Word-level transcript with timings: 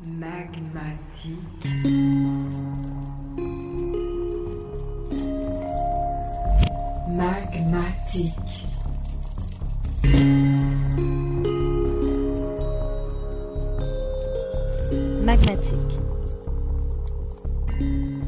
magmatique, 0.00 1.66
magmatique, 7.08 8.66
Magmatique. 15.24 15.98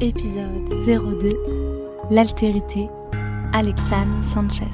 Épisode 0.01 0.69
02 0.85 1.29
L'altérité. 2.11 2.89
Alexandre 3.53 4.23
Sanchez. 4.23 4.65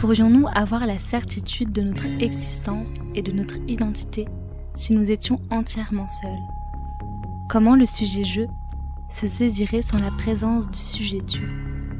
Pourrions-nous 0.00 0.46
avoir 0.54 0.86
la 0.86 0.98
certitude 0.98 1.72
de 1.72 1.82
notre 1.82 2.06
existence 2.22 2.88
et 3.14 3.20
de 3.20 3.32
notre 3.32 3.56
identité 3.68 4.26
si 4.74 4.94
nous 4.94 5.10
étions 5.10 5.42
entièrement 5.50 6.06
seuls? 6.06 6.30
Comment 7.50 7.76
le 7.76 7.84
sujet 7.84 8.24
je 8.24 8.40
se 9.10 9.26
saisirait 9.26 9.82
sans 9.82 9.98
la 9.98 10.10
présence 10.10 10.70
du 10.70 10.78
sujet 10.78 11.20
tu, 11.20 11.42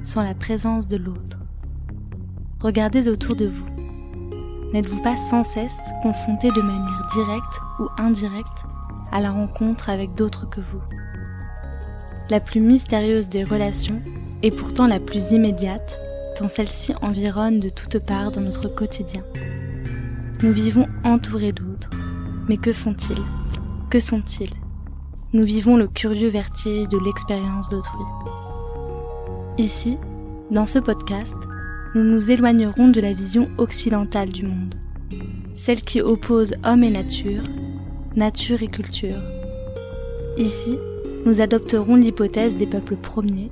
sans 0.03 0.23
la 0.23 0.35
présence 0.35 0.89
de 0.89 0.97
l'autre? 0.97 1.41
Regardez 2.61 3.07
autour 3.07 3.37
de 3.37 3.49
vous. 3.49 3.67
N'êtes-vous 4.73 5.03
pas 5.03 5.19
sans 5.19 5.43
cesse 5.43 5.79
confronté 6.03 6.51
de 6.53 6.63
manière 6.63 7.07
directe 7.13 7.61
ou 7.81 7.89
indirecte 7.99 8.65
à 9.13 9.21
la 9.21 9.31
rencontre 9.31 9.91
avec 9.91 10.15
d'autres 10.15 10.49
que 10.49 10.63
vous? 10.63 10.81
La 12.31 12.41
plus 12.41 12.63
mystérieuse 12.63 13.29
des 13.29 13.45
relations 13.45 14.01
et 14.43 14.51
pourtant 14.51 14.87
la 14.87 15.01
plus 15.01 15.33
immédiate 15.33 16.01
tant 16.41 16.49
celle-ci 16.49 16.95
environne 17.03 17.59
de 17.59 17.69
toutes 17.69 17.99
parts 17.99 18.31
dans 18.31 18.41
notre 18.41 18.67
quotidien. 18.67 19.23
Nous 20.43 20.55
vivons 20.55 20.87
entourés 21.05 21.53
d'autres, 21.53 21.91
mais 22.49 22.57
que 22.57 22.73
font-ils? 22.73 23.23
Que 23.91 24.01
sont-ils? 24.01 24.55
Nous 25.35 25.45
vivons 25.45 25.77
le 25.77 25.87
curieux 25.87 26.31
vertige 26.31 26.89
de 26.89 26.97
l'expérience 26.97 27.69
d'autrui. 27.69 28.07
Ici, 29.59 29.99
dans 30.51 30.65
ce 30.65 30.79
podcast, 30.79 31.35
nous 31.95 32.05
nous 32.05 32.31
éloignerons 32.31 32.89
de 32.89 33.03
la 33.03 33.13
vision 33.13 33.47
occidentale 33.59 34.31
du 34.31 34.47
monde, 34.47 34.77
celle 35.57 35.83
qui 35.83 36.01
oppose 36.01 36.55
homme 36.65 36.85
et 36.85 36.91
nature, 36.91 37.43
nature 38.17 38.63
et 38.63 38.69
culture. 38.69 39.21
Ici, 40.39 40.79
nous 41.27 41.43
adopterons 41.43 41.97
l'hypothèse 41.97 42.57
des 42.57 42.67
peuples 42.67 42.97
premiers, 42.97 43.51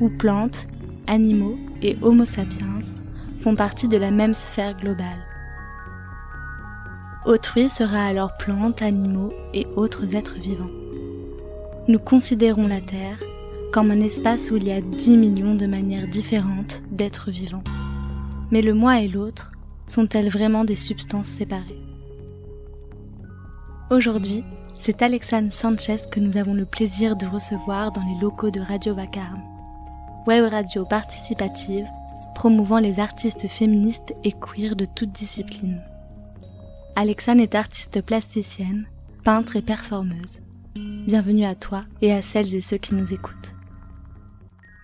où 0.00 0.08
plantes, 0.10 0.68
animaux 1.08 1.58
et 1.82 1.96
Homo 2.02 2.24
sapiens 2.24 2.80
font 3.40 3.56
partie 3.56 3.88
de 3.88 3.96
la 3.96 4.10
même 4.10 4.34
sphère 4.34 4.76
globale. 4.76 5.26
Autrui 7.26 7.68
sera 7.68 8.04
alors 8.04 8.36
plantes, 8.38 8.82
animaux 8.82 9.30
et 9.52 9.66
autres 9.76 10.14
êtres 10.14 10.38
vivants. 10.38 10.70
Nous 11.88 11.98
considérons 11.98 12.66
la 12.66 12.80
Terre 12.80 13.18
comme 13.72 13.90
un 13.90 14.00
espace 14.00 14.50
où 14.50 14.56
il 14.56 14.66
y 14.66 14.72
a 14.72 14.80
10 14.80 15.16
millions 15.16 15.54
de 15.54 15.66
manières 15.66 16.08
différentes 16.08 16.82
d'êtres 16.90 17.30
vivants. 17.30 17.64
Mais 18.50 18.62
le 18.62 18.74
moi 18.74 19.00
et 19.00 19.08
l'autre 19.08 19.52
sont-elles 19.86 20.28
vraiment 20.28 20.64
des 20.64 20.76
substances 20.76 21.28
séparées? 21.28 21.80
Aujourd'hui, 23.90 24.44
c'est 24.80 25.02
Alexandre 25.02 25.52
Sanchez 25.52 25.98
que 26.10 26.20
nous 26.20 26.36
avons 26.36 26.54
le 26.54 26.64
plaisir 26.64 27.16
de 27.16 27.26
recevoir 27.26 27.92
dans 27.92 28.02
les 28.02 28.20
locaux 28.20 28.50
de 28.50 28.60
Radio 28.60 28.94
Vacarme 28.94 29.49
web 30.26 30.44
radio 30.50 30.84
participative 30.84 31.86
promouvant 32.34 32.78
les 32.78 33.00
artistes 33.00 33.48
féministes 33.48 34.14
et 34.24 34.32
queer 34.32 34.76
de 34.76 34.84
toutes 34.84 35.12
disciplines. 35.12 35.80
Alexane 36.96 37.40
est 37.40 37.54
artiste 37.54 38.02
plasticienne, 38.02 38.86
peintre 39.24 39.56
et 39.56 39.62
performeuse. 39.62 40.40
Bienvenue 40.74 41.44
à 41.44 41.54
toi 41.54 41.84
et 42.00 42.12
à 42.12 42.22
celles 42.22 42.54
et 42.54 42.60
ceux 42.60 42.78
qui 42.78 42.94
nous 42.94 43.12
écoutent. 43.12 43.54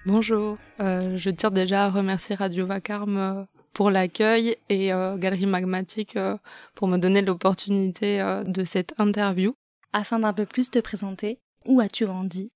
Bonjour, 0.07 0.57
euh, 0.81 1.17
je 1.17 1.31
tiens 1.31 1.51
déjà 1.51 1.87
à 1.87 1.91
remercier 1.91 2.37
Radio 2.37 2.67
Vacarme 2.67 3.17
euh, 3.17 3.45
pour 3.73 3.91
l'accueil 3.91 4.57
et 4.69 4.93
euh, 4.93 5.17
Galerie 5.17 5.47
Magmatique 5.47 6.17
euh, 6.17 6.37
pour 6.75 6.89
me 6.89 6.97
donner 6.97 7.23
l'opportunité 7.23 8.19
de 8.47 8.65
cette 8.65 8.95
interview. 8.99 9.55
Afin 9.93 10.19
d'un 10.19 10.33
peu 10.33 10.47
plus 10.47 10.71
te 10.71 10.79
présenter, 10.79 11.39
où 11.65 11.81
as-tu 11.81 12.07
grandi? 12.07 12.51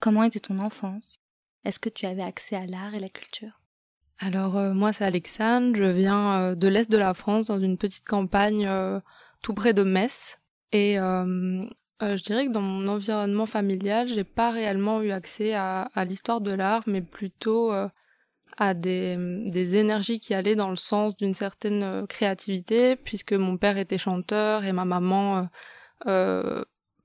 Comment 0.00 0.22
était 0.24 0.40
ton 0.40 0.58
enfance? 0.58 1.21
Est-ce 1.64 1.78
que 1.78 1.88
tu 1.88 2.06
avais 2.06 2.22
accès 2.22 2.56
à 2.56 2.66
l'art 2.66 2.94
et 2.94 3.00
la 3.00 3.08
culture? 3.08 3.60
Alors 4.18 4.56
euh, 4.56 4.72
moi 4.72 4.92
c'est 4.92 5.04
Alexandre, 5.04 5.76
je 5.76 5.82
viens 5.82 6.40
euh, 6.40 6.54
de 6.54 6.68
l'est 6.68 6.88
de 6.88 6.96
la 6.96 7.12
France 7.12 7.46
dans 7.46 7.58
une 7.58 7.76
petite 7.76 8.04
campagne 8.04 8.66
euh, 8.68 9.00
tout 9.42 9.52
près 9.52 9.72
de 9.74 9.82
Metz. 9.82 10.38
Et 10.70 10.94
je 10.96 12.22
dirais 12.22 12.46
que 12.46 12.52
dans 12.52 12.62
mon 12.62 12.88
environnement 12.88 13.44
familial 13.46 14.08
j'ai 14.08 14.24
pas 14.24 14.50
réellement 14.50 15.02
eu 15.02 15.10
accès 15.10 15.52
à, 15.52 15.90
l'histoire 16.06 16.40
de 16.40 16.50
l'art 16.50 16.82
mais 16.86 17.02
plutôt 17.02 17.72
à 18.56 18.72
des, 18.72 19.16
des, 19.50 19.76
énergies 19.76 20.18
qui 20.18 20.32
allaient 20.32 20.56
dans 20.56 20.70
le 20.70 20.76
sens 20.76 21.14
d'une 21.18 21.34
certaine 21.34 22.06
créativité 22.06 22.96
puisque 22.96 23.34
mon 23.34 23.58
père 23.58 23.76
était 23.76 23.98
chanteur 23.98 24.64
et 24.64 24.72
ma 24.72 24.86
maman 24.86 25.46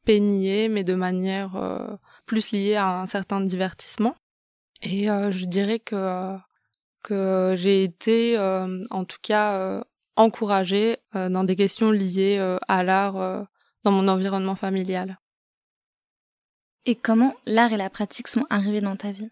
peignait 0.05 0.69
mais 0.69 0.85
de 0.85 0.95
manière 0.95 1.99
plus 2.25 2.53
liée 2.53 2.75
à 2.75 3.01
un 3.01 3.05
certain 3.05 3.41
divertissement. 3.41 4.15
Et 4.81 5.09
euh, 5.09 5.31
je 5.31 5.45
dirais 5.45 5.79
que 5.79 6.35
que 7.03 7.53
j'ai 7.55 7.83
été, 7.83 8.37
euh, 8.37 8.83
en 8.89 9.05
tout 9.05 9.19
cas, 9.21 9.55
euh, 9.55 9.83
encouragée 10.17 10.97
dans 11.13 11.43
des 11.43 11.55
questions 11.55 11.91
liées 11.91 12.39
à 12.67 12.83
l'art 12.83 13.47
dans 13.83 13.91
mon 13.91 14.07
environnement 14.07 14.55
familial. 14.55 15.19
Et 16.85 16.95
comment 16.95 17.35
l'art 17.45 17.71
et 17.71 17.77
la 17.77 17.91
pratique 17.91 18.27
sont 18.27 18.45
arrivés 18.49 18.81
dans 18.81 18.95
ta 18.95 19.11
vie? 19.11 19.29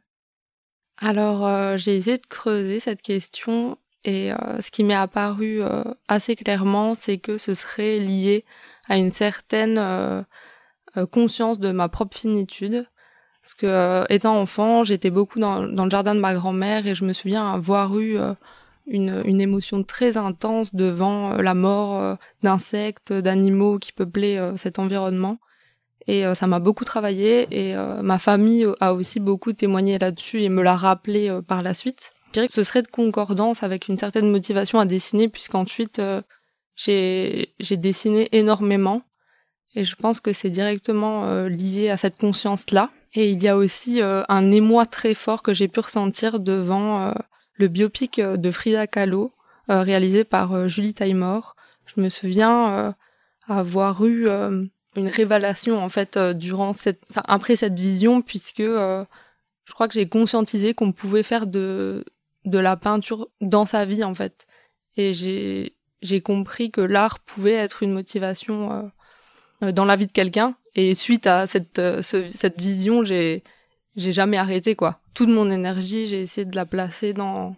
Alors, 0.97 1.75
j'ai 1.77 1.95
essayé 1.95 2.17
de 2.17 2.27
creuser 2.27 2.79
cette 2.79 3.01
question 3.01 3.79
et 4.03 4.31
ce 4.59 4.69
qui 4.69 4.83
m'est 4.83 4.93
apparu 4.93 5.63
assez 6.07 6.35
clairement, 6.35 6.93
c'est 6.93 7.17
que 7.17 7.39
ce 7.39 7.55
serait 7.55 7.97
lié 7.97 8.45
à 8.87 8.97
une 8.97 9.11
certaine 9.11 10.23
conscience 11.11 11.57
de 11.57 11.71
ma 11.71 11.89
propre 11.89 12.15
finitude 12.15 12.87
parce 13.45 13.53
que 13.53 13.67
euh, 13.67 14.05
étant 14.09 14.41
enfant, 14.41 14.83
j'étais 14.83 15.11
beaucoup 15.11 15.37
dans, 15.37 15.61
le 15.61 15.89
jardin 15.91 16.15
de 16.15 16.19
ma 16.19 16.33
grand-mère 16.33 16.87
et 16.87 16.95
je 16.95 17.05
me 17.05 17.13
souviens 17.13 17.47
avoir 17.47 17.99
eu 17.99 18.17
euh, 18.17 18.33
une, 18.87 19.21
une, 19.23 19.39
émotion 19.39 19.83
très 19.83 20.17
intense 20.17 20.73
devant 20.73 21.33
euh, 21.33 21.43
la 21.43 21.53
mort 21.53 22.17
d'insectes, 22.41 23.13
d'animaux 23.13 23.77
qui 23.77 23.91
peuplaient 23.91 24.39
cet 24.57 24.79
environnement. 24.79 25.37
Et 26.07 26.23
ça 26.33 26.47
m'a 26.47 26.59
beaucoup 26.59 26.85
travaillé 26.85 27.47
et 27.51 27.75
ma 28.03 28.19
famille 28.19 28.67
a 28.79 28.93
aussi 28.93 29.19
beaucoup 29.19 29.53
témoigné 29.53 29.97
là-dessus 29.97 30.41
et 30.41 30.49
me 30.49 30.61
l'a 30.61 30.75
rappelé 30.75 31.39
par 31.47 31.63
la 31.63 31.73
suite. 31.73 32.11
Je 32.27 32.33
dirais 32.33 32.47
que 32.47 32.53
ce 32.53 32.63
serait 32.63 32.83
de 32.83 32.87
concordance 32.87 33.63
avec 33.63 33.87
une 33.87 33.97
certaine 33.97 34.29
motivation 34.29 34.79
à 34.79 34.85
dessiner 34.85 35.29
puisqu'ensuite 35.29 35.99
j'ai 36.75 37.47
dessiné 37.71 38.29
énormément 38.33 39.01
et 39.75 39.83
je 39.83 39.95
pense 39.95 40.19
que 40.19 40.31
c'est 40.31 40.51
directement 40.51 41.45
lié 41.47 41.89
à 41.89 41.97
cette 41.97 42.17
conscience-là. 42.17 42.91
Et 43.15 43.29
il 43.29 43.41
y 43.41 43.47
a 43.47 43.55
aussi 43.55 44.01
euh, 44.01 44.23
un 44.27 44.51
émoi 44.51 44.85
très 44.85 45.13
fort 45.13 45.41
que 45.41 45.53
j'ai 45.53 45.69
pu 45.69 45.79
ressentir 45.79 46.39
devant 46.39 47.01
euh, 47.01 47.13
le 47.53 47.69
biopic 47.69 48.19
euh, 48.19 48.35
de 48.35 48.51
Frida 48.51 48.87
Kahlo, 48.87 49.31
réalisé 49.67 50.25
par 50.25 50.67
Julie 50.67 50.93
Taymor. 50.93 51.55
Je 51.87 51.99
me 51.99 52.09
souviens 52.09 52.95
avoir 53.47 54.05
eu 54.05 54.27
une 54.29 55.07
révélation 55.07 55.83
en 55.83 55.89
fait 55.89 56.19
durant 56.19 56.71
cette, 56.71 57.01
enfin, 57.09 57.23
après 57.25 57.55
cette 57.55 57.79
vision, 57.79 58.21
puisque 58.21 58.61
je 58.61 59.73
crois 59.73 59.87
que 59.87 59.95
j'ai 59.95 60.07
conscientisé 60.07 60.75
qu'on 60.75 60.91
pouvait 60.91 61.23
faire 61.23 61.47
de 61.47 62.05
de 62.45 62.59
la 62.59 62.77
peinture 62.77 63.27
dans 63.41 63.65
sa 63.65 63.85
vie 63.85 64.03
en 64.03 64.13
fait. 64.13 64.45
Et 64.97 65.13
j'ai 65.13 65.75
j'ai 66.03 66.21
compris 66.21 66.69
que 66.69 66.81
l'art 66.81 67.17
pouvait 67.21 67.53
être 67.53 67.81
une 67.81 67.91
motivation 67.91 68.91
dans 69.61 69.85
la 69.85 69.95
vie 69.95 70.07
de 70.07 70.11
quelqu'un 70.11 70.55
et 70.75 70.93
suite 70.95 71.27
à 71.27 71.47
cette, 71.47 71.79
euh, 71.79 72.01
cette 72.01 72.59
vision, 72.59 73.03
j'ai, 73.05 73.43
j'ai 73.95 74.11
jamais 74.11 74.37
arrêté, 74.37 74.75
quoi. 74.75 74.99
Toute 75.13 75.29
mon 75.29 75.49
énergie, 75.49 76.07
j'ai 76.07 76.21
essayé 76.21 76.45
de 76.45 76.55
la 76.55 76.65
placer 76.65 77.13
dans, 77.13 77.55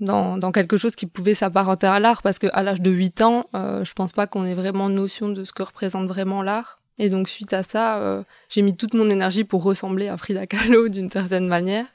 dans, 0.00 0.36
dans 0.36 0.52
quelque 0.52 0.76
chose 0.76 0.94
qui 0.94 1.06
pouvait 1.06 1.34
s'apparenter 1.34 1.86
à 1.86 1.98
l'art, 1.98 2.22
parce 2.22 2.38
que 2.38 2.48
à 2.52 2.62
l'âge 2.62 2.80
de 2.80 2.90
8 2.90 3.22
ans, 3.22 3.46
euh, 3.54 3.84
je 3.84 3.92
pense 3.94 4.12
pas 4.12 4.26
qu'on 4.26 4.44
ait 4.44 4.54
vraiment 4.54 4.88
notion 4.88 5.30
de 5.30 5.44
ce 5.44 5.52
que 5.52 5.62
représente 5.62 6.08
vraiment 6.08 6.42
l'art. 6.42 6.80
Et 6.98 7.08
donc, 7.10 7.28
suite 7.28 7.52
à 7.52 7.62
ça, 7.62 7.98
euh, 7.98 8.22
j'ai 8.48 8.62
mis 8.62 8.76
toute 8.76 8.94
mon 8.94 9.08
énergie 9.10 9.44
pour 9.44 9.62
ressembler 9.62 10.08
à 10.08 10.16
Frida 10.16 10.46
Kahlo 10.46 10.88
d'une 10.90 11.10
certaine 11.10 11.46
manière. 11.46 11.86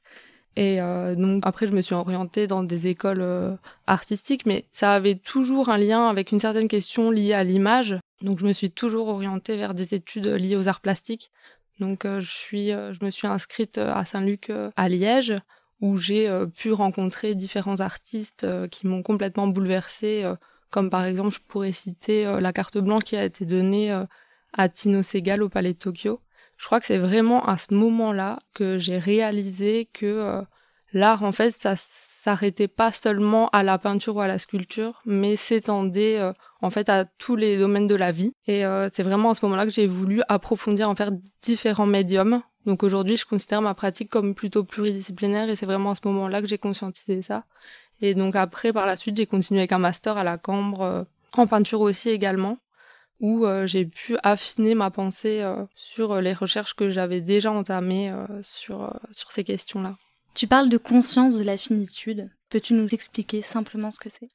Et 0.55 0.81
euh, 0.81 1.15
donc 1.15 1.43
après, 1.45 1.67
je 1.67 1.71
me 1.71 1.81
suis 1.81 1.95
orientée 1.95 2.45
dans 2.45 2.63
des 2.63 2.87
écoles 2.87 3.21
euh, 3.21 3.55
artistiques, 3.87 4.45
mais 4.45 4.65
ça 4.73 4.93
avait 4.93 5.15
toujours 5.15 5.69
un 5.69 5.77
lien 5.77 6.07
avec 6.07 6.31
une 6.31 6.39
certaine 6.39 6.67
question 6.67 7.09
liée 7.09 7.33
à 7.33 7.43
l'image. 7.43 7.95
Donc 8.21 8.39
je 8.39 8.45
me 8.45 8.53
suis 8.53 8.71
toujours 8.71 9.07
orientée 9.07 9.57
vers 9.57 9.73
des 9.73 9.93
études 9.93 10.27
liées 10.27 10.55
aux 10.55 10.67
arts 10.67 10.81
plastiques, 10.81 11.31
Donc 11.79 12.05
je 12.05 12.19
suis, 12.21 12.69
je 12.69 13.03
me 13.03 13.09
suis 13.09 13.27
inscrite 13.27 13.77
à 13.77 14.05
Saint-Luc 14.05 14.51
à 14.75 14.89
Liège 14.89 15.33
où 15.79 15.97
j'ai 15.97 16.31
pu 16.55 16.71
rencontrer 16.71 17.33
différents 17.33 17.79
artistes 17.79 18.45
qui 18.69 18.85
m'ont 18.85 19.01
complètement 19.01 19.47
bouleversée, 19.47 20.31
comme 20.69 20.91
par 20.91 21.05
exemple 21.05 21.33
je 21.33 21.39
pourrais 21.39 21.71
citer 21.71 22.25
la 22.39 22.53
carte 22.53 22.77
blanche 22.77 23.03
qui 23.03 23.15
a 23.15 23.25
été 23.25 23.45
donnée 23.45 23.91
à 24.53 24.69
Tino 24.69 25.01
Segal 25.01 25.41
au 25.41 25.49
Palais 25.49 25.73
de 25.73 25.79
Tokyo. 25.79 26.21
Je 26.57 26.65
crois 26.67 26.79
que 26.79 26.85
c'est 26.85 26.99
vraiment 26.99 27.43
à 27.47 27.57
ce 27.57 27.73
moment-là 27.73 28.37
que 28.53 28.77
j'ai 28.77 28.99
réalisé 28.99 29.89
que 29.91 30.43
l'art 30.93 31.23
en 31.23 31.31
fait 31.31 31.49
ça 31.49 31.75
s'arrêtait 32.21 32.67
pas 32.67 32.91
seulement 32.91 33.49
à 33.49 33.63
la 33.63 33.79
peinture 33.79 34.17
ou 34.17 34.21
à 34.21 34.27
la 34.27 34.37
sculpture, 34.37 35.01
mais 35.05 35.35
s'étendait 35.35 36.19
euh, 36.19 36.31
en 36.61 36.69
fait 36.69 36.89
à 36.89 37.05
tous 37.05 37.35
les 37.35 37.57
domaines 37.57 37.87
de 37.87 37.95
la 37.95 38.11
vie. 38.11 38.33
Et 38.47 38.65
euh, 38.65 38.89
c'est 38.91 39.03
vraiment 39.03 39.31
à 39.31 39.35
ce 39.35 39.45
moment-là 39.45 39.65
que 39.65 39.71
j'ai 39.71 39.87
voulu 39.87 40.21
approfondir, 40.27 40.89
en 40.89 40.95
faire 40.95 41.11
différents 41.41 41.85
médiums. 41.85 42.41
Donc 42.65 42.83
aujourd'hui, 42.83 43.17
je 43.17 43.25
considère 43.25 43.61
ma 43.61 43.73
pratique 43.73 44.09
comme 44.09 44.35
plutôt 44.35 44.63
pluridisciplinaire 44.63 45.49
et 45.49 45.55
c'est 45.55 45.65
vraiment 45.65 45.91
à 45.91 45.95
ce 45.95 46.01
moment-là 46.05 46.41
que 46.41 46.47
j'ai 46.47 46.59
conscientisé 46.59 47.21
ça. 47.21 47.45
Et 48.01 48.13
donc 48.13 48.35
après, 48.35 48.71
par 48.71 48.85
la 48.85 48.95
suite, 48.95 49.17
j'ai 49.17 49.25
continué 49.25 49.61
avec 49.61 49.71
un 49.71 49.79
master 49.79 50.17
à 50.17 50.23
la 50.23 50.37
Cambre 50.37 50.81
euh, 50.81 51.03
en 51.33 51.47
peinture 51.47 51.81
aussi 51.81 52.09
également 52.09 52.57
où 53.19 53.45
j'ai 53.65 53.85
pu 53.85 54.17
affiner 54.23 54.73
ma 54.73 54.89
pensée 54.89 55.45
sur 55.75 56.19
les 56.21 56.33
recherches 56.33 56.73
que 56.73 56.89
j'avais 56.89 57.21
déjà 57.21 57.51
entamées 57.51 58.11
sur, 58.41 58.99
sur 59.11 59.31
ces 59.31 59.43
questions-là. 59.43 59.95
Tu 60.33 60.47
parles 60.47 60.69
de 60.69 60.77
conscience 60.79 61.37
de 61.37 61.43
la 61.43 61.55
finitude. 61.55 62.31
Peux-tu 62.49 62.73
nous 62.73 62.87
expliquer 62.91 63.43
simplement 63.43 63.91
ce 63.91 63.99
que 63.99 64.09
c'est? 64.09 64.29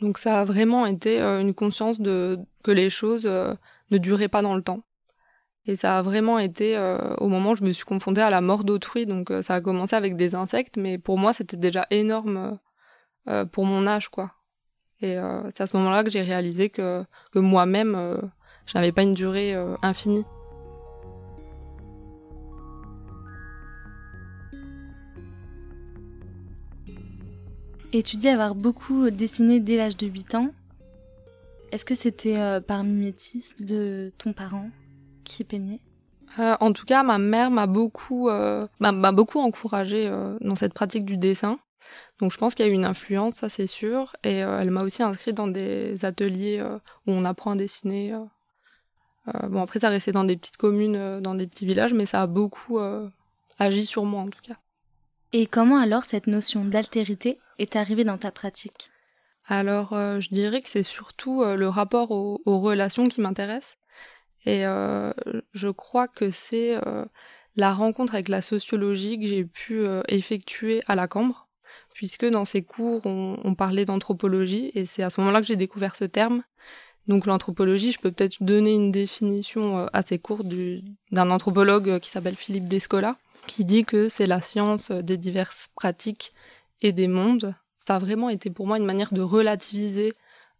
Donc 0.00 0.18
ça 0.18 0.40
a 0.40 0.44
vraiment 0.44 0.86
été 0.86 1.20
euh, 1.20 1.40
une 1.40 1.54
conscience 1.54 2.00
de 2.00 2.38
que 2.64 2.70
les 2.70 2.90
choses 2.90 3.26
euh, 3.26 3.54
ne 3.90 3.98
duraient 3.98 4.28
pas 4.28 4.42
dans 4.42 4.54
le 4.54 4.62
temps. 4.62 4.82
Et 5.66 5.76
ça 5.76 5.98
a 5.98 6.02
vraiment 6.02 6.38
été 6.38 6.76
euh, 6.76 7.14
au 7.16 7.28
moment 7.28 7.50
où 7.50 7.54
je 7.54 7.64
me 7.64 7.72
suis 7.72 7.84
confrontée 7.84 8.22
à 8.22 8.30
la 8.30 8.40
mort 8.40 8.64
d'autrui. 8.64 9.06
Donc 9.06 9.32
ça 9.42 9.54
a 9.54 9.60
commencé 9.60 9.94
avec 9.94 10.16
des 10.16 10.34
insectes, 10.34 10.76
mais 10.76 10.98
pour 10.98 11.18
moi 11.18 11.32
c'était 11.32 11.58
déjà 11.58 11.86
énorme 11.90 12.58
pour 13.52 13.64
mon 13.66 13.86
âge, 13.86 14.08
quoi. 14.08 14.32
Et 15.02 15.16
c'est 15.54 15.62
à 15.62 15.66
ce 15.66 15.76
moment-là 15.76 16.02
que 16.02 16.10
j'ai 16.10 16.22
réalisé 16.22 16.70
que, 16.70 17.04
que 17.32 17.38
moi-même, 17.38 18.18
je 18.66 18.76
n'avais 18.76 18.92
pas 18.92 19.02
une 19.02 19.14
durée 19.14 19.54
infinie. 19.82 20.24
Et 27.92 28.04
tu 28.04 28.16
dis 28.16 28.28
avoir 28.28 28.54
beaucoup 28.54 29.10
dessiné 29.10 29.58
dès 29.58 29.76
l'âge 29.76 29.96
de 29.96 30.06
8 30.06 30.36
ans. 30.36 30.50
Est-ce 31.72 31.84
que 31.84 31.96
c'était 31.96 32.38
euh, 32.38 32.60
par 32.60 32.84
mimétisme 32.84 33.64
de 33.64 34.12
ton 34.16 34.32
parent 34.32 34.70
qui 35.24 35.42
peignait? 35.42 35.80
Euh, 36.38 36.56
En 36.60 36.72
tout 36.72 36.84
cas, 36.84 37.02
ma 37.02 37.18
mère 37.18 37.50
m'a 37.50 37.66
beaucoup, 37.66 38.28
euh, 38.28 38.68
beaucoup 38.80 39.40
encouragée 39.40 40.08
dans 40.40 40.54
cette 40.54 40.72
pratique 40.72 41.04
du 41.04 41.16
dessin. 41.16 41.58
Donc 42.20 42.32
je 42.32 42.38
pense 42.38 42.54
qu'il 42.54 42.64
y 42.64 42.68
a 42.68 42.70
eu 42.70 42.74
une 42.74 42.84
influence, 42.84 43.36
ça 43.36 43.48
c'est 43.48 43.66
sûr. 43.66 44.14
Et 44.22 44.36
elle 44.36 44.70
m'a 44.70 44.84
aussi 44.84 45.02
inscrite 45.02 45.34
dans 45.34 45.48
des 45.48 46.04
ateliers 46.04 46.62
où 47.06 47.10
on 47.10 47.24
apprend 47.24 47.52
à 47.52 47.56
dessiner. 47.56 48.14
bon 49.48 49.60
après 49.60 49.80
ça 49.80 49.88
restait 49.88 50.12
dans 50.12 50.22
des 50.22 50.36
petites 50.36 50.56
communes, 50.56 51.20
dans 51.20 51.34
des 51.34 51.48
petits 51.48 51.66
villages, 51.66 51.92
mais 51.92 52.06
ça 52.06 52.22
a 52.22 52.26
beaucoup 52.28 52.78
agi 53.58 53.86
sur 53.86 54.04
moi 54.04 54.20
en 54.20 54.28
tout 54.28 54.42
cas. 54.42 54.56
Et 55.32 55.46
comment 55.46 55.78
alors 55.78 56.02
cette 56.02 56.26
notion 56.26 56.64
d'altérité 56.64 57.38
est 57.58 57.76
arrivée 57.76 58.04
dans 58.04 58.18
ta 58.18 58.32
pratique? 58.32 58.90
Alors, 59.46 59.92
euh, 59.92 60.20
je 60.20 60.28
dirais 60.28 60.60
que 60.62 60.68
c'est 60.68 60.82
surtout 60.82 61.42
euh, 61.42 61.56
le 61.56 61.68
rapport 61.68 62.10
aux, 62.10 62.40
relations 62.46 63.06
qui 63.06 63.20
m'intéresse. 63.20 63.76
Et 64.44 64.66
euh, 64.66 65.12
je 65.52 65.68
crois 65.68 66.08
que 66.08 66.30
c'est 66.30 66.78
la 67.56 67.74
rencontre 67.74 68.14
avec 68.14 68.28
la 68.28 68.42
sociologie 68.42 69.20
que 69.20 69.26
j'ai 69.26 69.44
pu 69.44 69.84
effectuer 70.08 70.82
à 70.86 70.94
la 70.94 71.08
Cambre, 71.08 71.48
puisque 71.92 72.24
dans 72.24 72.46
ces 72.46 72.62
cours, 72.62 73.02
on, 73.04 73.54
parlait 73.54 73.84
d'anthropologie, 73.84 74.70
et 74.74 74.86
c'est 74.86 75.02
à 75.02 75.10
ce 75.10 75.20
moment-là 75.20 75.40
que 75.40 75.46
j'ai 75.46 75.56
découvert 75.56 75.94
ce 75.94 76.04
terme. 76.04 76.42
Donc 77.06 77.26
l'anthropologie, 77.26 77.92
je 77.92 77.98
peux 78.00 78.12
peut-être 78.12 78.42
donner 78.42 78.74
une 78.74 78.92
définition 78.92 79.88
ces 80.06 80.18
cours 80.18 80.42
d'un 80.44 81.30
anthropologue 81.30 81.98
qui 81.98 82.08
s'appelle 82.08 82.36
Philippe 82.36 82.68
Descola, 82.68 83.18
qui 83.46 83.64
dit 83.64 83.84
que 83.84 84.08
c'est 84.08 84.26
la 84.26 84.40
science 84.40 84.90
des 84.90 85.16
diverses 85.16 85.68
pratiques 85.74 86.32
et 86.82 86.92
des 86.92 87.08
mondes. 87.08 87.54
Ça 87.86 87.96
a 87.96 87.98
vraiment 87.98 88.28
été 88.28 88.50
pour 88.50 88.66
moi 88.66 88.78
une 88.78 88.84
manière 88.84 89.12
de 89.12 89.22
relativiser 89.22 90.14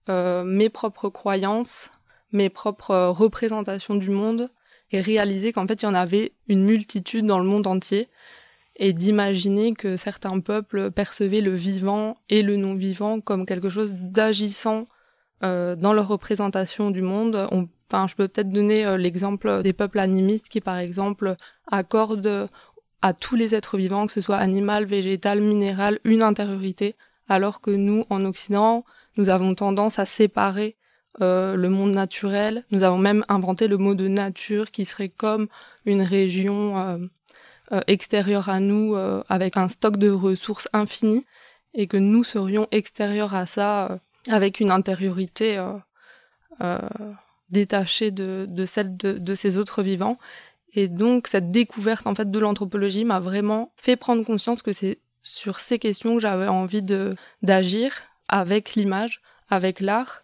euh, 0.08 0.44
mes 0.44 0.68
propres 0.68 1.08
croyances, 1.08 1.90
mes 2.32 2.48
propres 2.48 2.90
euh, 2.90 3.10
représentations 3.10 3.94
du 3.94 4.10
monde 4.10 4.50
et 4.92 5.00
réaliser 5.00 5.52
qu'en 5.52 5.66
fait 5.66 5.82
il 5.82 5.84
y 5.84 5.88
en 5.88 5.94
avait 5.94 6.32
une 6.48 6.64
multitude 6.64 7.26
dans 7.26 7.38
le 7.38 7.44
monde 7.44 7.66
entier 7.66 8.08
et 8.76 8.92
d'imaginer 8.92 9.74
que 9.74 9.96
certains 9.96 10.40
peuples 10.40 10.90
percevaient 10.90 11.42
le 11.42 11.54
vivant 11.54 12.16
et 12.28 12.42
le 12.42 12.56
non-vivant 12.56 13.20
comme 13.20 13.46
quelque 13.46 13.68
chose 13.68 13.92
d'agissant 13.94 14.88
euh, 15.42 15.76
dans 15.76 15.92
leur 15.92 16.08
représentation 16.08 16.90
du 16.90 17.02
monde. 17.02 17.48
enfin, 17.90 18.08
je 18.08 18.14
peux 18.14 18.26
peut-être 18.26 18.50
donner 18.50 18.96
l'exemple 18.96 19.62
des 19.62 19.72
peuples 19.72 19.98
animistes 19.98 20.48
qui, 20.48 20.60
par 20.60 20.78
exemple, 20.78 21.36
accordent 21.70 22.48
à 23.02 23.14
tous 23.14 23.36
les 23.36 23.54
êtres 23.54 23.76
vivants, 23.76 24.06
que 24.06 24.12
ce 24.12 24.20
soit 24.20 24.36
animal, 24.36 24.84
végétal, 24.84 25.40
minéral, 25.40 26.00
une 26.04 26.22
intériorité, 26.22 26.96
alors 27.28 27.60
que 27.60 27.70
nous, 27.70 28.04
en 28.10 28.24
Occident, 28.24 28.84
nous 29.16 29.28
avons 29.28 29.54
tendance 29.54 29.98
à 29.98 30.06
séparer 30.06 30.76
euh, 31.20 31.56
le 31.56 31.68
monde 31.68 31.94
naturel. 31.94 32.64
Nous 32.70 32.84
avons 32.84 32.98
même 32.98 33.24
inventé 33.28 33.68
le 33.68 33.76
mot 33.76 33.94
de 33.94 34.08
nature 34.08 34.70
qui 34.70 34.84
serait 34.84 35.08
comme 35.08 35.48
une 35.84 36.02
région 36.02 36.78
euh, 36.78 36.98
euh, 37.72 37.80
extérieure 37.88 38.48
à 38.48 38.60
nous 38.60 38.96
avec 39.28 39.56
un 39.56 39.68
stock 39.68 39.96
de 39.96 40.10
ressources 40.10 40.68
infinies 40.72 41.26
et 41.74 41.86
que 41.86 41.96
nous 41.96 42.24
serions 42.24 42.68
extérieurs 42.70 43.34
à 43.34 43.46
ça 43.46 44.00
avec 44.28 44.60
une 44.60 44.70
intériorité 44.70 45.62
détachée 47.48 48.10
de, 48.10 48.46
de 48.48 48.66
celle 48.66 48.96
de 48.96 49.34
ces 49.34 49.56
autres 49.56 49.82
vivants. 49.82 50.18
Et 50.74 50.88
donc 50.88 51.26
cette 51.26 51.50
découverte 51.50 52.06
en 52.06 52.14
fait 52.14 52.30
de 52.30 52.38
l'anthropologie 52.38 53.04
m'a 53.04 53.20
vraiment 53.20 53.72
fait 53.76 53.96
prendre 53.96 54.24
conscience 54.24 54.62
que 54.62 54.72
c'est 54.72 55.00
sur 55.22 55.60
ces 55.60 55.78
questions 55.78 56.14
que 56.14 56.20
j'avais 56.20 56.48
envie 56.48 56.82
de 56.82 57.16
d'agir 57.42 57.92
avec 58.28 58.74
l'image, 58.74 59.20
avec 59.48 59.80
l'art, 59.80 60.22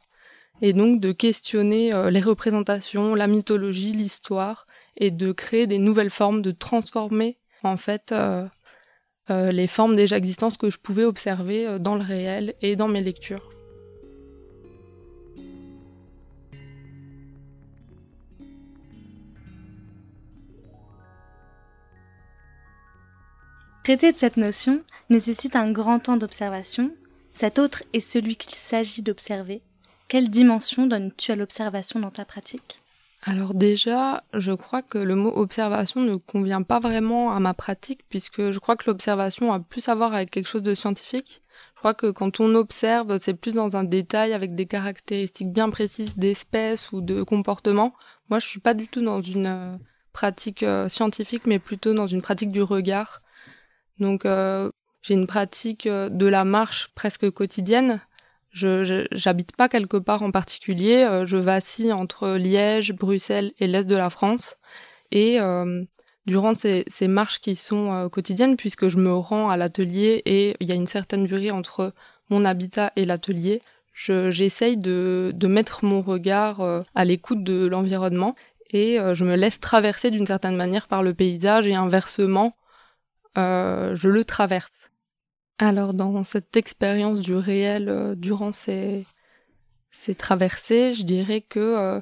et 0.63 0.73
donc 0.73 1.01
de 1.01 1.13
questionner 1.13 1.93
euh, 1.93 2.11
les 2.11 2.21
représentations, 2.21 3.15
la 3.15 3.27
mythologie, 3.27 3.93
l'histoire, 3.93 4.67
et 4.97 5.11
de 5.11 5.33
créer 5.33 5.67
des 5.67 5.79
nouvelles 5.79 6.11
formes, 6.11 6.41
de 6.41 6.53
transformer 6.53 7.37
en 7.63 7.77
fait 7.77 8.13
euh, 8.13 8.47
euh, 9.31 9.53
les 9.53 9.67
formes 9.67 9.97
déjà 9.97 10.17
existantes 10.17 10.57
que 10.57 10.71
je 10.71 10.79
pouvais 10.79 11.05
observer 11.05 11.79
dans 11.81 11.97
le 11.97 12.05
réel 12.05 12.55
et 12.63 12.77
dans 12.77 12.89
mes 12.89 13.03
lectures. 13.03 13.56
Traiter 23.87 24.11
de 24.11 24.17
cette 24.17 24.37
notion 24.37 24.83
nécessite 25.11 25.55
un 25.55 25.71
grand 25.71 26.01
temps 26.01 26.17
d'observation. 26.17 26.91
Cet 27.35 27.61
autre 27.61 27.85
est 27.93 28.01
celui 28.01 28.35
qu'il 28.35 28.57
s'agit 28.57 29.01
d'observer. 29.01 29.63
Quelle 30.09 30.29
dimension 30.29 30.89
donnes-tu 30.89 31.31
à 31.31 31.37
l'observation 31.37 32.01
dans 32.01 32.11
ta 32.11 32.25
pratique? 32.25 32.83
Alors 33.23 33.55
déjà, 33.55 34.25
je 34.35 34.51
crois 34.51 34.83
que 34.83 34.99
le 34.99 35.15
mot 35.15 35.31
observation 35.37 36.01
ne 36.01 36.17
convient 36.17 36.63
pas 36.63 36.81
vraiment 36.81 37.33
à 37.33 37.39
ma 37.39 37.55
pratique 37.55 38.01
puisque 38.09 38.51
je 38.51 38.59
crois 38.59 38.75
que 38.75 38.91
l'observation 38.91 39.53
a 39.53 39.61
plus 39.61 39.89
à 39.89 39.95
voir 39.95 40.15
avec 40.15 40.33
quelque 40.33 40.49
chose 40.49 40.65
de 40.65 40.75
scientifique. 40.75 41.41
Je 41.77 41.79
crois 41.79 41.95
que 41.95 42.11
quand 42.11 42.41
on 42.41 42.57
observe, 42.57 43.21
c'est 43.21 43.35
plus 43.35 43.55
dans 43.55 43.77
un 43.77 43.85
détail 43.85 44.33
avec 44.33 44.57
des 44.57 44.67
caractéristiques 44.67 45.53
bien 45.53 45.71
précises 45.71 46.17
d'espèces 46.17 46.91
ou 46.91 47.03
de 47.03 47.23
comportements. 47.23 47.95
Moi, 48.31 48.41
je 48.41 48.49
suis 48.49 48.59
pas 48.59 48.75
du 48.75 48.89
tout 48.89 49.05
dans 49.05 49.23
une 49.23 49.47
euh, 49.47 49.77
pratique 50.13 50.65
euh, 50.65 50.89
scientifique 50.89 51.47
mais 51.47 51.61
plutôt 51.61 51.95
dans 51.95 52.09
une 52.09 52.21
pratique 52.21 52.51
du 52.51 52.63
regard 52.63 53.23
donc 53.99 54.27
euh, 54.27 54.71
j'ai 55.03 55.15
une 55.15 55.27
pratique 55.27 55.87
euh, 55.87 56.09
de 56.09 56.27
la 56.27 56.45
marche 56.45 56.91
presque 56.95 57.31
quotidienne. 57.31 58.01
Je 58.51 59.07
j'habite 59.13 59.55
pas 59.55 59.69
quelque 59.69 59.97
part 59.97 60.23
en 60.23 60.31
particulier. 60.31 61.05
Euh, 61.05 61.27
je 61.27 61.37
vacille 61.37 61.93
entre 61.93 62.37
Liège, 62.37 62.95
Bruxelles 62.95 63.53
et 63.59 63.67
l'est 63.67 63.87
de 63.87 63.97
la 63.97 64.11
France. 64.11 64.57
Et 65.13 65.39
durant 66.27 66.57
ces, 66.57 66.85
ces, 66.89 67.07
marches 67.07 67.39
qui 67.39 67.55
sont 67.55 68.09
quotidiennes, 68.11 68.57
puisque 68.57 68.89
je 68.89 68.99
me 68.99 69.15
rends 69.15 69.51
à 69.51 69.57
l'atelier 69.57 70.21
et 70.27 70.57
il 70.59 70.69
y 70.69 70.73
a 70.73 70.75
une 70.75 70.89
certaine 70.89 71.27
durée 71.27 71.53
entre 71.53 71.95
mon 72.29 72.45
habitat 72.45 72.93
et 72.97 73.05
l'atelier, 73.05 73.63
j'essaye 73.95 74.77
de, 74.77 75.31
de 75.33 75.47
mettre 75.47 75.85
mon 75.85 76.03
regard 76.03 76.85
à 76.97 77.05
l'écoute 77.05 77.45
de 77.45 77.69
l'environnement 77.69 78.35
et 78.71 78.99
je 79.13 79.25
me 79.25 79.37
laisse 79.37 79.61
traverser 79.61 80.11
d'une 80.11 80.27
certaine 80.27 80.57
manière 80.57 80.89
par 80.89 81.05
le 81.05 81.15
paysage 81.15 81.69
et 81.69 81.77
inversement 81.77 82.57
euh, 83.37 83.95
je 83.95 84.09
le 84.09 84.25
traverse. 84.25 84.73
Alors 85.59 85.95
dans 85.95 86.23
cette 86.25 86.57
expérience 86.57 87.21
du 87.21 87.35
réel 87.35 87.89
euh, 87.89 88.15
durant 88.15 88.53
ces, 88.53 89.07
ces 89.91 90.15
traversées, 90.15 90.93
je 90.93 91.03
dirais 91.03 91.41
que 91.41 91.61
euh, 91.61 92.01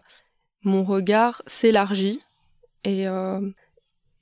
mon 0.62 0.84
regard 0.84 1.42
s'élargit 1.46 2.20
et 2.84 3.06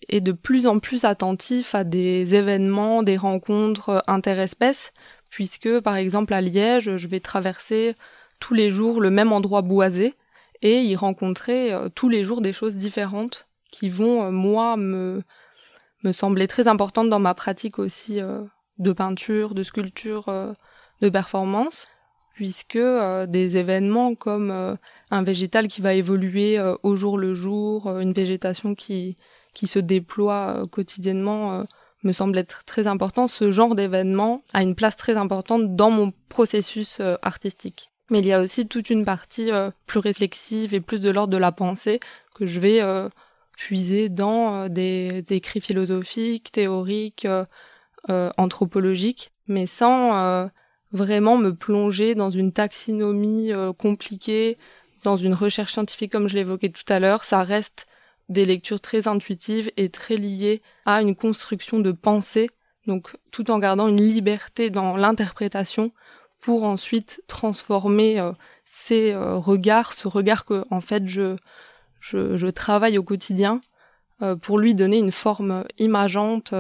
est 0.09 0.21
de 0.21 0.31
plus 0.31 0.69
en 0.69 0.79
plus 0.79 1.05
attentif 1.05 1.75
à 1.75 1.83
des 1.83 2.37
événements, 2.37 3.03
des 3.03 3.17
rencontres 3.17 4.05
interespèces, 4.07 4.93
puisque 5.31 5.81
par 5.81 5.97
exemple 5.97 6.33
à 6.33 6.41
Liège, 6.41 6.97
je 6.97 7.09
vais 7.09 7.19
traverser 7.19 7.97
tous 8.39 8.55
les 8.55 8.71
jours 8.71 9.01
le 9.01 9.11
même 9.11 9.33
endroit 9.33 9.63
boisé 9.63 10.15
et 10.63 10.81
y 10.81 10.95
rencontrer 10.95 11.73
tous 11.97 12.09
les 12.09 12.25
jours 12.25 12.41
des 12.41 12.53
choses 12.53 12.77
différentes 12.77 13.49
qui 13.73 13.89
vont, 13.89 14.31
moi, 14.31 14.77
me, 14.77 15.25
me 16.03 16.13
sembler 16.13 16.49
très 16.49 16.69
importantes 16.69 17.09
dans 17.09 17.19
ma 17.19 17.35
pratique 17.35 17.79
aussi 17.79 18.21
euh, 18.21 18.43
de 18.79 18.93
peinture, 18.93 19.55
de 19.55 19.63
sculpture, 19.63 20.27
de 21.01 21.09
performance, 21.09 21.87
puisque 22.35 22.79
des 23.29 23.57
événements 23.57 24.15
comme 24.15 24.79
un 25.11 25.23
végétal 25.23 25.69
qui 25.69 25.83
va 25.83 25.93
évoluer 25.93 26.59
au 26.83 26.97
jour 26.97 27.19
le 27.19 27.35
jour, 27.35 27.87
une 28.01 28.13
végétation 28.13 28.75
qui, 28.75 29.19
qui 29.55 29.67
se 29.67 29.79
déploie 29.79 30.65
quotidiennement 30.73 31.65
me 32.03 32.13
semble 32.13 32.39
être 32.39 32.65
très 32.65 32.87
important. 32.87 33.29
Ce 33.29 33.53
genre 33.53 33.75
d'événement 33.77 34.43
a 34.55 34.63
une 34.63 34.75
place 34.75 34.97
très 34.97 35.17
importante 35.17 35.77
dans 35.77 35.91
mon 35.91 36.13
processus 36.31 37.01
artistique. 37.21 37.93
Mais 38.13 38.19
il 38.19 38.27
y 38.27 38.33
a 38.35 38.43
aussi 38.43 38.69
toute 38.69 38.91
une 38.91 39.07
partie 39.07 39.51
euh, 39.51 39.71
plus 39.87 39.99
réflexive 39.99 40.75
et 40.75 40.83
plus 40.83 41.01
de 41.01 41.11
l'ordre 41.11 41.33
de 41.33 41.39
la 41.39 41.51
pensée 41.51 41.99
que 42.35 42.45
je 42.45 42.61
vais 42.61 42.83
euh, 42.83 43.09
puiser 43.57 44.09
dans 44.09 44.65
euh, 44.65 44.69
des, 44.69 45.25
écrits 45.31 45.61
philosophiques, 45.61 46.53
théoriques, 46.53 47.27
anthropologiques, 48.09 49.31
mais 49.47 49.67
sans 49.67 50.51
vraiment 50.91 51.39
me 51.39 51.55
plonger 51.55 52.17
dans 52.17 52.33
une 52.33 52.53
taxinomie 52.53 53.53
compliquée, 53.79 54.59
dans 55.05 55.17
une 55.17 55.35
recherche 55.35 55.73
scientifique 55.73 56.11
comme 56.11 56.27
je 56.27 56.35
l'évoquais 56.35 56.71
tout 56.71 56.83
à 56.89 56.99
l'heure. 56.99 57.23
Ça 57.23 57.45
reste 57.45 57.87
des 58.29 58.45
lectures 58.45 58.81
très 58.81 59.07
intuitives 59.07 59.71
et 59.77 59.89
très 59.89 60.17
liées 60.17 60.63
à 60.85 61.03
une 61.03 61.15
construction 61.15 61.79
de 61.79 61.93
pensée, 61.93 62.51
donc 62.87 63.17
tout 63.31 63.51
en 63.53 63.59
gardant 63.59 63.89
une 63.89 64.01
liberté 64.01 64.71
dans 64.71 64.97
l'interprétation 64.97 65.93
pour 66.41 66.65
ensuite 66.65 67.23
transformer 67.29 68.19
euh, 68.19 68.33
ces 68.65 69.13
euh, 69.13 69.37
regards, 69.37 69.93
ce 69.93 70.09
regard 70.09 70.45
que 70.45 70.65
en 70.71 70.81
fait 70.81 71.09
je, 71.09 71.37
je, 72.03 72.51
travaille 72.51 72.99
au 72.99 73.03
quotidien, 73.03 73.61
euh, 74.21 74.37
pour 74.37 74.59
lui 74.59 74.75
donner 74.75 74.99
une 74.99 75.13
forme 75.13 75.65
imageante 75.79 76.55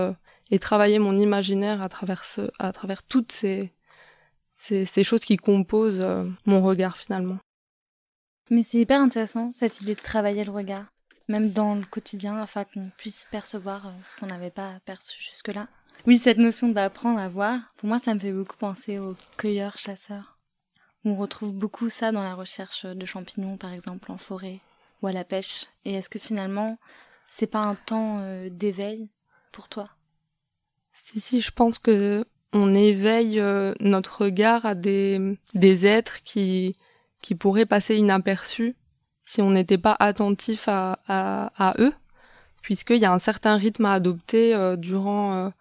et 0.50 0.58
travailler 0.58 0.98
mon 0.98 1.18
imaginaire 1.18 1.82
à 1.82 1.88
travers, 1.88 2.24
à 2.58 2.72
travers 2.72 3.02
toutes 3.02 3.32
ces, 3.32 3.72
ces, 4.54 4.86
ces 4.86 5.04
choses 5.04 5.24
qui 5.24 5.36
composent 5.36 6.06
mon 6.46 6.60
regard 6.60 6.96
finalement. 6.96 7.38
Mais 8.50 8.62
c'est 8.62 8.78
hyper 8.78 9.00
intéressant 9.00 9.50
cette 9.52 9.80
idée 9.80 9.94
de 9.94 10.00
travailler 10.00 10.44
le 10.44 10.52
regard, 10.52 10.86
même 11.28 11.50
dans 11.50 11.74
le 11.74 11.84
quotidien, 11.84 12.38
afin 12.38 12.64
qu'on 12.64 12.90
puisse 12.96 13.26
percevoir 13.30 13.92
ce 14.02 14.14
qu'on 14.16 14.26
n'avait 14.26 14.50
pas 14.50 14.78
perçu 14.84 15.20
jusque-là. 15.22 15.68
Oui, 16.06 16.18
cette 16.18 16.38
notion 16.38 16.68
d'apprendre 16.68 17.20
à 17.20 17.28
voir, 17.28 17.60
pour 17.76 17.88
moi, 17.88 17.98
ça 17.98 18.12
me 18.12 18.18
fait 18.18 18.32
beaucoup 18.32 18.56
penser 18.56 18.98
aux 18.98 19.16
cueilleurs-chasseurs. 19.38 20.38
On 21.04 21.16
retrouve 21.16 21.52
beaucoup 21.52 21.88
ça 21.88 22.12
dans 22.12 22.22
la 22.22 22.34
recherche 22.34 22.86
de 22.86 23.06
champignons, 23.06 23.56
par 23.56 23.72
exemple, 23.72 24.10
en 24.10 24.16
forêt 24.16 24.60
ou 25.02 25.06
à 25.08 25.12
la 25.12 25.24
pêche. 25.24 25.66
Et 25.84 25.94
est-ce 25.94 26.08
que 26.08 26.18
finalement, 26.18 26.78
c'est 27.26 27.46
pas 27.46 27.60
un 27.60 27.74
temps 27.74 28.20
euh, 28.20 28.48
d'éveil 28.50 29.10
pour 29.52 29.68
toi? 29.68 29.90
Si, 30.92 31.20
si, 31.20 31.40
je 31.40 31.50
pense 31.50 31.78
que 31.78 32.24
on 32.52 32.74
éveille 32.74 33.40
euh, 33.40 33.74
notre 33.80 34.22
regard 34.24 34.66
à 34.66 34.74
des, 34.74 35.38
des 35.54 35.86
êtres 35.86 36.22
qui, 36.22 36.76
qui 37.20 37.34
pourraient 37.34 37.66
passer 37.66 37.96
inaperçus 37.96 38.76
si 39.24 39.40
on 39.40 39.50
n'était 39.50 39.78
pas 39.78 39.96
attentif 39.98 40.68
à, 40.68 40.98
à, 41.06 41.52
à 41.56 41.74
eux, 41.78 41.94
puisqu'il 42.60 42.98
y 42.98 43.04
a 43.04 43.12
un 43.12 43.18
certain 43.18 43.56
rythme 43.56 43.86
à 43.86 43.92
adopter 43.92 44.54
euh, 44.54 44.76
durant 44.76 45.52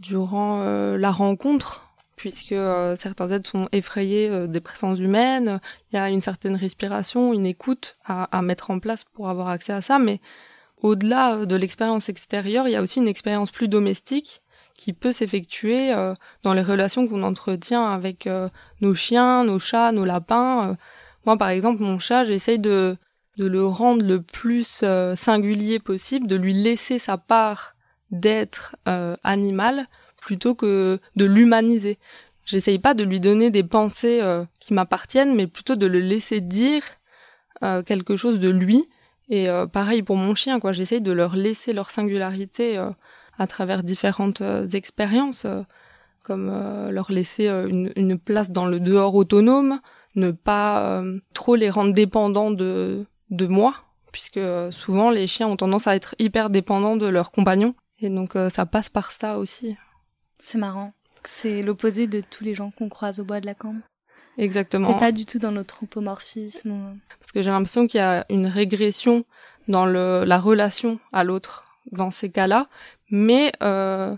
durant 0.00 0.58
la 0.96 1.12
rencontre, 1.12 1.83
puisque 2.16 2.52
euh, 2.52 2.96
certains 2.96 3.30
êtres 3.30 3.50
sont 3.50 3.68
effrayés 3.72 4.28
euh, 4.28 4.46
des 4.46 4.60
présences 4.60 4.98
humaines, 4.98 5.60
il 5.90 5.96
y 5.96 5.98
a 5.98 6.08
une 6.08 6.20
certaine 6.20 6.56
respiration, 6.56 7.32
une 7.32 7.46
écoute 7.46 7.96
à, 8.04 8.42
mettre 8.42 8.70
en 8.70 8.78
place 8.78 9.04
pour 9.04 9.28
avoir 9.28 9.48
accès 9.48 9.72
à 9.72 9.82
ça, 9.82 9.98
mais 9.98 10.20
au-delà 10.82 11.46
de 11.46 11.56
l'expérience 11.56 12.08
extérieure, 12.08 12.68
il 12.68 12.72
y 12.72 12.76
a 12.76 12.82
aussi 12.82 13.00
une 13.00 13.08
expérience 13.08 13.50
plus 13.50 13.68
domestique 13.68 14.42
qui 14.76 14.92
peut 14.92 15.12
s'effectuer 15.12 15.94
dans 16.42 16.52
les 16.52 16.62
relations 16.62 17.06
qu'on 17.06 17.22
entretient 17.22 17.86
avec 17.86 18.28
nos 18.80 18.94
chiens, 18.94 19.44
nos 19.44 19.58
chats, 19.58 19.92
nos 19.92 20.04
lapins. 20.04 20.76
moi, 21.24 21.38
par 21.38 21.48
exemple, 21.48 21.80
mon 21.80 21.98
chat, 21.98 22.24
j'essaye 22.24 22.58
de, 22.58 22.98
le 23.38 23.64
rendre 23.64 24.04
le 24.04 24.20
plus 24.20 24.84
singulier 25.14 25.78
possible, 25.78 26.26
de 26.26 26.36
lui 26.36 26.52
laisser 26.52 26.98
sa 26.98 27.16
part 27.16 27.74
d'être 28.14 28.76
euh, 28.88 29.16
animal 29.24 29.86
plutôt 30.24 30.54
que 30.54 30.98
de 31.16 31.24
l'humaniser. 31.26 31.98
J'essaye 32.46 32.78
pas 32.78 32.94
de 32.94 33.04
lui 33.04 33.20
donner 33.20 33.50
des 33.50 33.62
pensées 33.62 34.20
euh, 34.22 34.44
qui 34.58 34.72
m'appartiennent, 34.74 35.34
mais 35.34 35.46
plutôt 35.46 35.76
de 35.76 35.86
le 35.86 36.00
laisser 36.00 36.40
dire 36.40 36.82
euh, 37.62 37.82
quelque 37.82 38.16
chose 38.16 38.40
de 38.40 38.48
lui. 38.48 38.84
Et 39.28 39.48
pareil 39.72 40.02
pour 40.02 40.16
mon 40.16 40.34
chien, 40.34 40.60
quoi. 40.60 40.72
J'essaye 40.72 41.00
de 41.00 41.10
leur 41.10 41.34
laisser 41.34 41.72
leur 41.72 41.90
singularité 41.90 42.76
à 43.38 43.46
travers 43.46 43.82
différentes 43.82 44.42
expériences, 44.74 45.46
comme 46.22 46.50
leur 46.90 47.10
laisser 47.10 47.48
une, 47.48 48.18
place 48.18 48.50
dans 48.50 48.66
le 48.66 48.80
dehors 48.80 49.14
autonome, 49.14 49.80
ne 50.14 50.30
pas 50.30 51.02
trop 51.32 51.54
les 51.54 51.70
rendre 51.70 51.94
dépendants 51.94 52.50
de 52.50 53.06
de 53.30 53.46
moi, 53.46 53.76
puisque 54.12 54.40
souvent 54.70 55.08
les 55.08 55.26
chiens 55.26 55.48
ont 55.48 55.56
tendance 55.56 55.86
à 55.86 55.96
être 55.96 56.14
hyper 56.18 56.50
dépendants 56.50 56.98
de 56.98 57.06
leurs 57.06 57.32
compagnons 57.32 57.74
et 58.00 58.10
donc 58.10 58.36
euh, 58.36 58.50
ça 58.50 58.66
passe 58.66 58.88
par 58.88 59.12
ça 59.12 59.38
aussi. 59.38 59.76
C'est 60.38 60.58
marrant. 60.58 60.92
C'est 61.24 61.62
l'opposé 61.62 62.06
de 62.06 62.20
tous 62.20 62.44
les 62.44 62.54
gens 62.54 62.70
qu'on 62.70 62.88
croise 62.88 63.20
au 63.20 63.24
bois 63.24 63.40
de 63.40 63.46
la 63.46 63.54
cambre. 63.54 63.80
Exactement. 64.36 64.92
C'est 64.92 64.98
pas 64.98 65.12
du 65.12 65.26
tout 65.26 65.38
dans 65.38 65.52
notre 65.52 65.74
anthropomorphisme. 65.74 66.98
Parce 67.20 67.32
que 67.32 67.42
j'ai 67.42 67.50
l'impression 67.50 67.86
qu'il 67.86 67.98
y 67.98 68.02
a 68.02 68.26
une 68.28 68.46
régression 68.46 69.24
dans 69.68 69.86
le, 69.86 70.24
la 70.24 70.38
relation 70.38 70.98
à 71.12 71.24
l'autre 71.24 71.64
dans 71.92 72.10
ces 72.10 72.30
cas-là, 72.30 72.68
mais 73.10 73.52
euh, 73.62 74.16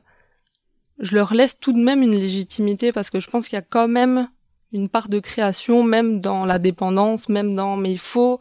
je 0.99 1.15
leur 1.15 1.35
laisse 1.35 1.59
tout 1.59 1.73
de 1.73 1.79
même 1.79 2.03
une 2.03 2.15
légitimité 2.15 2.93
parce 2.93 3.11
que 3.11 3.21
je 3.21 3.29
pense 3.29 3.49
qu'il 3.49 3.57
y 3.57 3.61
a 3.61 3.63
quand 3.63 3.89
même 3.89 4.29
une 4.73 4.89
part 4.89 5.09
de 5.09 5.21
création, 5.21 5.83
même 5.83 6.21
dans 6.21 6.45
la 6.45 6.59
dépendance, 6.59 7.29
même 7.29 7.55
dans. 7.55 7.77
Mais 7.77 7.93
il 7.93 7.99
faut, 7.99 8.41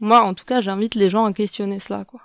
moi 0.00 0.22
en 0.22 0.34
tout 0.34 0.44
cas, 0.44 0.60
j'invite 0.60 0.94
les 0.94 1.10
gens 1.10 1.24
à 1.24 1.32
questionner 1.32 1.80
cela, 1.80 2.04
quoi. 2.04 2.20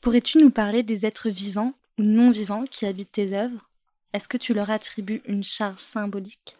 Pourrais-tu 0.00 0.38
nous 0.38 0.50
parler 0.50 0.82
des 0.82 1.06
êtres 1.06 1.28
vivants 1.28 1.74
ou 1.98 2.02
non 2.02 2.30
vivants 2.30 2.64
qui 2.68 2.86
habitent 2.86 3.12
tes 3.12 3.34
œuvres, 3.34 3.70
est-ce 4.12 4.28
que 4.28 4.36
tu 4.36 4.54
leur 4.54 4.70
attribues 4.70 5.22
une 5.26 5.44
charge 5.44 5.80
symbolique? 5.80 6.56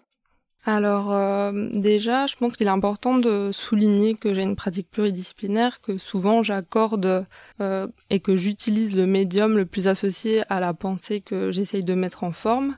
Alors 0.65 1.13
euh, 1.13 1.51
déjà, 1.73 2.27
je 2.27 2.37
pense 2.37 2.57
qu'il 2.57 2.69
est 2.69 2.71
important 2.71 3.19
de 3.19 3.51
souligner 3.53 4.15
que 4.15 4.33
j'ai 4.33 4.43
une 4.43 4.55
pratique 4.55 4.89
pluridisciplinaire, 4.91 5.81
que 5.81 5.99
souvent 5.99 6.45
j'accorde 6.45 7.27
euh, 7.61 7.89
et 8.11 8.21
que 8.21 8.37
j'utilise 8.37 8.95
le 8.95 9.07
médium 9.07 9.57
le 9.57 9.67
plus 9.67 9.89
associé 9.89 10.45
à 10.51 10.61
la 10.61 10.73
pensée 10.73 11.21
que 11.21 11.51
j'essaye 11.51 11.83
de 11.83 11.95
mettre 11.95 12.23
en 12.23 12.31
forme, 12.31 12.77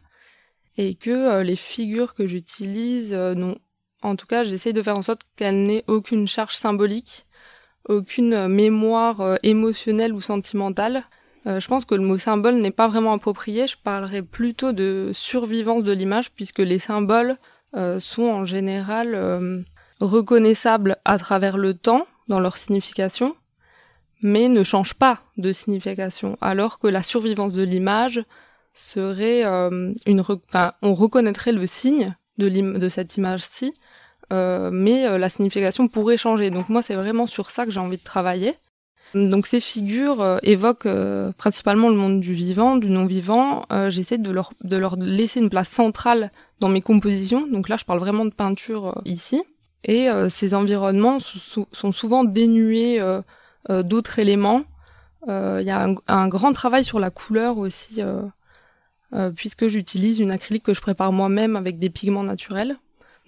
et 0.79 0.95
que 0.95 1.11
euh, 1.11 1.43
les 1.43 1.57
figures 1.57 2.15
que 2.15 2.27
j'utilise 2.27 3.15
en 4.03 4.17
tout 4.17 4.27
cas, 4.27 4.45
j'essaye 4.45 4.75
de 4.75 4.83
faire 4.83 4.99
en 4.99 5.03
sorte 5.03 5.23
qu'elles 5.37 5.65
n'aient 5.65 5.85
aucune 5.87 6.29
charge 6.29 6.57
symbolique, 6.57 7.27
aucune 7.89 8.49
mémoire 8.49 9.39
émotionnelle 9.43 10.13
ou 10.13 10.21
sentimentale, 10.21 11.05
euh, 11.47 11.61
je 11.61 11.69
pense 11.69 11.85
que 11.85 11.95
le 11.95 12.03
mot 12.03 12.17
symbole 12.17 12.57
n'est 12.57 12.71
pas 12.71 12.89
vraiment 12.89 13.13
approprié. 13.13 13.67
Je 13.67 13.77
parlerais 13.83 14.23
plutôt 14.23 14.73
de 14.73 15.11
survivance 15.13 15.85
de 15.85 15.93
l'image, 15.93 16.33
puisque 16.33 16.61
les 16.61 16.79
symboles 16.79 17.37
euh, 17.75 18.01
sont 18.01 18.25
en 18.25 18.45
général 18.45 19.15
euh, 19.15 19.61
reconnaissables 20.01 20.97
à 21.05 21.19
travers 21.19 21.59
le 21.59 21.75
temps 21.75 22.07
dans 22.29 22.41
leur 22.41 22.57
signification, 22.57 23.37
mais 24.23 24.49
ne 24.49 24.63
changent 24.63 24.95
pas 24.95 25.21
de 25.37 25.53
signification. 25.53 26.39
Alors 26.41 26.79
que 26.79 26.87
la 26.87 27.03
survivance 27.03 27.53
de 27.53 27.63
l'image 27.63 28.25
serait 28.75 29.45
une, 29.45 30.25
on 30.83 30.95
reconnaîtrait 30.95 31.53
le 31.53 31.67
signe 31.67 32.17
de 32.39 32.89
cette 32.89 33.17
image-ci, 33.17 33.73
mais 34.31 35.19
la 35.19 35.29
signification 35.29 35.87
pourrait 35.87 36.17
changer. 36.17 36.51
Donc 36.51 36.71
moi, 36.71 36.83
c'est 36.83 36.97
vraiment 36.97 37.27
sur 37.27 37.51
ça 37.51 37.67
que 37.67 37.71
j'ai 37.71 37.79
envie 37.79 37.99
de 37.99 38.03
travailler. 38.03 38.57
Donc 39.15 39.47
ces 39.47 39.61
figures 39.61 40.21
euh, 40.21 40.39
évoquent 40.43 40.87
euh, 40.87 41.31
principalement 41.33 41.89
le 41.89 41.95
monde 41.95 42.21
du 42.21 42.35
vivant, 42.35 42.77
du 42.77 42.91
non-vivant. 42.91 43.65
Euh, 43.73 43.89
j'essaie 43.89 44.19
de 44.19 44.31
leur, 44.31 44.53
laisser 44.97 45.41
une 45.41 45.51
place 45.51 45.69
centrale 45.69 46.33
dans 46.59 46.69
mes 46.69 46.83
compositions. 46.83 47.47
Donc 47.47 47.69
là, 47.69 47.77
je 47.77 47.85
parle 47.85 48.01
vraiment 48.01 48.25
de 48.25 48.31
peinture 48.31 49.01
ici. 49.05 49.43
Et 49.87 50.09
ces 50.31 50.55
environnements 50.55 51.19
sont 51.19 51.93
souvent 51.93 52.25
dénués 52.25 53.03
d'autres 53.69 54.19
éléments. 54.19 54.63
Il 55.29 55.63
y 55.63 55.71
a 55.71 55.95
un, 56.07 56.29
grand 56.29 56.55
travail 56.55 56.87
sur 56.87 56.99
la 56.99 57.11
couleur 57.11 57.59
aussi, 57.59 58.01
puisque 59.37 59.69
j'utilise 59.69 60.21
une 60.21 60.31
acrylique 60.31 60.63
que 60.63 60.73
je 60.73 60.81
prépare 60.81 61.13
moi-même 61.13 61.55
avec 61.55 61.79
des 61.79 61.91
pigments 61.91 62.23
naturels. 62.23 62.79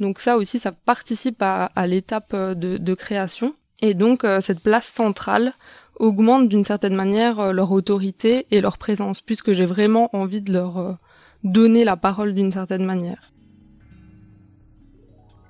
Donc 0.00 0.18
ça 0.18 0.38
aussi, 0.38 0.58
ça 0.58 0.72
participe 0.72 1.42
à, 1.42 1.68
l'étape 1.86 2.34
de 2.34 2.94
création. 2.94 3.54
Et 3.80 3.94
donc 3.94 4.26
cette 4.40 4.60
place 4.60 4.86
centrale 4.86 5.52
augmente 5.96 6.48
d'une 6.48 6.64
certaine 6.64 6.94
manière 6.94 7.52
leur 7.52 7.72
autorité 7.72 8.46
et 8.50 8.60
leur 8.60 8.78
présence, 8.78 9.20
puisque 9.20 9.52
j'ai 9.52 9.66
vraiment 9.66 10.14
envie 10.14 10.40
de 10.40 10.52
leur 10.52 10.98
donner 11.44 11.84
la 11.84 11.96
parole 11.96 12.34
d'une 12.34 12.52
certaine 12.52 12.84
manière. 12.84 13.32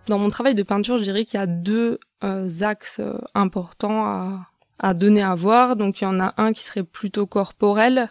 Dans 0.09 0.19
mon 0.19 0.29
travail 0.29 0.55
de 0.55 0.63
peinture, 0.63 0.99
je 0.99 1.03
dirais 1.03 1.25
qu'il 1.25 1.39
y 1.39 1.43
a 1.43 1.47
deux 1.47 1.99
axes 2.61 3.01
importants 3.35 4.47
à, 4.79 4.95
donner 4.95 5.23
à 5.23 5.35
voir. 5.35 5.77
Donc 5.77 6.01
il 6.01 6.05
y 6.05 6.07
en 6.07 6.21
a 6.21 6.35
un 6.37 6.53
qui 6.53 6.63
serait 6.63 6.85
plutôt 6.85 7.27
corporel 7.27 8.11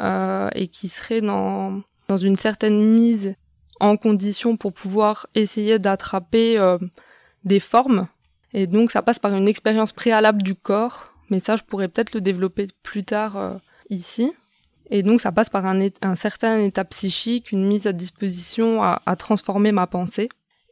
euh, 0.00 0.48
et 0.54 0.68
qui 0.68 0.88
serait 0.88 1.20
dans, 1.20 1.80
dans 2.08 2.18
une 2.18 2.36
certaine 2.36 2.84
mise 2.84 3.34
en 3.80 3.96
condition 3.96 4.56
pour 4.56 4.72
pouvoir 4.72 5.26
essayer 5.34 5.78
d'attraper 5.78 6.58
euh, 6.58 6.78
des 7.44 7.60
formes. 7.60 8.06
Et 8.54 8.66
donc 8.66 8.90
ça 8.90 9.02
passe 9.02 9.18
par 9.18 9.34
une 9.34 9.48
expérience 9.48 9.92
préalable 9.92 10.42
du 10.42 10.54
corps, 10.54 11.12
mais 11.30 11.40
ça 11.40 11.56
je 11.56 11.62
pourrais 11.62 11.88
peut-être 11.88 12.14
le 12.14 12.20
développer 12.20 12.66
plus 12.82 13.04
tard 13.04 13.36
euh, 13.36 13.54
ici. 13.90 14.32
Et 14.90 15.02
donc 15.02 15.20
ça 15.20 15.32
passe 15.32 15.50
par 15.50 15.66
un, 15.66 15.78
un, 16.02 16.16
certain 16.16 16.58
état 16.60 16.84
psychique, 16.84 17.52
une 17.52 17.66
mise 17.66 17.86
à 17.86 17.92
disposition 17.92 18.82
à, 18.82 19.02
à 19.04 19.16
transformer 19.16 19.72
ma 19.72 19.86
pensée. 19.86 20.30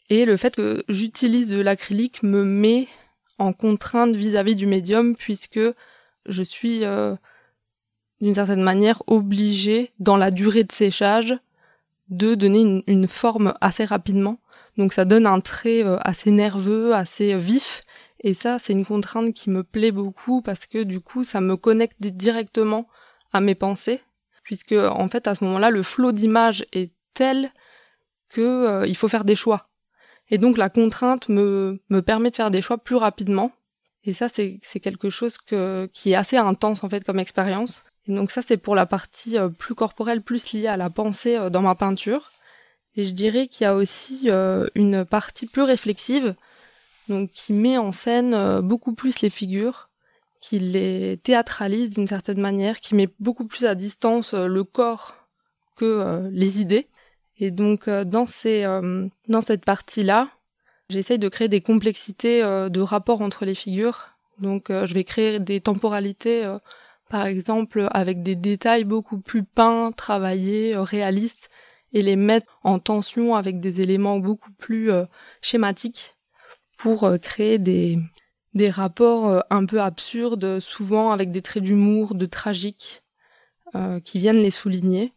Et 0.09 0.25
le 0.25 0.37
fait 0.37 0.56
que 0.56 0.85
j'utilise 0.88 1.49
de 1.49 1.61
l'acrylique 1.61 2.23
me 2.23 2.45
met 2.45 2.88
en 3.38 3.52
contrainte 3.52 4.14
vis-à-vis 4.14 4.56
du 4.56 4.66
médium 4.66 5.16
puisque 5.16 5.61
je 6.26 6.42
suis 6.42 6.85
euh, 6.85 7.14
d'une 8.21 8.35
certaine 8.35 8.62
manière 8.62 9.02
obligée 9.06 9.92
dans 9.99 10.16
la 10.16 10.30
durée 10.30 10.64
de 10.64 10.73
séchage 10.73 11.35
de 12.09 12.35
donner 12.35 12.85
une, 12.87 13.09
forme 13.09 13.54
assez 13.61 13.85
rapidement. 13.85 14.38
Donc 14.76 14.92
ça 14.92 15.04
donne 15.04 15.26
un 15.26 15.40
trait 15.40 15.85
euh, 15.85 15.99
assez 16.00 16.30
nerveux, 16.30 16.95
assez 16.95 17.37
vif 17.37 17.83
et 18.21 18.35
ça 18.35 18.59
c'est 18.59 18.73
une 18.73 18.85
contrainte 18.85 19.35
qui 19.35 19.50
me 19.50 19.62
plaît 19.62 19.92
beaucoup 19.92 20.42
parce 20.42 20.66
que 20.66 20.83
du 20.83 21.00
coup 21.00 21.25
ça 21.25 21.40
me 21.40 21.56
connecte 21.56 22.00
directement 22.00 22.88
à 23.33 23.40
mes 23.40 23.54
pensées 23.54 24.00
puisque 24.42 24.73
en 24.73 25.09
fait 25.09 25.26
à 25.26 25.35
ce 25.35 25.45
moment-là 25.45 25.71
le 25.71 25.83
flot 25.83 26.12
d'images 26.12 26.64
est 26.73 26.92
tel 27.14 27.50
que 28.28 28.40
euh, 28.40 28.87
il 28.87 28.97
faut 28.97 29.09
faire 29.09 29.25
des 29.25 29.35
choix. 29.35 29.68
Et 30.28 30.38
donc 30.38 30.56
la 30.59 30.71
contrainte 30.71 31.28
me, 31.28 31.80
me 31.88 32.02
permet 32.02 32.30
de 32.30 32.37
faire 32.37 32.50
des 32.50 32.62
choix 32.62 32.78
plus 32.78 32.97
rapidement. 32.97 33.52
Et 34.04 34.12
ça, 34.12 34.28
c'est 34.28 34.61
quelque 34.80 35.11
chose 35.11 35.37
qui 35.38 36.12
est 36.12 36.14
assez 36.14 36.37
intense 36.37 36.85
en 36.85 36.88
fait 36.88 37.02
comme 37.02 37.18
expérience. 37.18 37.85
Et 38.06 38.12
donc 38.12 38.30
ça, 38.30 38.42
c'est 38.42 38.56
pour 38.56 38.75
la 38.75 38.87
partie 38.87 39.37
euh, 39.37 39.49
plus 39.49 39.75
corporelle, 39.75 40.23
plus 40.23 40.52
liée 40.52 40.68
à 40.68 40.76
la 40.76 40.90
pensée 40.90 41.37
euh, 41.37 41.50
dans 41.50 41.62
ma 41.62 41.75
peinture. 41.75 42.30
Et 42.96 43.04
je 43.04 43.12
dirais 43.12 43.46
qu'il 43.46 43.64
y 43.64 43.68
a 43.68 43.74
aussi 43.74 44.22
euh, 44.26 44.66
une 44.74 45.04
partie 45.04 45.46
plus 45.46 45.62
réflexive, 45.62 46.34
donc 47.08 47.30
qui 47.32 47.52
met 47.52 47.78
en 47.78 47.92
scène 47.92 48.60
beaucoup 48.60 48.94
plus 48.94 49.20
les 49.20 49.30
figures, 49.30 49.88
qui 50.40 50.58
les 50.58 51.18
théâtralise 51.22 51.90
d'une 51.90 52.08
certaine 52.08 52.40
manière, 52.40 52.80
qui 52.80 52.94
met 52.94 53.08
beaucoup 53.20 53.46
plus 53.46 53.66
à 53.66 53.74
distance 53.74 54.34
le 54.34 54.64
corps 54.64 55.14
que 55.76 56.28
les 56.32 56.60
idées. 56.60 56.88
Et 57.38 57.50
donc 57.50 57.88
euh, 57.88 58.04
dans 58.04 58.26
euh, 58.46 59.08
dans 59.28 59.40
cette 59.40 59.64
partie-là, 59.64 60.30
j'essaye 60.88 61.18
de 61.18 61.28
créer 61.28 61.48
des 61.48 61.60
complexités 61.60 62.42
euh, 62.42 62.68
de 62.68 62.80
rapport 62.80 63.20
entre 63.20 63.44
les 63.44 63.54
figures. 63.54 64.08
Donc 64.38 64.66
je 64.68 64.92
vais 64.92 65.04
créer 65.04 65.40
des 65.40 65.62
temporalités 65.62 66.44
par 67.08 67.24
exemple 67.24 67.88
avec 67.90 68.22
des 68.22 68.34
détails 68.34 68.84
beaucoup 68.84 69.18
plus 69.18 69.44
peints, 69.44 69.92
travaillés, 69.92 70.76
réalistes 70.76 71.48
et 71.96 72.02
les 72.02 72.16
mettre 72.16 72.58
en 72.62 72.78
tension 72.78 73.34
avec 73.34 73.60
des 73.60 73.80
éléments 73.80 74.18
beaucoup 74.18 74.52
plus 74.52 74.90
schématiques 75.40 76.16
pour 76.76 77.10
créer 77.22 77.58
des 77.58 78.70
rapports 78.70 79.42
un 79.50 79.64
peu 79.64 79.80
absurdes, 79.80 80.60
souvent 80.60 81.10
avec 81.10 81.30
des 81.30 81.42
traits 81.42 81.62
d'humour, 81.62 82.14
de 82.14 82.26
tragique, 82.26 83.02
qui 84.04 84.18
viennent 84.18 84.42
les 84.42 84.50
souligner. 84.50 85.12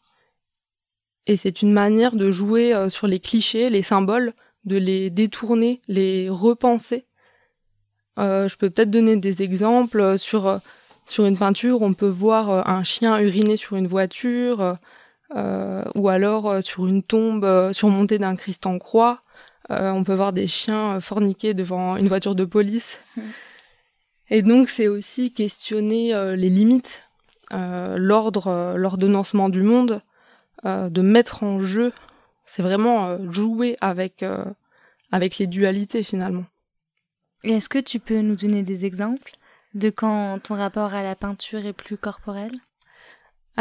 Et 1.29 1.37
c'est 1.37 1.61
une 1.61 1.71
manière 1.71 2.15
de 2.15 2.31
jouer 2.31 2.73
euh, 2.73 2.89
sur 2.89 3.05
les 3.05 3.19
clichés, 3.19 3.69
les 3.69 3.83
symboles, 3.83 4.33
de 4.65 4.77
les 4.77 5.11
détourner, 5.11 5.79
les 5.87 6.27
repenser. 6.27 7.05
Euh, 8.17 8.47
je 8.47 8.57
peux 8.57 8.71
peut-être 8.71 8.89
donner 8.89 9.15
des 9.15 9.43
exemples 9.43 10.01
euh, 10.01 10.17
sur 10.17 10.59
une 11.19 11.37
peinture. 11.37 11.83
On 11.83 11.93
peut 11.93 12.09
voir 12.09 12.67
un 12.67 12.83
chien 12.83 13.19
uriner 13.19 13.57
sur 13.57 13.75
une 13.75 13.85
voiture, 13.85 14.75
ou 15.35 16.09
alors 16.09 16.63
sur 16.63 16.87
une 16.87 17.03
tombe 17.03 17.71
surmontée 17.71 18.17
d'un 18.17 18.35
Christ 18.35 18.65
en 18.65 18.77
croix. 18.77 19.21
on 19.69 20.03
peut 20.03 20.15
voir 20.15 20.33
des 20.33 20.47
chiens 20.47 20.99
forniquer 20.99 21.53
devant 21.53 21.97
une 21.97 22.07
voiture 22.07 22.35
de 22.35 22.45
police. 22.45 22.99
Mmh. 23.15 23.21
Et 24.31 24.41
donc 24.43 24.69
c'est 24.69 24.87
aussi 24.87 25.33
questionner 25.33 26.13
les 26.35 26.49
limites, 26.49 27.09
l'ordre, 27.51 28.75
l'ordonnancement 28.75 29.49
du 29.49 29.63
monde. 29.63 30.01
Euh, 30.65 30.89
de 30.89 31.01
mettre 31.01 31.43
en 31.43 31.61
jeu, 31.61 31.93
c'est 32.45 32.61
vraiment 32.61 33.07
euh, 33.07 33.31
jouer 33.31 33.77
avec 33.79 34.23
euh, 34.23 34.43
avec 35.11 35.37
les 35.37 35.47
dualités 35.47 36.03
finalement. 36.03 36.45
Et 37.43 37.53
est-ce 37.53 37.69
que 37.69 37.79
tu 37.79 37.99
peux 37.99 38.19
nous 38.19 38.35
donner 38.35 38.63
des 38.63 38.83
exemples 38.83 39.37
de 39.73 39.89
quand 39.89 40.39
ton 40.39 40.55
rapport 40.55 40.93
à 40.93 41.03
la 41.03 41.15
peinture 41.15 41.65
est 41.65 41.73
plus 41.73 41.97
corporel? 41.97 42.51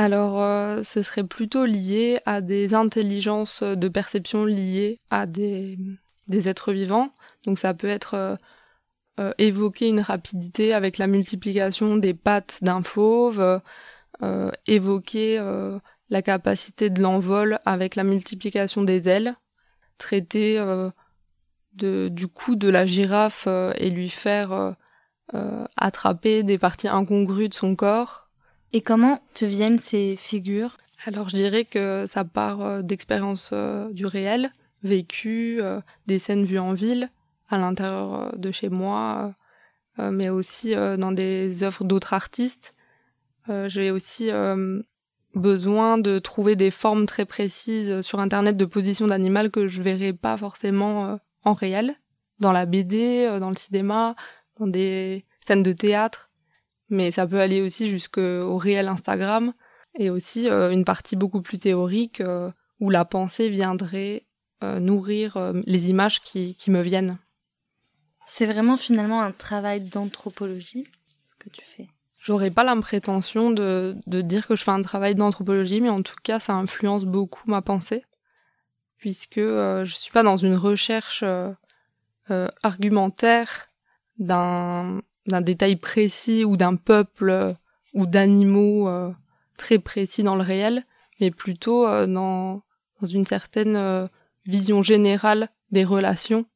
Alors, 0.01 0.85
ce 0.85 1.03
serait 1.03 1.25
plutôt 1.25 1.65
lié 1.65 2.19
à 2.25 2.41
des 2.41 2.75
intelligences 2.75 3.65
de 3.65 3.89
perception 3.89 4.45
liées 4.45 5.01
à 5.11 5.27
des, 5.27 5.77
êtres 6.31 6.73
vivants. 6.73 7.11
Donc, 7.45 7.59
ça 7.59 7.75
peut 7.75 7.89
être 7.89 8.39
évoquer 9.39 9.89
une 9.89 10.01
rapidité 10.01 10.73
avec 10.73 10.99
la 10.99 11.09
multiplication 11.09 11.97
des 11.97 12.15
pattes 12.15 12.59
d'un 12.63 12.83
fauve, 12.85 13.61
évoquer 14.69 15.41
la 16.11 16.23
capacité 16.23 16.91
de 16.91 17.03
l'envol 17.03 17.59
avec 17.65 17.97
la 17.97 18.05
multiplication 18.05 18.83
des 18.83 19.09
ailes, 19.09 19.37
traiter 19.99 20.59
euh, 20.59 20.91
du 21.73 22.29
cou 22.29 22.57
de 22.57 22.69
la 22.69 22.87
girafe 22.87 23.45
euh, 23.47 23.73
et 23.77 23.91
lui 23.91 24.09
faire 24.09 24.75
euh, 25.35 25.67
attraper 25.77 26.43
des 26.43 26.59
parties 26.59 26.89
incongrues 26.89 27.49
de 27.49 27.55
son 27.55 27.77
corps. 27.77 28.28
Et 28.73 28.81
comment 28.81 29.21
te 29.35 29.45
viennent 29.45 29.79
ces 29.79 30.17
figures? 30.17 30.77
Alors 31.07 31.29
je 31.29 31.37
dirais 31.37 31.65
que 31.65 32.05
ça 32.07 32.25
part 32.25 32.83
d'expériences 32.83 33.53
du 33.93 34.05
réel, 34.05 34.53
vécues, 34.83 35.61
des 36.07 36.19
scènes 36.19 36.45
vues 36.45 36.59
en 36.59 36.75
ville, 36.75 37.11
à 37.49 37.57
l'intérieur 37.57 38.37
de 38.37 38.51
chez 38.51 38.69
moi, 38.69 39.33
mais 39.97 40.29
aussi 40.29 40.75
dans 40.75 41.13
des 41.13 41.63
œuvres 41.63 41.85
d'autres 41.85 42.13
artistes. 42.15 42.75
J'ai 43.49 43.91
aussi 43.91 44.31
besoin 45.35 45.99
de 45.99 46.19
trouver 46.19 46.57
des 46.57 46.71
formes 46.71 47.07
très 47.07 47.25
précises 47.25 48.01
sur 48.03 48.21
internet 48.21 48.57
de 48.57 48.65
position 48.65 49.07
d'animal 49.07 49.51
que 49.51 49.69
je 49.69 49.83
verrais 49.83 50.13
pas 50.13 50.37
forcément 50.37 51.07
euh, 51.07 51.17
en 51.45 51.53
réel. 51.53 51.95
Dans 52.41 52.53
la 52.53 52.67
BD, 52.67 53.27
euh, 53.27 53.39
dans 53.39 53.51
le 53.51 53.57
cinéma, 53.57 54.15
dans 54.59 54.67
des 54.67 55.25
scènes 55.41 55.63
de 55.63 55.73
théâtre, 55.73 56.28
mais 56.91 57.11
ça 57.11 57.27
peut 57.27 57.41
aller 57.41 57.63
aussi 57.63 57.89
jusqu'au 57.89 58.57
réel 58.57 58.89
Instagram 58.89 59.53
et 59.99 60.11
aussi 60.11 60.49
euh, 60.49 60.71
une 60.71 60.85
partie 60.85 61.17
beaucoup 61.17 61.43
plus 61.43 61.59
théorique 61.59 62.23
où 62.81 62.91
la 62.91 63.05
pensée 63.05 63.49
viendrait 63.49 64.25
nourrir 64.63 65.53
les 65.67 65.89
images 65.89 66.21
qui, 66.21 66.57
qui 66.57 66.71
me 66.73 66.83
viennent. 66.83 67.19
C'est 68.27 68.47
vraiment 68.47 68.77
finalement 68.77 69.23
un 69.23 69.33
travail 69.33 69.81
d'anthropologie, 69.81 70.87
ce 71.23 71.37
que 71.37 71.49
tu 71.49 71.63
fais. 71.65 71.89
J'aurais 72.19 72.51
pas 72.51 72.65
l'impression 72.65 73.51
de, 73.51 73.97
de 74.07 74.21
dire 74.21 74.47
que 74.47 74.57
je 74.57 74.65
fais 74.65 74.73
un 74.73 74.83
travail 74.83 75.15
d'anthropologie, 75.15 75.81
mais 75.81 75.89
en 75.89 76.03
tout 76.03 76.17
cas, 76.23 76.41
ça 76.41 76.53
influence 76.55 77.05
beaucoup 77.05 77.49
ma 77.49 77.63
pensée, 77.63 78.05
puisque 78.99 79.39
euh, 79.39 79.85
je 79.85 79.95
suis 79.95 80.13
pas 80.13 80.23
dans 80.23 80.37
une 80.37 80.57
recherche 80.57 81.23
euh, 81.23 81.53
euh, 82.31 82.49
argumentaire 82.63 83.71
d'un 84.19 85.01
d'un 85.29 85.41
détail 85.41 85.77
précis 85.77 86.45
ou 86.45 86.57
d'un 86.57 86.77
peuple 86.77 87.55
ou 87.95 88.07
d'animaux 88.07 88.91
très 89.57 89.79
précis 89.79 90.23
dans 90.23 90.37
le 90.37 90.43
réel, 90.43 90.85
mais 91.21 91.31
plutôt 91.31 91.87
dans 92.07 92.63
dans 93.01 93.09
une 93.09 93.27
certaine 93.27 94.09
vision 94.47 94.83
générale 94.83 95.49
des 95.71 95.85
relations. 95.85 96.47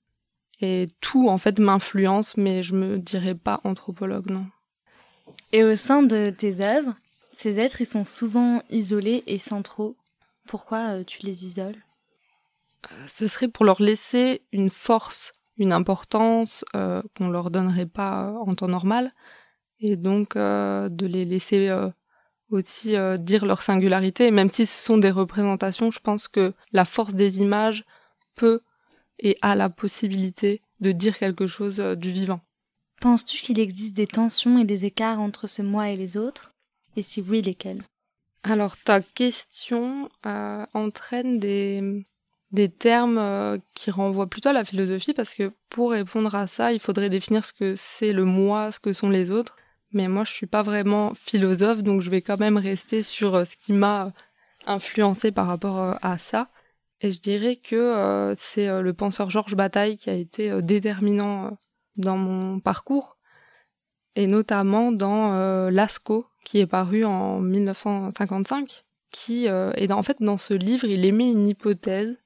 Et 0.61 0.89
tout 1.01 1.29
en 1.29 1.39
fait 1.39 1.59
m'influence, 1.59 2.37
mais 2.37 2.63
je 2.63 2.75
me 2.75 2.99
dirais 2.99 3.35
pas 3.35 3.61
anthropologue, 3.65 4.31
non. 4.31 4.47
Et 5.53 5.65
au 5.65 5.77
sein 5.77 6.03
de 6.03 6.27
tes 6.27 6.61
œuvres, 6.61 6.95
ces 7.33 7.59
êtres, 7.59 7.81
ils 7.81 7.87
sont 7.87 8.05
souvent 8.05 8.63
isolés 8.71 9.25
et 9.27 9.39
centraux. 9.39 9.97
Pourquoi 10.47 10.95
euh, 10.95 11.05
tu 11.05 11.23
les 11.23 11.45
isoles? 11.45 11.83
Euh, 12.91 13.05
Ce 13.09 13.27
serait 13.27 13.49
pour 13.49 13.65
leur 13.65 13.83
laisser 13.83 14.43
une 14.53 14.71
force, 14.71 15.33
une 15.59 15.73
importance 15.73 16.65
euh, 16.75 17.03
qu'on 17.17 17.29
leur 17.29 17.51
donnerait 17.51 17.87
pas 17.87 18.35
en 18.47 18.55
temps 18.55 18.69
normal, 18.69 19.13
et 19.81 19.97
donc 19.97 20.37
de 20.37 21.07
les 21.07 21.25
laisser 21.25 21.69
aussi 22.51 22.95
dire 23.19 23.45
leur 23.45 23.63
singularité. 23.63 24.31
même 24.31 24.51
si 24.51 24.65
ce 24.65 24.81
sont 24.81 24.97
des 24.97 25.11
représentations, 25.11 25.91
je 25.91 25.99
pense 25.99 26.29
que 26.29 26.55
la 26.71 26.85
force 26.85 27.15
des 27.15 27.41
images 27.41 27.85
peut 28.37 28.61
et 29.19 29.37
a 29.43 29.57
la 29.57 29.71
possibilité 29.71 30.63
de 30.81 30.93
dire 30.93 31.19
quelque 31.19 31.49
chose 31.49 31.79
du 31.79 32.13
vivant. 32.13 32.41
Penses-tu 33.01 33.39
qu'il 33.43 33.59
existe 33.59 33.95
des 33.95 34.07
tensions 34.07 34.59
et 34.59 34.65
des 34.65 34.85
écarts 34.85 35.21
entre 35.21 35.49
ce 35.49 35.61
moi 35.63 35.89
et 35.89 35.97
les 35.97 36.17
autres? 36.17 36.53
Et 36.95 37.03
si 37.03 37.21
oui, 37.21 37.43
lesquels? 37.43 37.83
Alors, 38.45 38.77
ta 38.77 39.01
question 39.01 40.09
euh, 40.27 40.65
entraîne 40.75 41.39
des, 41.39 42.07
des 42.53 42.71
termes 42.71 43.19
euh, 43.19 43.59
qui 43.75 43.91
renvoient 43.91 44.29
plutôt 44.29 44.51
à 44.51 44.53
la 44.53 44.65
philosophie, 44.65 45.15
parce 45.15 45.35
que 45.35 45.53
pour 45.71 45.93
répondre 45.93 46.35
à 46.35 46.47
ça, 46.47 46.73
il 46.73 46.81
faudrait 46.81 47.11
définir 47.11 47.45
ce 47.45 47.53
que 47.53 47.75
c'est 47.77 48.13
le 48.13 48.25
moi, 48.25 48.73
ce 48.73 48.81
que 48.81 48.93
sont 48.93 49.11
les 49.11 49.31
autres. 49.31 49.57
Mais 49.93 50.09
moi, 50.09 50.25
je 50.25 50.33
suis 50.33 50.47
pas 50.47 50.63
vraiment 50.63 51.13
philosophe, 51.15 51.83
donc 51.83 52.03
je 52.03 52.11
vais 52.11 52.23
quand 52.23 52.39
même 52.39 52.57
rester 52.57 53.03
sur 53.03 53.35
euh, 53.35 53.45
ce 53.45 53.57
qui 53.57 53.73
m'a 53.73 54.13
influencé 54.67 55.33
par 55.33 55.47
rapport 55.47 55.97
à 56.03 56.19
ça. 56.19 56.49
Et 57.01 57.11
je 57.11 57.21
dirais 57.21 57.57
que 57.57 58.33
c'est 58.39 58.81
le 58.81 58.93
penseur 58.93 59.29
Georges 59.29 59.57
Bataille 59.57 59.99
qui 59.99 60.09
a 60.09 60.15
été 60.15 60.63
déterminant 60.63 61.59
dans 61.97 62.17
mon 62.17 62.61
parcours, 62.61 63.17
et 64.15 64.27
notamment 64.27 64.93
dans 64.93 65.35
euh, 65.35 65.71
Lascaux, 65.71 66.27
qui 66.45 66.59
est 66.59 66.67
paru 66.67 67.05
en 67.05 67.41
1955, 67.41 68.85
qui 69.11 69.49
euh, 69.49 69.73
et 69.77 69.91
en 69.93 70.03
fait 70.03 70.19
dans 70.21 70.39
ce 70.39 70.55
livre 70.55 70.85
il 70.85 71.05
émet 71.05 71.31
une 71.31 71.47
hypothèse 71.47 72.17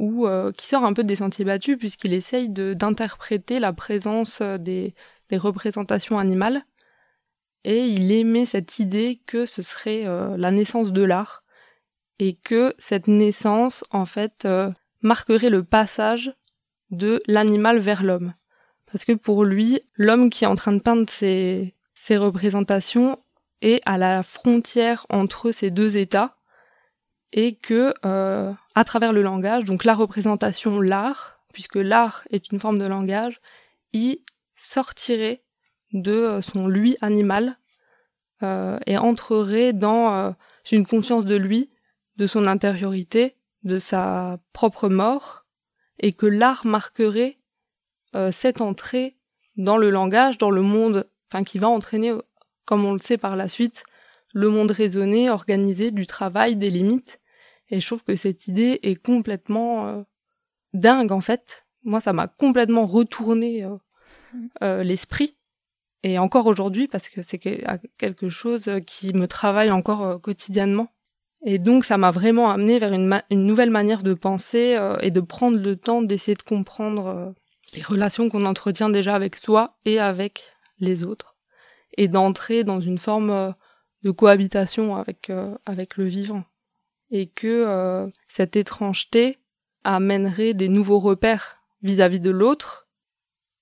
euh, 0.00 0.52
qui 0.52 0.66
sort 0.66 0.84
un 0.84 0.92
peu 0.92 1.04
des 1.04 1.16
sentiers 1.16 1.44
battus 1.44 1.78
puisqu'il 1.78 2.12
essaye 2.12 2.48
d'interpréter 2.50 3.58
la 3.58 3.72
présence 3.72 4.42
des, 4.42 4.94
des, 5.28 5.36
représentations 5.36 6.18
animales. 6.18 6.64
Et 7.64 7.86
il 7.86 8.10
émet 8.10 8.46
cette 8.46 8.78
idée 8.78 9.20
que 9.26 9.44
ce 9.44 9.62
serait 9.62 10.04
la 10.04 10.50
naissance 10.50 10.92
de 10.92 11.02
l'art. 11.02 11.44
Et 12.18 12.34
que 12.34 12.74
cette 12.78 13.06
naissance 13.06 13.84
en 13.90 14.06
fait 14.06 14.48
marquerait 15.02 15.50
le 15.50 15.62
passage 15.62 16.34
de 16.90 17.20
l'animal 17.26 17.78
vers 17.78 18.02
l'homme. 18.02 18.32
Parce 18.90 19.04
que 19.04 19.12
pour 19.12 19.44
lui, 19.44 19.80
l'homme 19.94 20.30
qui 20.30 20.44
est 20.44 20.48
en 20.48 20.56
train 20.56 20.72
de 20.72 20.80
peindre 20.80 21.08
ces, 21.08 21.74
ces 21.94 22.16
représentations 22.16 23.18
est 23.62 23.80
à 23.86 23.98
la 23.98 24.22
frontière 24.22 25.06
entre 25.10 25.52
ces 25.52 25.70
deux 25.70 25.96
états 25.96 26.36
et 27.32 27.54
que 27.54 27.94
euh, 28.04 28.52
à 28.74 28.84
travers 28.84 29.12
le 29.12 29.22
langage, 29.22 29.64
donc 29.64 29.84
la 29.84 29.94
représentation, 29.94 30.80
l'art, 30.80 31.40
puisque 31.52 31.76
l'art 31.76 32.24
est 32.30 32.50
une 32.50 32.60
forme 32.60 32.78
de 32.78 32.86
langage, 32.86 33.40
il 33.92 34.20
sortirait 34.56 35.42
de 35.92 36.12
euh, 36.12 36.40
son 36.40 36.66
lui 36.66 36.96
animal 37.00 37.58
euh, 38.42 38.78
et 38.86 38.98
entrerait 38.98 39.72
dans 39.72 40.34
une 40.70 40.86
conscience 40.86 41.24
de 41.24 41.36
lui, 41.36 41.70
de 42.16 42.26
son 42.26 42.46
intériorité, 42.46 43.36
de 43.64 43.78
sa 43.78 44.38
propre 44.52 44.88
mort, 44.88 45.44
et 45.98 46.12
que 46.12 46.26
l'art 46.26 46.64
marquerait 46.64 47.38
cette 48.32 48.60
entrée 48.60 49.16
dans 49.56 49.76
le 49.76 49.90
langage, 49.90 50.38
dans 50.38 50.50
le 50.50 50.62
monde, 50.62 51.08
enfin 51.30 51.44
qui 51.44 51.58
va 51.58 51.68
entraîner, 51.68 52.12
comme 52.64 52.84
on 52.84 52.92
le 52.92 52.98
sait 52.98 53.18
par 53.18 53.36
la 53.36 53.48
suite, 53.48 53.84
le 54.32 54.48
monde 54.48 54.70
raisonné, 54.70 55.30
organisé 55.30 55.90
du 55.90 56.06
travail, 56.06 56.56
des 56.56 56.70
limites. 56.70 57.19
Et 57.70 57.80
je 57.80 57.86
trouve 57.86 58.02
que 58.02 58.16
cette 58.16 58.48
idée 58.48 58.80
est 58.82 59.00
complètement 59.00 59.86
euh, 59.86 60.02
dingue 60.72 61.12
en 61.12 61.20
fait. 61.20 61.66
Moi, 61.84 62.00
ça 62.00 62.12
m'a 62.12 62.28
complètement 62.28 62.86
retourné 62.86 63.66
euh, 64.62 64.82
l'esprit. 64.82 65.38
Et 66.02 66.18
encore 66.18 66.46
aujourd'hui, 66.46 66.88
parce 66.88 67.08
que 67.08 67.20
c'est 67.22 67.38
quelque 67.38 68.28
chose 68.30 68.70
qui 68.86 69.12
me 69.12 69.26
travaille 69.26 69.70
encore 69.70 70.20
quotidiennement. 70.20 70.88
Et 71.44 71.58
donc, 71.58 71.84
ça 71.84 71.98
m'a 71.98 72.10
vraiment 72.10 72.50
amené 72.50 72.78
vers 72.78 72.92
une, 72.92 73.22
une, 73.30 73.46
nouvelle 73.46 73.70
manière 73.70 74.02
de 74.02 74.14
penser 74.14 74.78
et 75.00 75.10
de 75.10 75.20
prendre 75.20 75.58
le 75.58 75.76
temps 75.76 76.00
d'essayer 76.00 76.34
de 76.34 76.42
comprendre 76.42 77.34
les 77.72 77.82
relations 77.82 78.28
qu'on 78.28 78.46
entretient 78.46 78.90
déjà 78.90 79.14
avec 79.14 79.36
soi 79.36 79.76
et 79.84 79.98
avec 79.98 80.44
les 80.78 81.02
autres, 81.02 81.36
et 81.96 82.08
d'entrer 82.08 82.64
dans 82.64 82.80
une 82.80 82.98
forme 82.98 83.30
euh, 83.30 83.52
de 84.02 84.10
cohabitation 84.10 84.96
avec, 84.96 85.30
euh, 85.30 85.56
avec 85.66 85.96
le 85.96 86.04
vivant. 86.04 86.44
Et 87.10 87.28
que 87.28 87.46
euh, 87.46 88.06
cette 88.28 88.56
étrangeté 88.56 89.38
amènerait 89.84 90.54
des 90.54 90.68
nouveaux 90.68 91.00
repères 91.00 91.56
vis-à-vis 91.82 92.20
de 92.20 92.30
l'autre, 92.30 92.86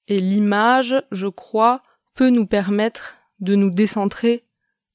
et 0.09 0.19
l'image, 0.19 1.03
je 1.13 1.27
crois, 1.27 1.83
peut 2.15 2.31
nous 2.31 2.47
permettre 2.47 3.17
de 3.41 3.55
nous 3.55 3.71
décentrer, 3.71 4.45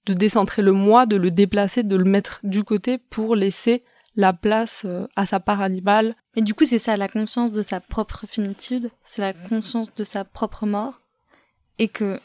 de 0.06 0.14
décentrer 0.14 0.62
le 0.62 0.74
moi, 0.74 1.06
de 1.06 1.16
le 1.16 1.32
déplacer, 1.32 1.84
de 1.84 1.96
le 1.96 2.04
mettre 2.04 2.40
du 2.44 2.64
côté 2.64 2.98
pour 2.98 3.36
laisser 3.36 3.84
la 4.16 4.34
place 4.34 4.84
euh, 4.86 5.08
à 5.16 5.26
sa 5.26 5.40
part 5.40 5.62
animale. 5.62 6.16
Et 6.36 6.42
du 6.42 6.54
coup, 6.54 6.66
c'est 6.66 6.80
ça, 6.80 6.98
la 6.98 7.08
conscience 7.08 7.52
de 7.52 7.62
sa 7.62 7.80
propre 7.80 8.26
finitude, 8.28 8.92
c'est 9.06 9.22
la 9.22 9.34
conscience 9.34 9.94
de 9.96 10.04
sa 10.04 10.24
propre 10.24 10.66
mort, 10.66 11.02
et 11.80 11.88
que 11.88 12.20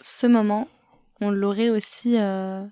ce 0.00 0.26
moment, 0.26 0.68
on 1.20 1.30
l'aurait 1.30 1.70
aussi, 1.70 2.18
euh, 2.18 2.64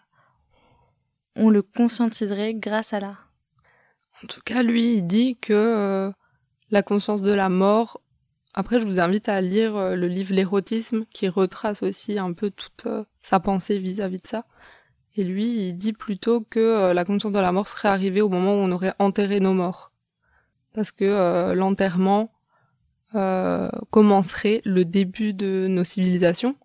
on 1.37 1.51
le 1.51 1.63
conscientiserait 1.63 2.55
grâce 2.55 2.93
à 2.93 3.01
l'art. 3.01 3.31
En 4.23 4.27
tout 4.27 4.41
cas, 4.45 4.63
lui, 4.63 4.97
il 4.97 5.07
dit 5.07 5.37
que 5.37 5.53
euh, 5.53 6.13
la 6.71 6.83
conscience 6.83 7.23
de 7.23 7.33
la 7.33 7.49
mort. 7.49 8.01
Après, 8.55 8.79
je 8.79 8.87
vous 8.87 9.01
invite 9.01 9.29
à 9.29 9.41
lire 9.41 9.97
le 9.97 10.07
livre 10.07 10.33
L'érotisme, 10.33 11.05
qui 11.13 11.29
retrace 11.29 11.83
aussi 11.83 12.19
un 12.19 12.33
peu 12.33 12.51
toute 12.51 12.87
sa 13.23 13.41
pensée 13.41 13.79
vis 13.79 14.01
à 14.01 14.09
-vis 14.09 14.23
de 14.23 14.27
ça. 14.27 14.45
Et 15.17 15.23
lui, 15.23 15.69
il 15.69 15.79
dit 15.79 15.93
plutôt 15.93 16.41
que 16.41 16.59
euh, 16.59 16.95
la 16.95 17.05
conscience 17.05 17.33
de 17.33 17.39
la 17.39 17.53
mort 17.53 17.69
serait 17.69 17.89
arrivée 17.89 18.21
au 18.21 18.29
moment 18.29 18.55
où 18.55 18.59
on 18.59 18.73
aurait 18.73 18.95
enterré 18.99 19.39
nos 19.41 19.53
morts. 19.53 19.93
Parce 20.75 20.91
que 20.91 21.05
euh, 21.05 21.55
l'enterrement 21.55 22.33
euh, 23.15 23.69
commencerait 23.91 24.61
le 24.65 24.85
début 24.85 25.33
de 25.33 25.67
nos 25.69 25.85
civilisations, 25.85 26.57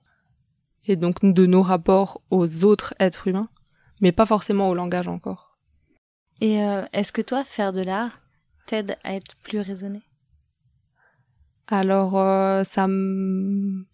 et 0.88 0.96
donc 0.96 1.24
de 1.24 1.46
nos 1.46 1.62
rapports 1.62 2.22
aux 2.32 2.66
autres 2.66 2.96
êtres 3.00 3.28
humains, 3.28 3.50
mais 4.02 4.12
pas 4.12 4.26
forcément 4.26 4.70
au 4.70 4.76
langage 4.76 5.08
encore. 5.08 5.58
Et 6.42 6.56
est-ce 6.94 7.12
que 7.12 7.22
toi, 7.22 7.44
faire 7.44 7.74
de 7.74 7.82
l'art 7.82 8.22
t'aide 8.66 8.98
à 9.04 9.14
être 9.14 9.36
plus 9.44 9.60
raisonné? 9.60 10.02
Alors, 11.68 12.14
ça 12.66 12.88
me... 12.88 13.86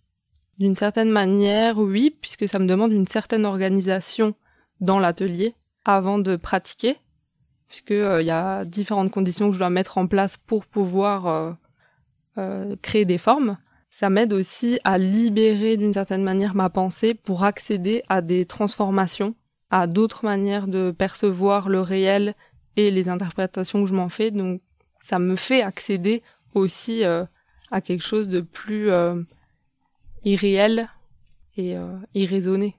D'une 0.57 0.75
certaine 0.75 1.09
manière, 1.09 1.79
oui, 1.79 2.15
puisque 2.21 2.47
ça 2.47 2.59
me 2.59 2.67
demande 2.67 2.93
une 2.93 3.07
certaine 3.07 3.45
organisation 3.45 4.35
dans 4.79 4.99
l'atelier 4.99 5.53
avant 5.83 6.17
de 6.17 6.35
pratiquer, 6.35 6.97
puisque 7.67 7.91
euh, 7.91 8.21
il 8.21 8.27
y 8.27 8.31
a 8.31 8.65
différentes 8.65 9.11
conditions 9.11 9.47
que 9.47 9.53
je 9.53 9.59
dois 9.59 9.69
mettre 9.69 9.97
en 9.97 10.07
place 10.07 10.37
pour 10.37 10.65
pouvoir 10.65 11.27
euh, 11.27 11.51
euh, 12.37 12.75
créer 12.81 13.05
des 13.05 13.17
formes. 13.17 13.57
Ça 13.91 14.09
m'aide 14.09 14.33
aussi 14.33 14.79
à 14.83 14.97
libérer 14.97 15.77
d'une 15.77 15.93
certaine 15.93 16.23
manière 16.23 16.55
ma 16.55 16.69
pensée 16.69 17.13
pour 17.13 17.43
accéder 17.43 18.03
à 18.09 18.21
des 18.21 18.45
transformations, 18.45 19.35
à 19.77 19.87
d'autres 19.87 20.23
manières 20.23 20.67
de 20.67 20.91
percevoir 20.91 21.67
le 21.67 21.81
réel 21.81 22.33
et 22.77 22.91
les 22.91 23.09
interprétations 23.09 23.83
que 23.83 23.89
je 23.89 23.93
m'en 23.93 24.07
fais. 24.07 24.31
Donc 24.31 24.61
ça 25.01 25.19
me 25.19 25.35
fait 25.35 25.61
accéder 25.61 26.23
aussi 26.53 27.03
à 27.03 27.81
quelque 27.83 28.03
chose 28.03 28.29
de 28.29 28.39
plus 28.39 28.89
irréel 30.23 30.87
et 31.57 31.75
irraisonné. 32.13 32.77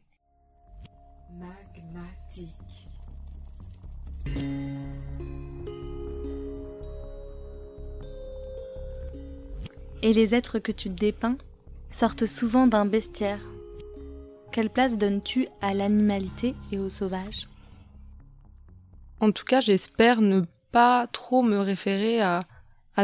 Et 10.03 10.13
les 10.15 10.35
êtres 10.35 10.59
que 10.61 10.73
tu 10.73 10.89
dépeins 10.89 11.37
sortent 11.91 12.25
souvent 12.25 12.67
d'un 12.67 12.87
bestiaire. 12.87 13.41
Quelle 14.53 14.71
place 14.71 14.97
donnes-tu 14.97 15.49
à 15.61 15.75
l'animalité 15.75 16.55
et 16.73 16.79
au 16.79 16.89
sauvage? 16.89 17.49
En 19.21 19.33
tout 19.33 19.45
cas, 19.45 19.61
j'espère 19.61 20.21
ne 20.21 20.43
pas 20.73 21.07
trop 21.09 21.43
me 21.43 21.59
référer 21.59 22.21
à, 22.21 22.45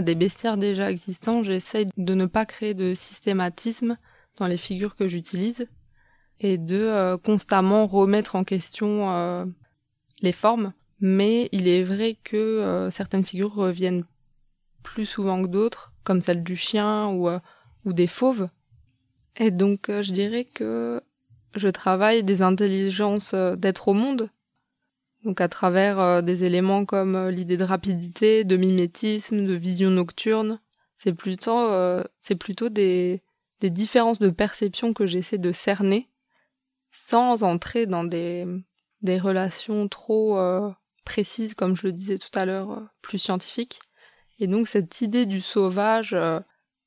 des 0.00 0.14
bestiaires 0.14 0.57
déjà 0.57 0.90
existants. 0.90 1.42
J'essaye 1.42 1.88
de 1.96 2.14
ne 2.14 2.26
pas 2.26 2.46
créer 2.46 2.74
de 2.74 2.94
systématisme 2.94 3.98
dans 4.38 4.46
les 4.46 4.57
figures 4.57 4.96
que 4.96 5.09
j'utilise 5.09 5.68
et 6.40 6.59
de 6.59 6.76
euh, 6.76 7.18
constamment 7.18 7.87
remettre 7.87 8.37
en 8.37 8.44
question 8.44 9.11
euh, 9.11 9.44
les 10.22 10.33
formes 10.33 10.72
mais 11.02 11.48
il 11.50 11.66
est 11.66 11.83
vrai 11.83 12.16
que 12.22 12.37
euh, 12.37 12.90
certaines 12.90 13.26
figures 13.26 13.52
reviennent 13.52 14.05
plus 14.85 15.05
souvent 15.05 15.42
que 15.42 15.48
d'autres, 15.48 15.92
comme 16.05 16.22
celle 16.22 16.44
du 16.44 16.55
chien 16.55 17.09
ou, 17.09 17.28
ou 17.85 17.92
des 17.92 18.07
fauves. 18.07 18.48
Et 19.37 19.50
donc 19.50 19.87
je 19.88 20.12
dirais 20.12 20.44
que 20.44 21.02
je 21.54 21.68
travaille 21.68 22.22
des 22.22 22.42
intelligences 22.42 23.34
d'être 23.34 23.88
au 23.88 23.94
monde, 23.94 24.30
donc 25.24 25.40
à 25.40 25.48
travers 25.48 26.22
des 26.22 26.44
éléments 26.44 26.84
comme 26.84 27.28
l'idée 27.28 27.56
de 27.56 27.64
rapidité, 27.64 28.44
de 28.44 28.56
mimétisme, 28.56 29.46
de 29.46 29.54
vision 29.54 29.90
nocturne. 29.90 30.60
C'est 30.98 31.14
plutôt, 31.14 31.68
c'est 32.20 32.36
plutôt 32.36 32.68
des, 32.68 33.22
des 33.60 33.70
différences 33.70 34.18
de 34.18 34.30
perception 34.30 34.92
que 34.92 35.06
j'essaie 35.06 35.38
de 35.38 35.52
cerner, 35.52 36.08
sans 36.90 37.42
entrer 37.42 37.86
dans 37.86 38.04
des, 38.04 38.46
des 39.02 39.18
relations 39.18 39.88
trop 39.88 40.38
précise, 41.04 41.54
comme 41.54 41.76
je 41.76 41.86
le 41.86 41.92
disais 41.92 42.18
tout 42.18 42.36
à 42.38 42.44
l'heure, 42.44 42.70
euh, 42.72 42.80
plus 43.02 43.18
scientifique. 43.18 43.80
Et 44.38 44.46
donc 44.46 44.68
cette 44.68 45.00
idée 45.00 45.26
du 45.26 45.40
sauvage 45.40 46.14
euh, 46.14 46.40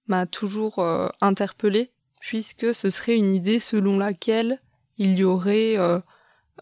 m'a 0.08 0.26
toujours 0.26 0.80
euh, 0.80 1.10
interpellée, 1.22 1.92
puisque 2.26 2.74
ce 2.74 2.90
serait 2.90 3.16
une 3.16 3.36
idée 3.36 3.60
selon 3.60 4.00
laquelle 4.00 4.60
il 4.98 5.16
y 5.16 5.24
aurait 5.24 5.78
euh, 5.78 6.00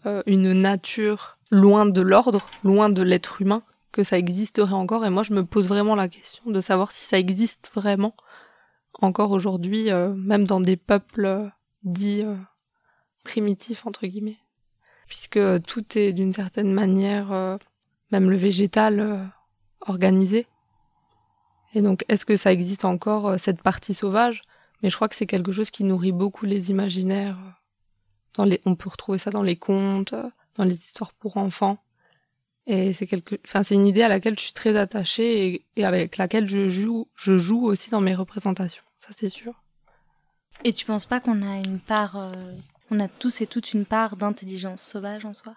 euh, 0.04 0.22
une 0.26 0.52
nature 0.52 1.38
loin 1.50 1.86
de 1.86 2.02
l'ordre, 2.02 2.46
loin 2.64 2.90
de 2.90 3.00
l'être 3.00 3.40
humain, 3.40 3.62
que 3.90 4.04
ça 4.04 4.18
existerait 4.18 4.74
encore. 4.74 5.06
Et 5.06 5.10
moi, 5.10 5.22
je 5.22 5.32
me 5.32 5.42
pose 5.42 5.66
vraiment 5.66 5.94
la 5.94 6.08
question 6.08 6.50
de 6.50 6.60
savoir 6.60 6.92
si 6.92 7.06
ça 7.06 7.18
existe 7.18 7.70
vraiment 7.74 8.14
encore 9.00 9.30
aujourd'hui, 9.30 9.90
euh, 9.90 10.12
même 10.12 10.44
dans 10.44 10.60
des 10.60 10.76
peuples 10.76 11.50
dits 11.82 12.24
primitifs, 13.24 13.86
entre 13.86 14.06
guillemets. 14.06 14.40
Puisque 15.06 15.40
tout 15.62 15.84
est 15.96 16.12
d'une 16.12 16.34
certaine 16.34 16.72
manière, 16.72 17.58
même 18.10 18.30
le 18.30 18.36
végétal, 18.36 19.30
organisé. 19.80 20.46
Et 21.72 21.80
donc, 21.80 22.04
est-ce 22.08 22.26
que 22.26 22.36
ça 22.36 22.52
existe 22.52 22.84
encore, 22.84 23.38
cette 23.38 23.62
partie 23.62 23.94
sauvage? 23.94 24.42
Mais 24.84 24.90
je 24.90 24.96
crois 24.96 25.08
que 25.08 25.16
c'est 25.16 25.26
quelque 25.26 25.50
chose 25.50 25.70
qui 25.70 25.82
nourrit 25.82 26.12
beaucoup 26.12 26.44
les 26.44 26.68
imaginaires. 26.68 27.38
Dans 28.34 28.44
les, 28.44 28.60
on 28.66 28.74
peut 28.74 28.90
retrouver 28.90 29.16
ça 29.16 29.30
dans 29.30 29.42
les 29.42 29.56
contes, 29.56 30.14
dans 30.56 30.64
les 30.64 30.74
histoires 30.74 31.14
pour 31.14 31.38
enfants. 31.38 31.78
Et 32.66 32.92
c'est 32.92 33.06
quelque, 33.06 33.36
enfin, 33.46 33.62
c'est 33.62 33.76
une 33.76 33.86
idée 33.86 34.02
à 34.02 34.08
laquelle 34.08 34.38
je 34.38 34.44
suis 34.44 34.52
très 34.52 34.76
attachée 34.76 35.64
et, 35.74 35.84
avec 35.86 36.18
laquelle 36.18 36.50
je 36.50 36.68
joue, 36.68 37.08
je 37.14 37.38
joue 37.38 37.64
aussi 37.64 37.88
dans 37.88 38.02
mes 38.02 38.14
représentations. 38.14 38.82
Ça, 39.00 39.08
c'est 39.16 39.30
sûr. 39.30 39.54
Et 40.64 40.74
tu 40.74 40.84
penses 40.84 41.06
pas 41.06 41.18
qu'on 41.18 41.40
a 41.40 41.56
une 41.60 41.80
part, 41.80 42.16
euh, 42.16 42.34
on 42.90 43.00
a 43.00 43.08
tous 43.08 43.40
et 43.40 43.46
toutes 43.46 43.72
une 43.72 43.86
part 43.86 44.18
d'intelligence 44.18 44.82
sauvage 44.82 45.24
en 45.24 45.32
soi? 45.32 45.54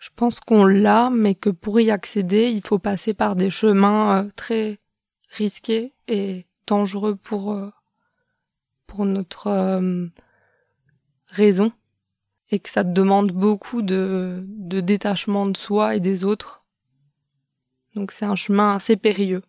Je 0.00 0.10
pense 0.14 0.38
qu'on 0.38 0.66
l'a, 0.66 1.08
mais 1.08 1.34
que 1.34 1.48
pour 1.48 1.80
y 1.80 1.90
accéder, 1.90 2.50
il 2.50 2.60
faut 2.60 2.78
passer 2.78 3.14
par 3.14 3.36
des 3.36 3.48
chemins 3.48 4.24
euh, 4.24 4.30
très 4.36 4.80
risqués 5.30 5.94
et 6.08 6.44
dangereux 6.66 7.16
pour 7.16 7.52
euh, 7.52 7.70
pour 8.90 9.06
notre 9.06 9.46
euh, 9.46 10.06
raison 11.28 11.70
et 12.50 12.58
que 12.58 12.68
ça 12.68 12.82
te 12.82 12.90
demande 12.90 13.30
beaucoup 13.30 13.82
de, 13.82 14.42
détachement 14.46 15.46
de 15.46 15.56
soi 15.56 15.94
et 15.94 16.00
des 16.00 16.24
autres. 16.24 16.64
Donc 17.94 18.10
c'est 18.10 18.24
un 18.24 18.34
chemin 18.34 18.74
assez 18.74 18.96
périlleux. 18.96 19.42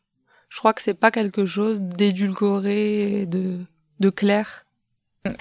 Je 0.49 0.59
crois 0.59 0.73
que 0.73 0.81
c'est 0.83 0.93
pas 0.93 1.09
quelque 1.09 1.45
chose 1.45 1.79
d'édulcoré 1.79 3.25
de, 3.25 3.57
de 3.99 4.09
clair. 4.11 4.65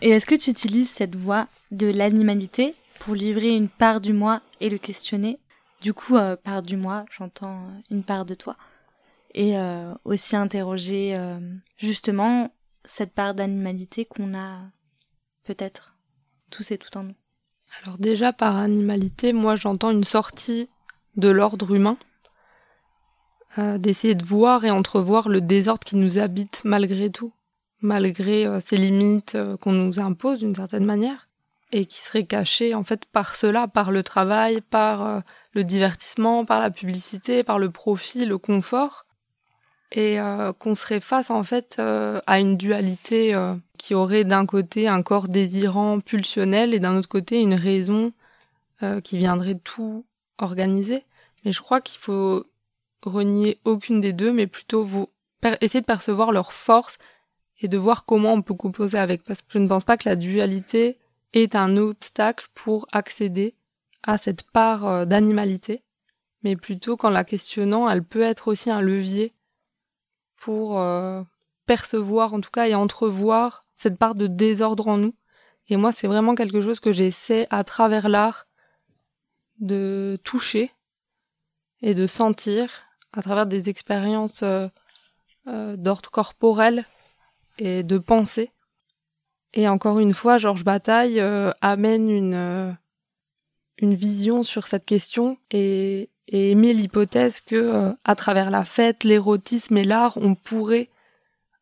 Et 0.01 0.11
est-ce 0.11 0.27
que 0.27 0.35
tu 0.35 0.51
utilises 0.51 0.89
cette 0.89 1.17
voie 1.17 1.47
de 1.71 1.87
l'animalité 1.87 2.73
pour 3.01 3.15
livrer 3.15 3.55
une 3.55 3.69
part 3.69 4.01
du 4.01 4.15
moi 4.15 4.41
et 4.61 4.71
le 4.71 4.79
questionner? 4.79 5.39
Du 5.83 5.93
coup, 5.93 6.17
euh, 6.17 6.37
part 6.37 6.63
du 6.63 6.77
moi, 6.77 7.05
j'entends 7.11 7.65
euh, 7.65 7.81
une 7.91 8.03
part 8.03 8.25
de 8.25 8.35
toi. 8.35 8.57
Et 9.35 9.57
euh, 9.59 9.95
aussi 10.05 10.37
interroger 10.37 11.17
justement 11.77 12.51
cette 12.85 13.13
part 13.13 13.35
d'animalité 13.35 14.05
qu'on 14.05 14.35
a 14.35 14.71
peut-être 15.45 15.97
tous 16.51 16.71
et 16.71 16.79
tout 16.79 16.97
en 16.97 17.05
nous. 17.05 17.15
Alors 17.83 17.99
déjà 17.99 18.33
par 18.33 18.57
animalité, 18.57 19.33
moi 19.33 19.55
j'entends 19.57 19.91
une 19.91 20.05
sortie 20.05 20.69
de 21.17 21.29
l'ordre 21.29 21.75
humain, 21.75 21.97
euh, 23.59 23.79
d'essayer 23.79 24.15
de 24.15 24.25
voir 24.25 24.65
et 24.65 24.71
entrevoir 24.71 25.29
le 25.29 25.41
désordre 25.41 25.85
qui 25.85 25.97
nous 25.97 26.19
habite 26.19 26.63
malgré 26.65 27.11
tout, 27.11 27.33
malgré 27.81 28.47
euh, 28.47 28.61
ces 28.61 28.77
limites 28.77 29.35
euh, 29.35 29.57
qu'on 29.57 29.73
nous 29.73 30.01
impose 30.01 30.39
d'une 30.39 30.55
certaine 30.55 30.85
manière, 30.85 31.29
et 31.73 31.87
qui 31.87 32.01
serait 32.01 32.27
caché 32.27 32.75
en 32.75 32.83
fait 32.83 33.05
par 33.05 33.37
cela, 33.37 33.69
par 33.69 33.93
le 33.93 34.03
travail, 34.03 34.61
par 34.61 35.23
le 35.53 35.63
divertissement, 35.63 36.45
par 36.45 36.61
la 36.61 36.71
publicité, 36.71 37.45
par 37.45 37.61
le 37.61 37.71
profit, 37.71 38.25
le 38.25 38.39
confort, 38.39 39.07
et 39.93 40.21
euh, 40.21 40.53
qu'on 40.53 40.75
serait 40.75 41.01
face 41.01 41.31
en 41.31 41.43
fait 41.43 41.77
euh, 41.79 42.21
à 42.27 42.39
une 42.39 42.57
dualité 42.57 43.35
euh, 43.35 43.55
qui 43.77 43.95
aurait 43.95 44.25
d'un 44.25 44.47
côté 44.47 44.87
un 44.89 45.03
corps 45.03 45.29
désirant 45.29 46.01
pulsionnel 46.01 46.75
et 46.75 46.81
d'un 46.81 46.97
autre 46.97 47.09
côté 47.09 47.41
une 47.41 47.55
raison 47.55 48.13
qui 49.05 49.19
viendrait 49.19 49.59
tout 49.63 50.07
organiser. 50.39 51.05
Mais 51.45 51.53
je 51.53 51.61
crois 51.61 51.83
qu'il 51.83 52.01
faut 52.01 52.47
renier 53.03 53.59
aucune 53.67 54.01
des 54.01 54.15
deux, 54.15 54.33
mais 54.33 54.47
plutôt 54.47 54.85
vous 54.85 55.11
essayer 55.61 55.83
de 55.83 55.87
percevoir 55.87 56.33
leur 56.33 56.55
force 56.55 56.97
et 57.61 57.69
de 57.69 57.77
voir 57.77 58.07
comment 58.07 58.33
on 58.33 58.41
peut 58.41 58.55
composer 58.55 58.97
avec. 58.97 59.23
Parce 59.23 59.43
que 59.43 59.49
je 59.51 59.59
ne 59.59 59.69
pense 59.69 59.85
pas 59.85 59.99
que 59.99 60.09
la 60.09 60.17
dualité 60.17 60.97
est 61.35 61.55
un 61.55 61.77
obstacle 61.77 62.47
pour 62.55 62.87
accéder 62.91 63.55
à 64.03 64.17
cette 64.17 64.45
part 64.45 65.07
d'animalité, 65.07 65.83
mais 66.43 66.57
plutôt 66.57 66.97
qu'en 66.97 67.11
la 67.11 67.25
questionnant, 67.25 67.87
elle 67.87 68.03
peut 68.03 68.23
être 68.23 68.49
aussi 68.49 68.71
un 68.71 68.81
levier 68.81 69.35
pour 70.41 70.81
euh, 70.81 71.23
percevoir 71.67 72.35
en 72.35 72.41
tout 72.41 72.51
cas 72.51 72.67
et 72.67 72.75
entrevoir 72.75 73.63
cette 73.77 73.99
part 73.99 74.17
de 74.17 74.27
désordre 74.27 74.89
en 74.89 74.97
nous. 74.97 75.15
Et 75.69 75.77
moi, 75.77 75.93
c'est 75.93 76.09
vraiment 76.09 76.35
quelque 76.35 76.61
chose 76.61 76.81
que 76.81 76.93
j'essaie 76.93 77.47
à 77.51 77.63
travers 77.63 78.09
l'art 78.09 78.49
de 79.61 80.19
toucher 80.25 80.73
et 81.83 81.95
de 81.95 82.07
sentir 82.07 82.87
à 83.13 83.23
travers 83.23 83.47
des 83.47 83.69
expériences 83.69 84.43
euh, 84.43 84.69
euh, 85.47 85.77
d'ordre 85.77 86.11
corporel 86.11 86.87
et 87.59 87.83
de 87.83 87.99
pensée. 87.99 88.51
Et 89.53 89.69
encore 89.69 89.99
une 89.99 90.15
fois, 90.15 90.39
Georges 90.39 90.65
Bataille 90.65 91.21
amène 91.61 92.09
une, 92.09 92.77
une 93.79 93.95
vision 93.95 94.45
sur 94.45 94.69
cette 94.69 94.87
question 94.87 95.39
et 95.51 96.10
et 96.31 96.53
émet 96.53 96.73
l'hypothèse 96.73 97.41
que 97.41 97.57
euh, 97.57 97.93
à 98.05 98.15
travers 98.15 98.51
la 98.51 98.65
fête, 98.65 99.05
l'érotisme 99.05 99.77
et 99.77 99.85
l'art, 99.85 100.17
on 100.17 100.37
pourrait, 100.37 100.89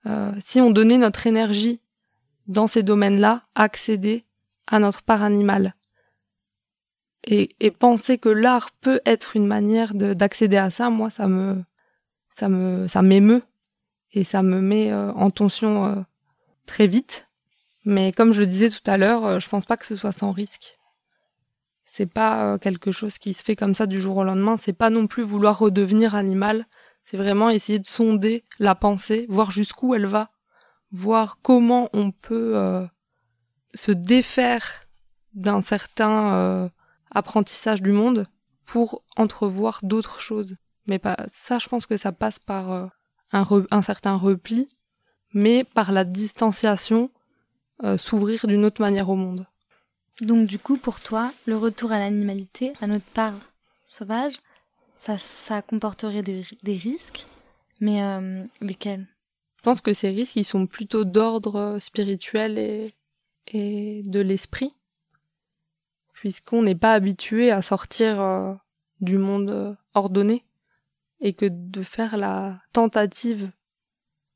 euh, 0.06 0.30
si 0.44 0.60
on 0.60 0.70
donnait 0.70 0.98
notre 0.98 1.26
énergie 1.26 1.80
dans 2.46 2.66
ces 2.66 2.82
domaines-là, 2.82 3.42
accéder 3.54 4.24
à 4.66 4.78
notre 4.78 5.02
part 5.02 5.22
animale. 5.22 5.74
Et, 7.24 7.56
et 7.60 7.70
penser 7.70 8.18
que 8.18 8.28
l'art 8.28 8.70
peut 8.80 9.00
être 9.06 9.36
une 9.36 9.46
manière 9.46 9.94
d'accéder 9.94 10.58
à 10.58 10.70
ça, 10.70 10.90
moi, 10.90 11.10
ça 11.10 11.26
me, 11.28 11.62
ça 12.34 12.48
me, 12.48 12.86
ça 12.88 13.02
m'émeut 13.02 13.42
et 14.12 14.22
ça 14.22 14.42
me 14.42 14.60
met 14.60 14.92
euh, 14.92 15.12
en 15.12 15.30
tension 15.30 16.04
très 16.66 16.86
vite. 16.86 17.26
Mais 17.86 18.12
comme 18.12 18.32
je 18.32 18.40
le 18.40 18.46
disais 18.46 18.68
tout 18.68 18.78
à 18.86 18.98
l'heure, 18.98 19.40
je 19.40 19.48
pense 19.48 19.64
pas 19.64 19.78
que 19.78 19.86
ce 19.86 19.96
soit 19.96 20.12
sans 20.12 20.30
risque. 20.30 20.77
C'est 21.98 22.06
pas 22.06 22.44
euh, 22.44 22.58
quelque 22.58 22.92
chose 22.92 23.18
qui 23.18 23.34
se 23.34 23.42
fait 23.42 23.56
comme 23.56 23.74
ça 23.74 23.86
du 23.86 24.00
jour 24.00 24.18
au 24.18 24.22
lendemain. 24.22 24.56
C'est 24.56 24.72
pas 24.72 24.88
non 24.88 25.08
plus 25.08 25.24
vouloir 25.24 25.58
redevenir 25.58 26.14
animal. 26.14 26.64
C'est 27.04 27.16
vraiment 27.16 27.50
essayer 27.50 27.80
de 27.80 27.86
sonder 27.88 28.44
la 28.60 28.76
pensée, 28.76 29.26
voir 29.28 29.50
jusqu'où 29.50 29.96
elle 29.96 30.06
va, 30.06 30.30
voir 30.92 31.40
comment 31.42 31.90
on 31.92 32.12
peut 32.12 32.52
euh, 32.54 32.86
se 33.74 33.90
défaire 33.90 34.86
d'un 35.34 35.60
certain 35.60 36.34
euh, 36.34 36.68
apprentissage 37.10 37.82
du 37.82 37.90
monde 37.90 38.28
pour 38.64 39.02
entrevoir 39.16 39.80
d'autres 39.82 40.20
choses. 40.20 40.54
Mais 40.86 41.00
pas 41.00 41.16
ça, 41.32 41.58
je 41.58 41.66
pense 41.66 41.86
que 41.86 41.96
ça 41.96 42.12
passe 42.12 42.38
par 42.38 42.70
un, 43.32 43.44
un, 43.72 43.82
certain 43.82 44.14
repli, 44.14 44.68
mais 45.34 45.64
par 45.64 45.90
la 45.90 46.04
distanciation, 46.04 47.10
s'ouvrir 47.96 48.46
d'une 48.46 48.64
autre 48.64 48.80
manière 48.80 49.08
au 49.08 49.16
monde. 49.16 49.48
Donc 50.20 50.48
du 50.48 50.58
coup, 50.58 50.76
pour 50.76 51.00
toi, 51.00 51.32
le 51.46 51.56
retour 51.56 51.92
à 51.92 51.98
l'animalité, 51.98 52.72
à 52.80 52.86
notre 52.86 53.06
part 53.06 53.38
sauvage, 53.86 54.34
ça, 54.98 55.18
ça 55.18 55.62
comporterait 55.62 56.22
des, 56.22 56.44
risques, 56.64 57.26
mais 57.80 58.02
euh, 58.02 58.44
lesquels? 58.60 59.06
Je 59.58 59.62
pense 59.62 59.80
que 59.80 59.94
ces 59.94 60.08
risques, 60.08 60.36
ils 60.36 60.44
sont 60.44 60.66
plutôt 60.66 61.04
d'ordre 61.04 61.78
spirituel 61.80 62.58
et, 62.58 62.94
et 63.46 64.02
de 64.04 64.20
l'esprit, 64.20 64.74
puisqu'on 66.14 66.62
n'est 66.62 66.74
pas 66.74 66.94
habitué 66.94 67.50
à 67.52 67.62
sortir 67.62 68.20
euh, 68.20 68.54
du 69.00 69.18
monde 69.18 69.50
euh, 69.50 69.74
ordonné, 69.94 70.44
et 71.20 71.32
que 71.32 71.46
de 71.46 71.82
faire 71.82 72.16
la 72.16 72.60
tentative 72.72 73.50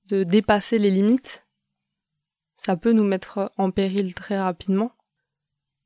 de 0.06 0.24
dépasser 0.24 0.78
les 0.78 0.90
limites, 0.90 1.44
ça 2.56 2.76
peut 2.76 2.92
nous 2.92 3.04
mettre 3.04 3.52
en 3.56 3.70
péril 3.70 4.14
très 4.14 4.38
rapidement. 4.38 4.92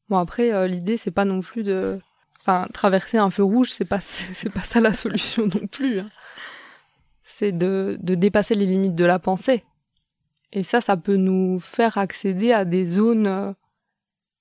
Bon 0.08 0.18
après 0.18 0.52
euh, 0.52 0.66
l'idée 0.66 0.96
c'est 0.96 1.10
pas 1.10 1.24
non 1.24 1.40
plus 1.40 1.64
de 1.64 2.00
enfin 2.40 2.68
traverser 2.72 3.18
un 3.18 3.30
feu 3.30 3.42
rouge, 3.42 3.72
c'est 3.72 3.84
pas 3.84 4.00
c'est 4.00 4.52
pas 4.52 4.62
ça 4.62 4.80
la 4.80 4.94
solution 4.94 5.46
non 5.46 5.66
plus. 5.66 6.00
Hein. 6.00 6.10
C'est 7.24 7.52
de 7.52 7.98
de 8.00 8.14
dépasser 8.14 8.54
les 8.54 8.66
limites 8.66 8.94
de 8.94 9.04
la 9.04 9.18
pensée. 9.18 9.64
Et 10.52 10.62
ça 10.62 10.80
ça 10.80 10.96
peut 10.96 11.16
nous 11.16 11.58
faire 11.58 11.98
accéder 11.98 12.52
à 12.52 12.64
des 12.64 12.86
zones 12.86 13.26
euh, 13.26 13.52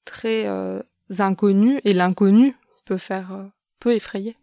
très 0.06 0.46
euh, 0.46 0.82
inconnues 1.18 1.82
et 1.84 1.94
l'inconnu 1.94 2.56
peut 2.86 2.98
faire 2.98 3.50
peut 3.80 3.96
effrayer. 3.96 4.38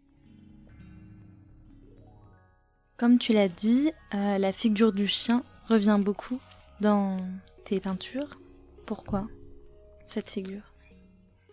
Comme 2.97 3.17
tu 3.17 3.33
l'as 3.33 3.49
dit, 3.49 3.91
la 4.13 4.51
figure 4.53 4.93
du 4.93 5.07
chien 5.07 5.43
revient 5.67 5.99
beaucoup 5.99 6.39
dans 6.79 7.17
tes 7.65 7.79
peintures. 7.79 8.39
Pourquoi 8.85 9.27
cette 10.05 10.29
figure? 10.29 10.72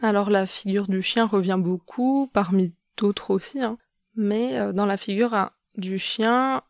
Alors 0.02 0.30
la 0.30 0.46
figure 0.46 0.88
du 0.88 1.02
chien 1.02 1.26
revient 1.26 1.58
beaucoup, 1.58 2.30
parmi 2.32 2.72
d'autres 2.96 3.30
aussi, 3.30 3.62
hein. 3.62 3.78
mais 4.14 4.58
euh, 4.58 4.72
dans 4.72 4.86
la 4.86 4.96
figure 4.96 5.34
hein, 5.34 5.52
du 5.76 5.98
chien, 5.98 6.62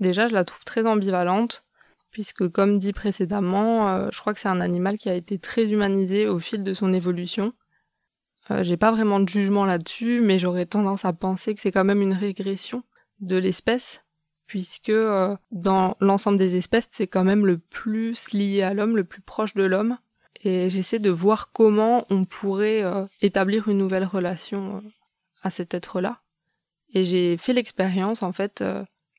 déjà 0.00 0.28
je 0.28 0.34
la 0.34 0.44
trouve 0.44 0.64
très 0.64 0.86
ambivalente, 0.86 1.66
puisque 2.10 2.48
comme 2.48 2.78
dit 2.78 2.92
précédemment, 2.92 3.88
euh, 3.88 4.08
je 4.12 4.20
crois 4.20 4.34
que 4.34 4.40
c'est 4.40 4.48
un 4.48 4.60
animal 4.60 4.98
qui 4.98 5.08
a 5.08 5.14
été 5.14 5.38
très 5.38 5.70
humanisé 5.70 6.26
au 6.26 6.38
fil 6.38 6.64
de 6.64 6.74
son 6.74 6.92
évolution. 6.92 7.52
Euh, 8.50 8.62
j'ai 8.62 8.76
pas 8.76 8.90
vraiment 8.90 9.20
de 9.20 9.28
jugement 9.28 9.64
là-dessus, 9.64 10.20
mais 10.22 10.38
j'aurais 10.38 10.66
tendance 10.66 11.04
à 11.04 11.12
penser 11.12 11.54
que 11.54 11.60
c'est 11.60 11.72
quand 11.72 11.84
même 11.84 12.02
une 12.02 12.14
régression 12.14 12.82
de 13.20 13.36
l'espèce, 13.36 14.02
puisque 14.46 14.88
euh, 14.88 15.36
dans 15.50 15.96
l'ensemble 16.00 16.38
des 16.38 16.56
espèces, 16.56 16.88
c'est 16.92 17.06
quand 17.06 17.24
même 17.24 17.46
le 17.46 17.58
plus 17.58 18.32
lié 18.32 18.62
à 18.62 18.74
l'homme, 18.74 18.96
le 18.96 19.04
plus 19.04 19.20
proche 19.20 19.54
de 19.54 19.64
l'homme. 19.64 19.98
Et 20.44 20.70
j'essaie 20.70 20.98
de 20.98 21.10
voir 21.10 21.50
comment 21.52 22.06
on 22.10 22.24
pourrait 22.24 22.84
établir 23.20 23.68
une 23.68 23.78
nouvelle 23.78 24.04
relation 24.04 24.82
à 25.42 25.50
cet 25.50 25.74
être-là. 25.74 26.20
Et 26.94 27.04
j'ai 27.04 27.36
fait 27.36 27.52
l'expérience, 27.52 28.22
en 28.22 28.32
fait, 28.32 28.62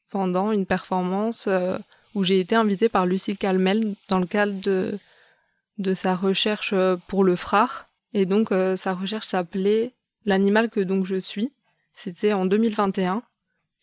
pendant 0.09 0.51
une 0.53 0.65
performance 0.65 1.49
où 2.15 2.23
j'ai 2.23 2.39
été 2.39 2.55
invitée 2.55 2.89
par 2.89 3.05
Lucille 3.05 3.37
Calmel 3.37 3.95
dans 4.07 4.19
le 4.19 4.25
cadre 4.25 4.59
de, 4.61 4.97
de 5.79 5.93
sa 5.93 6.15
recherche 6.15 6.73
euh, 6.73 6.97
pour 7.07 7.23
le 7.23 7.35
frare. 7.35 7.89
Et 8.13 8.25
donc 8.25 8.51
euh, 8.51 8.75
sa 8.75 8.93
recherche 8.93 9.27
s'appelait 9.27 9.93
L'animal 10.25 10.69
que 10.69 10.81
donc 10.81 11.05
je 11.05 11.15
suis. 11.15 11.51
C'était 11.93 12.33
en 12.33 12.45
2021. 12.45 13.23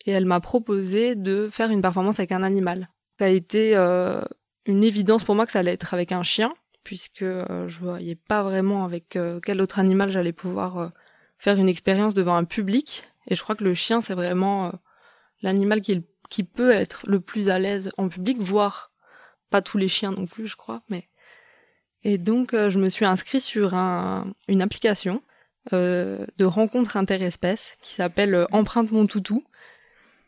Et 0.04 0.12
elle 0.12 0.26
m'a 0.26 0.40
proposé 0.40 1.14
de 1.16 1.48
faire 1.50 1.70
une 1.70 1.80
performance 1.80 2.20
avec 2.20 2.30
un 2.30 2.42
animal. 2.42 2.88
Ça 3.18 3.24
a 3.24 3.28
été 3.28 3.74
euh, 3.74 4.22
une 4.66 4.84
évidence 4.84 5.24
pour 5.24 5.34
moi 5.34 5.46
que 5.46 5.52
ça 5.52 5.60
allait 5.60 5.72
être 5.72 5.94
avec 5.94 6.12
un 6.12 6.22
chien, 6.22 6.54
puisque 6.86 7.24
je 7.24 7.78
voyais 7.80 8.14
pas 8.14 8.44
vraiment 8.44 8.84
avec 8.84 9.18
quel 9.42 9.60
autre 9.60 9.80
animal 9.80 10.10
j'allais 10.10 10.32
pouvoir 10.32 10.90
faire 11.36 11.56
une 11.56 11.68
expérience 11.68 12.14
devant 12.14 12.36
un 12.36 12.44
public. 12.44 13.04
Et 13.26 13.34
je 13.34 13.42
crois 13.42 13.56
que 13.56 13.64
le 13.64 13.74
chien, 13.74 14.00
c'est 14.00 14.14
vraiment 14.14 14.72
l'animal 15.42 15.80
qui 15.80 16.42
peut 16.44 16.70
être 16.70 17.04
le 17.08 17.18
plus 17.18 17.48
à 17.48 17.58
l'aise 17.58 17.90
en 17.98 18.08
public, 18.08 18.38
voire 18.38 18.92
pas 19.50 19.62
tous 19.62 19.78
les 19.78 19.88
chiens 19.88 20.12
non 20.12 20.26
plus, 20.26 20.46
je 20.46 20.56
crois, 20.56 20.82
mais 20.88 21.08
et 22.04 22.18
donc 22.18 22.54
euh, 22.54 22.70
je 22.70 22.78
me 22.78 22.88
suis 22.88 23.04
inscrite 23.04 23.42
sur 23.42 23.74
un, 23.74 24.32
une 24.46 24.62
application 24.62 25.22
euh, 25.72 26.24
de 26.38 26.44
rencontre 26.44 26.96
interespèces 26.96 27.76
qui 27.82 27.94
s'appelle 27.94 28.34
euh, 28.34 28.46
Empreinte 28.52 28.92
mon 28.92 29.06
toutou. 29.06 29.42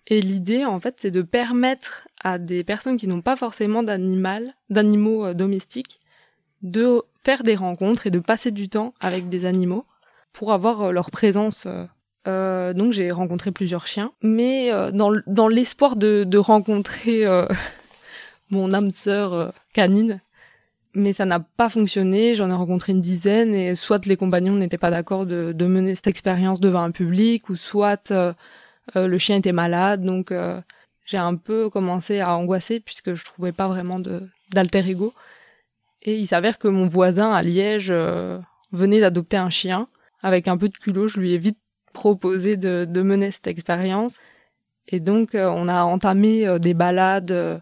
Et 0.09 0.21
l'idée, 0.21 0.65
en 0.65 0.81
fait, 0.81 0.97
c'est 0.99 1.13
de 1.13 1.23
permettre 1.23 2.09
à 2.25 2.39
des 2.39 2.65
personnes 2.65 2.97
qui 2.97 3.07
n'ont 3.07 3.21
pas 3.21 3.37
forcément 3.37 3.85
d'animal, 3.85 4.55
d'animaux 4.71 5.35
domestiques, 5.35 5.98
de 6.63 7.03
faire 7.25 7.43
des 7.43 7.57
rencontres 7.57 8.07
et 8.07 8.11
de 8.11 8.19
passer 8.19 8.51
du 8.51 8.69
temps 8.69 8.95
avec 9.01 9.29
des 9.29 9.45
animaux 9.45 9.85
pour 10.33 10.53
avoir 10.53 10.93
leur 10.93 11.11
présence 11.11 11.67
euh, 12.29 12.75
donc 12.75 12.93
j'ai 12.93 13.11
rencontré 13.11 13.53
plusieurs 13.53 13.87
chiens, 13.87 14.13
mais 14.23 14.71
euh, 14.71 14.91
dans, 14.93 15.49
l'espoir 15.49 15.97
de, 15.97 16.25
de 16.25 16.39
rencontrer 16.39 17.25
euh, 17.25 17.47
mon 18.51 18.73
âme 18.73 18.91
sœur 18.93 19.55
canine, 19.73 20.21
mais 20.95 21.13
ça 21.13 21.25
n'a 21.25 21.41
pas 21.41 21.71
fonctionné. 21.71 22.35
J'en 22.35 22.51
ai 22.51 22.55
rencontré 22.55 22.93
une 22.93 23.01
dizaine 23.01 23.55
et 23.55 23.75
soit 23.75 24.05
les 24.05 24.17
compagnons 24.17 24.55
n'étaient 24.55 24.79
pas 24.79 24.91
d'accord 24.91 25.27
de, 25.27 25.53
de, 25.53 25.67
mener 25.67 25.95
cette 25.95 26.09
expérience 26.09 26.61
devant 26.61 26.83
un 26.83 26.91
public, 26.91 27.49
ou 27.49 27.57
soit 27.57 28.13
le 28.95 29.19
chien 29.19 29.37
était 29.37 29.53
malade, 29.53 30.03
donc 30.03 30.33
j'ai 31.05 31.19
un 31.19 31.37
peu 31.37 31.71
commencé 31.71 32.21
à 32.21 32.35
angoisser 32.35 32.81
puisque 32.81 33.15
je 33.15 33.25
trouvais 33.25 33.53
pas 33.53 33.69
vraiment 33.69 34.01
d'alter 34.51 34.87
ego. 34.89 35.15
Et 36.03 36.17
il 36.17 36.27
s'avère 36.27 36.59
que 36.59 36.69
mon 36.69 36.87
voisin 36.87 37.33
à 37.33 37.43
Liège 37.43 37.93
venait 38.73 39.01
d'adopter 39.01 39.37
un 39.37 39.51
chien. 39.51 39.89
Avec 40.23 40.49
un 40.49 40.57
peu 40.57 40.69
de 40.69 40.77
culot, 40.77 41.09
je 41.09 41.21
lui 41.21 41.33
ai 41.33 41.39
vite 41.39 41.59
proposé 41.93 42.57
de, 42.57 43.03
mener 43.03 43.31
cette 43.31 43.47
expérience. 43.47 44.19
Et 44.87 45.01
donc, 45.01 45.35
euh, 45.35 45.49
on 45.49 45.69
a 45.69 45.83
entamé 45.83 46.47
euh, 46.47 46.59
des 46.59 46.75
balades 46.75 47.31
euh, 47.31 47.59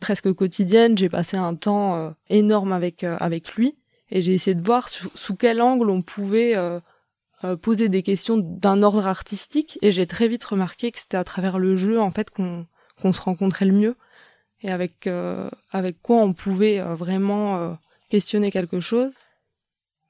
presque 0.00 0.32
quotidiennes. 0.32 0.96
J'ai 0.96 1.08
passé 1.08 1.36
un 1.36 1.54
temps 1.54 2.14
énorme 2.28 2.72
avec 2.72 3.04
lui 3.56 3.76
et 4.10 4.22
j'ai 4.22 4.32
essayé 4.32 4.54
de 4.54 4.64
voir 4.64 4.88
sous, 4.88 5.36
quel 5.36 5.60
angle 5.60 5.90
on 5.90 6.00
pouvait 6.00 6.54
poser 7.60 7.90
des 7.90 8.02
questions 8.02 8.38
d'un 8.38 8.82
ordre 8.82 9.06
artistique. 9.06 9.78
Et 9.82 9.92
j'ai 9.92 10.06
très 10.06 10.28
vite 10.28 10.44
remarqué 10.44 10.90
que 10.92 10.98
c'était 10.98 11.18
à 11.18 11.24
travers 11.24 11.58
le 11.58 11.76
jeu 11.76 12.00
en 12.00 12.10
fait 12.10 12.30
qu'on 12.30 12.66
se 13.12 13.20
rencontrait 13.20 13.66
le 13.66 13.74
mieux 13.74 13.96
et 14.62 14.70
avec 14.70 15.08
avec 15.72 16.00
quoi 16.02 16.16
on 16.18 16.32
pouvait 16.32 16.80
vraiment 16.80 17.78
questionner 18.10 18.50
quelque 18.50 18.80
chose. 18.80 19.12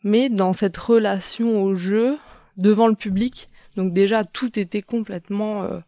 Mais 0.02 0.28
dans 0.28 0.52
cette 0.52 0.76
relation 0.76 1.62
au 1.62 1.74
jeu, 1.74 2.18
devant 2.56 2.88
le 2.88 2.94
public. 2.94 3.50
Donc 3.76 3.92
déjà, 3.92 4.24
tout 4.24 4.58
était 4.58 4.82
complètement... 4.82 5.62
Euh, 5.64 5.78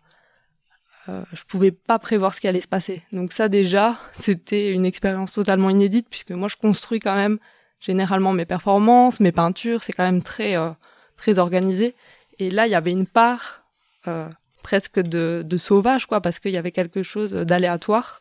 euh, 1.08 1.22
je 1.32 1.42
pouvais 1.44 1.70
pas 1.70 1.98
prévoir 1.98 2.34
ce 2.34 2.40
qui 2.40 2.48
allait 2.48 2.60
se 2.60 2.68
passer. 2.68 3.02
Donc 3.12 3.32
ça 3.32 3.48
déjà, 3.48 3.98
c'était 4.20 4.72
une 4.72 4.84
expérience 4.84 5.32
totalement 5.32 5.70
inédite 5.70 6.06
puisque 6.10 6.32
moi 6.32 6.48
je 6.48 6.56
construis 6.56 7.00
quand 7.00 7.14
même 7.14 7.38
généralement 7.80 8.34
mes 8.34 8.44
performances, 8.44 9.18
mes 9.18 9.32
peintures, 9.32 9.82
c'est 9.82 9.94
quand 9.94 10.04
même 10.04 10.22
très 10.22 10.58
euh, 10.58 10.70
très 11.16 11.38
organisé. 11.38 11.94
Et 12.38 12.50
là, 12.50 12.66
il 12.66 12.70
y 12.70 12.74
avait 12.74 12.92
une 12.92 13.06
part 13.06 13.64
euh, 14.06 14.28
presque 14.62 15.00
de, 15.00 15.42
de, 15.46 15.56
sauvage 15.56 16.04
quoi, 16.04 16.20
parce 16.20 16.38
qu'il 16.40 16.52
y 16.52 16.58
avait 16.58 16.72
quelque 16.72 17.02
chose 17.02 17.32
d'aléatoire. 17.32 18.20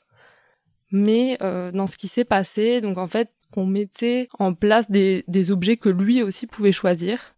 Mais 0.91 1.37
euh, 1.41 1.71
dans 1.71 1.87
ce 1.87 1.97
qui 1.97 2.07
s'est 2.07 2.25
passé, 2.25 2.81
donc 2.81 2.97
en 2.97 3.07
fait, 3.07 3.31
on 3.55 3.65
mettait 3.65 4.27
en 4.39 4.53
place 4.53 4.89
des, 4.91 5.23
des 5.27 5.51
objets 5.51 5.77
que 5.77 5.89
lui 5.89 6.23
aussi 6.23 6.47
pouvait 6.47 6.71
choisir. 6.71 7.35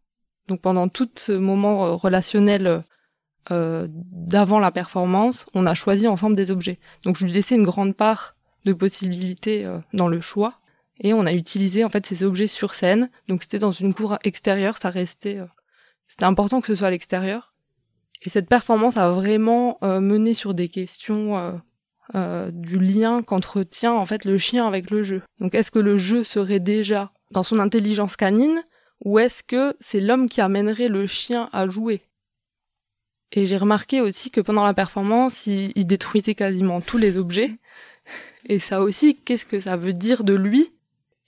Donc 0.50 0.62
pendant 0.62 0.90
tout 0.90 1.10
ce 1.16 1.32
moment 1.32 1.86
euh, 1.86 1.92
relationnel 1.94 2.84
euh, 3.52 3.88
d'avant 3.90 4.60
la 4.60 4.72
performance, 4.72 5.46
on 5.54 5.66
a 5.66 5.76
choisi 5.76 6.08
ensemble 6.08 6.36
des 6.36 6.52
objets. 6.52 6.80
Donc 7.04 7.18
je 7.18 7.26
lui 7.26 7.32
laissais 7.32 7.56
une 7.56 7.64
grande 7.64 7.96
part 7.96 8.36
de 8.66 8.74
possibilités 8.74 9.66
euh, 9.66 9.80
dans 9.94 10.08
le 10.08 10.20
choix 10.20 10.60
et 11.02 11.14
on 11.14 11.26
a 11.26 11.32
utilisé 11.32 11.86
en 11.86 11.90
fait 11.90 12.06
ces 12.06 12.24
objets 12.24 12.48
sur 12.48 12.74
scène. 12.74 13.10
Donc 13.28 13.44
c'était 13.44 13.60
dans 13.60 13.72
une 13.72 13.94
cour 13.94 14.18
extérieure, 14.24 14.78
ça 14.78 14.90
restait 14.90 15.40
c'était 16.08 16.26
important 16.26 16.60
que 16.60 16.68
ce 16.68 16.76
soit 16.76 16.88
à 16.88 16.92
l'extérieur. 16.92 17.54
Et 18.24 18.30
cette 18.30 18.50
performance 18.50 18.98
a 18.98 19.12
vraiment 19.12 19.78
mené 19.82 20.34
sur 20.34 20.54
des 20.56 20.68
questions 20.68 21.62
du 22.14 22.80
lien 22.80 23.22
qu'entretient 23.22 23.94
en 23.94 24.06
fait 24.06 24.26
le 24.26 24.38
chien 24.38 24.68
avec 24.68 24.90
le 24.90 25.04
jeu. 25.04 25.22
Donc 25.40 25.54
est-ce 25.54 25.72
que 25.72 25.80
le 25.80 25.98
jeu 25.98 26.24
serait 26.24 26.60
déjà 26.60 27.12
dans 27.32 27.44
son 27.44 27.60
intelligence 27.60 28.16
canine 28.16 28.64
ou 29.04 29.20
est-ce 29.20 29.44
que 29.44 29.76
c'est 29.80 30.00
l'homme 30.00 30.28
qui 30.28 30.42
amènerait 30.42 30.90
le 30.90 31.06
chien 31.08 31.50
à 31.54 31.68
jouer? 31.68 32.02
Et 33.32 33.46
j'ai 33.46 33.58
remarqué 33.58 34.02
aussi 34.02 34.32
que 34.32 34.42
pendant 34.42 34.66
la 34.66 34.74
performance, 34.74 35.46
il, 35.46 35.86
détruisait 35.86 36.36
quasiment 36.36 36.82
tous 36.82 36.98
les 36.98 37.16
objets. 37.16 37.52
Et 38.46 38.60
ça 38.60 38.82
aussi, 38.82 39.18
qu'est-ce 39.18 39.46
que 39.46 39.60
ça 39.60 39.78
veut 39.78 39.94
dire 39.94 40.24
de 40.24 40.34
lui? 40.34 40.74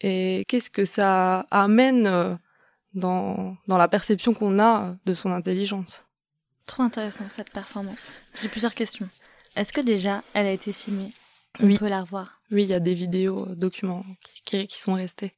Et 0.02 0.46
qu'est-ce 0.48 0.72
que 0.72 0.86
ça 0.86 1.42
amène 1.52 2.08
euh, 2.08 2.36
dans, 2.96 3.56
dans 3.68 3.78
la 3.78 3.88
perception 3.88 4.34
qu'on 4.34 4.60
a 4.60 4.96
de 5.06 5.14
son 5.14 5.32
intelligence? 5.32 6.04
Trop 6.66 6.82
intéressant 6.82 7.26
cette 7.30 7.52
performance. 7.52 8.12
J'ai 8.42 8.50
plusieurs 8.50 8.74
questions. 8.74 9.08
Est-ce 9.56 9.74
que 9.74 9.82
déjà 9.82 10.24
elle 10.34 10.46
a 10.46 10.52
été 10.52 10.72
filmée? 10.72 11.14
On 11.60 11.76
peut 11.76 11.90
la 11.90 12.02
revoir? 12.02 12.42
Oui, 12.52 12.64
il 12.64 12.70
y 12.70 12.74
a 12.74 12.80
des 12.80 12.94
vidéos, 12.94 13.50
euh, 13.50 13.56
documents 13.56 14.06
qui, 14.46 14.68
qui 14.68 14.80
sont 14.80 14.94
restés. 14.94 15.34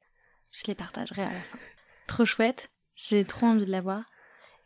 Je 0.52 0.62
les 0.68 0.74
partagerai 0.74 1.22
à 1.22 1.32
la 1.32 1.40
fin. 1.40 1.58
Trop 2.06 2.24
chouette. 2.24 2.70
J'ai 2.94 3.24
trop 3.24 3.46
envie 3.46 3.64
de 3.64 3.70
la 3.70 3.80
voir. 3.80 4.04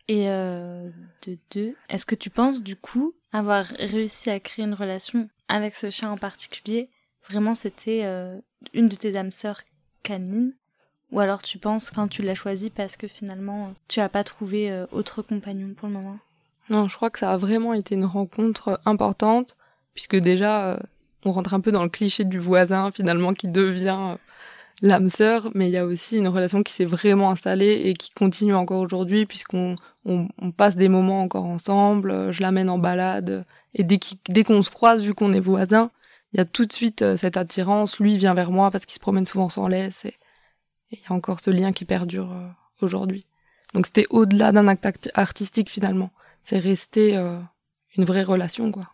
Et 0.08 0.28
euh, 0.28 0.90
de 1.26 1.38
deux, 1.50 1.76
est-ce 1.88 2.06
que 2.06 2.14
tu 2.14 2.30
penses 2.30 2.62
du 2.62 2.76
coup 2.76 3.14
avoir 3.32 3.66
réussi 3.78 4.30
à 4.30 4.40
créer 4.40 4.64
une 4.64 4.74
relation 4.74 5.28
avec 5.48 5.74
ce 5.74 5.90
chien 5.90 6.11
en 6.11 6.16
particulier? 6.16 6.90
Vraiment, 7.28 7.54
c'était 7.54 8.04
euh, 8.04 8.38
une 8.72 8.88
de 8.88 8.96
tes 8.96 9.16
âmes 9.16 9.32
sœurs 9.32 9.62
canines? 10.02 10.54
Ou 11.11 11.20
alors 11.20 11.42
tu 11.42 11.58
penses 11.58 11.90
quand 11.90 12.08
tu 12.08 12.22
l'as 12.22 12.34
choisi 12.34 12.68
parce 12.68 12.96
que 12.96 13.08
finalement 13.08 13.74
tu 13.88 14.00
as 14.00 14.11
pas 14.11 14.24
trouvé 14.24 14.70
euh, 14.70 14.87
autre 14.92 15.22
compagnon 15.22 15.72
pour 15.74 15.88
le 15.88 15.94
moment? 15.94 16.18
Non, 16.70 16.88
je 16.88 16.96
crois 16.96 17.11
que 17.11 17.18
ça 17.18 17.33
a 17.33 17.37
vraiment 17.37 17.74
été 17.74 17.94
une 17.94 18.04
rencontre 18.04 18.81
importante 18.85 19.57
puisque 19.94 20.16
déjà 20.16 20.72
euh, 20.72 20.78
on 21.24 21.33
rentre 21.33 21.54
un 21.54 21.61
peu 21.61 21.72
dans 21.72 21.83
le 21.83 21.88
cliché 21.88 22.24
du 22.24 22.38
voisin 22.38 22.90
finalement 22.90 23.33
qui 23.33 23.48
devient 23.48 24.16
l'âme 24.81 25.08
sœur, 25.08 25.50
mais 25.54 25.69
il 25.69 25.73
y 25.73 25.77
a 25.77 25.85
aussi 25.85 26.19
une 26.19 26.29
relation 26.29 26.62
qui 26.62 26.73
s'est 26.73 26.85
vraiment 26.85 27.31
installée 27.31 27.83
et 27.85 27.94
qui 27.94 28.10
continue 28.10 28.54
encore 28.54 28.81
aujourd'hui 28.81 29.27
puisqu'on 29.27 29.77
on, 30.04 30.29
passe 30.56 30.77
des 30.77 30.88
moments 30.88 31.23
encore 31.23 31.46
ensemble. 31.46 32.10
Euh, 32.10 32.33
je 32.33 32.42
l'amène 32.42 32.71
en 32.71 32.79
balade 32.79 33.44
et 33.75 33.85
dès 33.85 34.44
qu'on 34.44 34.62
se 34.62 34.71
croise, 34.71 35.02
vu 35.02 35.14
qu'on 35.14 35.33
est 35.33 35.40
voisins, 35.40 35.90
il 36.33 36.38
y 36.38 36.40
a 36.40 36.44
tout 36.44 36.66
de 36.66 36.73
suite 36.73 37.02
euh, 37.02 37.16
cette 37.16 37.37
attirance. 37.37 37.98
Lui 37.98 38.16
vient 38.19 38.35
vers 38.35 38.50
moi 38.50 38.71
parce 38.71 38.87
qu'il 38.87 38.94
se 38.94 39.00
promène 39.00 39.27
souvent 39.27 39.48
sans 39.48 39.69
laisse 39.69 40.04
et 40.04 40.14
il 40.90 40.98
y 40.98 41.06
a 41.08 41.12
encore 41.12 41.40
ce 41.40 41.50
lien 41.50 41.73
qui 41.73 41.85
perdure 41.85 42.33
euh, 42.33 42.48
aujourd'hui. 42.81 43.27
Donc 43.75 43.87
c'était 43.87 44.06
au-delà 44.10 44.52
d'un 44.52 44.69
acte 44.69 45.10
artistique 45.14 45.71
finalement. 45.71 46.10
C'est 46.44 46.58
resté 46.58 47.16
une 47.96 48.04
vraie 48.04 48.22
relation 48.22 48.72
quoi. 48.72 48.84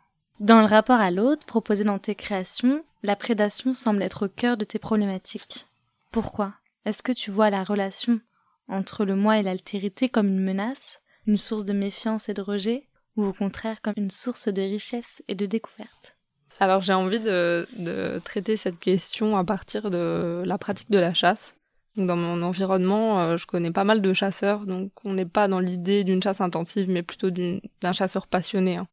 Dans 0.41 0.61
le 0.61 0.67
rapport 0.67 1.01
à 1.01 1.13
l'autre 1.13 1.47
proposé 1.47 1.85
dans 1.85 2.01
tes 2.01 2.17
créations, 2.17 2.85
la 3.05 3.15
prédation 3.15 3.73
semble 3.73 4.03
être 4.03 4.27
au 4.27 4.29
cœur 4.29 4.57
de 4.57 4.65
tes 4.65 4.81
problématiques. 4.81 5.67
Pourquoi? 6.11 6.55
Est-ce 6.85 7.03
que 7.03 7.13
tu 7.13 7.31
vois 7.31 7.51
la 7.51 7.63
relation 7.63 8.21
entre 8.69 9.05
le 9.05 9.15
moi 9.15 9.39
et 9.39 9.43
l'altérité 9.43 10.09
comme 10.09 10.29
une 10.29 10.43
menace, 10.43 10.99
une 11.27 11.37
source 11.37 11.65
de 11.65 11.73
méfiance 11.73 12.29
et 12.29 12.35
de 12.35 12.43
rejet, 12.43 12.89
ou 13.17 13.25
au 13.25 13.33
contraire 13.33 13.81
comme 13.81 13.95
une 13.97 14.11
source 14.11 14.49
de 14.49 14.63
richesse 14.63 15.23
et 15.29 15.35
de 15.37 15.47
découverte? 15.47 16.17
Alors 16.59 16.83
j'ai 16.83 16.93
envie 16.93 17.21
de, 17.21 17.69
de, 17.77 18.21
traiter 18.25 18.57
cette 18.57 18.79
question 18.79 19.37
à 19.37 19.45
partir 19.45 19.91
de 19.91 20.43
la 20.45 20.59
pratique 20.59 20.91
de 20.91 20.99
la 20.99 21.15
chasse. 21.15 21.55
Dans 21.97 22.17
mon 22.17 22.43
environnement, 22.43 23.21
euh, 23.21 23.37
je 23.37 23.47
connais 23.47 23.71
pas 23.71 23.85
mal 23.85 24.03
de 24.03 24.13
chasseurs, 24.13 24.67
donc 24.67 24.91
on 25.05 25.15
n'est 25.15 25.25
pas 25.25 25.47
dans 25.47 25.61
l'idée 25.61 26.03
d'une 26.03 26.21
chasse 26.21 26.41
intensive, 26.41 26.91
mais 26.91 27.05
plutôt 27.05 27.31
d'un 27.31 27.93
chasseur 27.93 28.27
passionné. 28.27 28.77
Hein. 28.77 28.89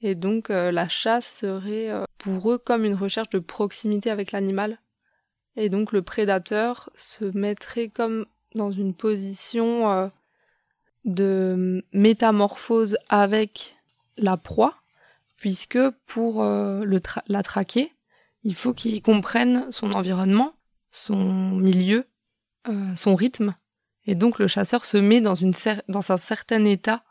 Et 0.00 0.14
donc 0.14 0.48
euh, 0.48 0.72
la 0.72 0.88
chasse 0.88 1.40
serait 1.40 1.90
euh, 1.90 2.04
pour 2.16 2.50
eux 2.50 2.56
comme 2.56 2.86
une 2.86 2.94
recherche 2.94 3.28
de 3.28 3.40
proximité 3.40 4.10
avec 4.10 4.32
l'animal. 4.32 4.78
Et 5.56 5.68
donc 5.68 5.92
le 5.92 6.00
prédateur 6.00 6.88
se 6.96 7.26
mettrait 7.36 7.88
comme 7.88 8.24
dans 8.54 8.72
une 8.72 8.94
position 8.94 10.10
de 11.04 11.84
métamorphose 11.92 12.96
avec 13.08 13.76
la 14.16 14.36
proie, 14.36 14.76
puisque 15.36 15.78
pour 16.06 16.42
la 16.42 17.42
traquer, 17.42 17.92
il 18.44 18.54
faut 18.54 18.72
qu'il 18.72 19.02
comprenne 19.02 19.66
son 19.70 19.92
environnement, 19.92 20.54
son 20.92 21.50
milieu, 21.50 22.06
euh, 22.68 22.94
son 22.94 23.14
rythme. 23.14 23.54
Et 24.04 24.14
donc 24.14 24.38
le 24.38 24.46
chasseur 24.46 24.84
se 24.84 24.98
met 24.98 25.22
dans, 25.22 25.34
un 25.42 26.16
certain 26.18 26.64
état 26.66 27.02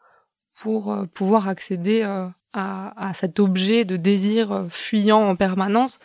pour 0.54 0.91
euh, 0.91 1.06
pouvoir 1.06 1.47
accéder 1.47 2.04
euh, 2.04 2.28
à, 2.54 3.12
cet 3.16 3.39
objet 3.39 3.84
de 3.84 3.95
désir 3.95 4.68
fuyant 4.70 5.28
en 5.28 5.36
permanence. 5.36 5.97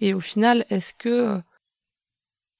Et 0.00 0.12
au 0.12 0.20
final, 0.20 0.66
est-ce 0.68 0.92
que 0.92 1.40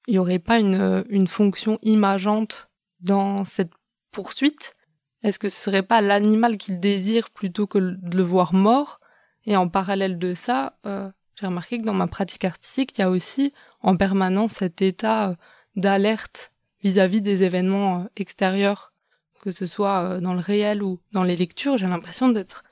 il 0.07 0.13
n'y 0.13 0.19
aurait 0.19 0.39
pas 0.39 0.59
une, 0.59 1.05
une 1.09 1.27
fonction 1.27 1.77
imageante 1.83 2.71
dans 3.01 3.45
cette 3.45 3.71
poursuite? 4.11 4.75
Est-ce 5.21 5.37
que 5.37 5.49
ce 5.49 5.59
serait 5.59 5.83
pas 5.83 6.01
l'animal 6.01 6.57
qu'il 6.57 6.79
désire 6.79 7.29
plutôt 7.29 7.67
que 7.67 7.77
de 7.77 8.17
le 8.17 8.23
voir 8.23 8.53
mort? 8.53 8.99
Et 9.45 9.55
en 9.55 9.69
parallèle 9.69 10.17
de 10.17 10.33
ça, 10.33 10.77
j'ai 10.83 11.45
remarqué 11.45 11.79
que 11.79 11.85
dans 11.85 11.93
ma 11.93 12.07
pratique 12.07 12.45
artistique, 12.45 12.97
il 12.97 13.01
y 13.01 13.03
a 13.03 13.09
aussi 13.09 13.53
en 13.81 13.95
permanence 13.95 14.53
cet 14.53 14.81
état 14.81 15.35
d'alerte 15.75 16.51
vis-à-vis 16.83 17.21
des 17.21 17.43
événements 17.43 18.01
euh, 18.01 18.03
extérieurs, 18.15 18.93
que 19.41 19.51
ce 19.51 19.65
soit 19.65 20.03
euh, 20.03 20.19
dans 20.19 20.33
le 20.33 20.39
réel 20.39 20.83
ou 20.83 20.99
dans 21.11 21.23
les 21.23 21.35
lectures. 21.35 21.77
J'ai 21.77 21.87
l'impression 21.87 22.29
d'être 22.29 22.63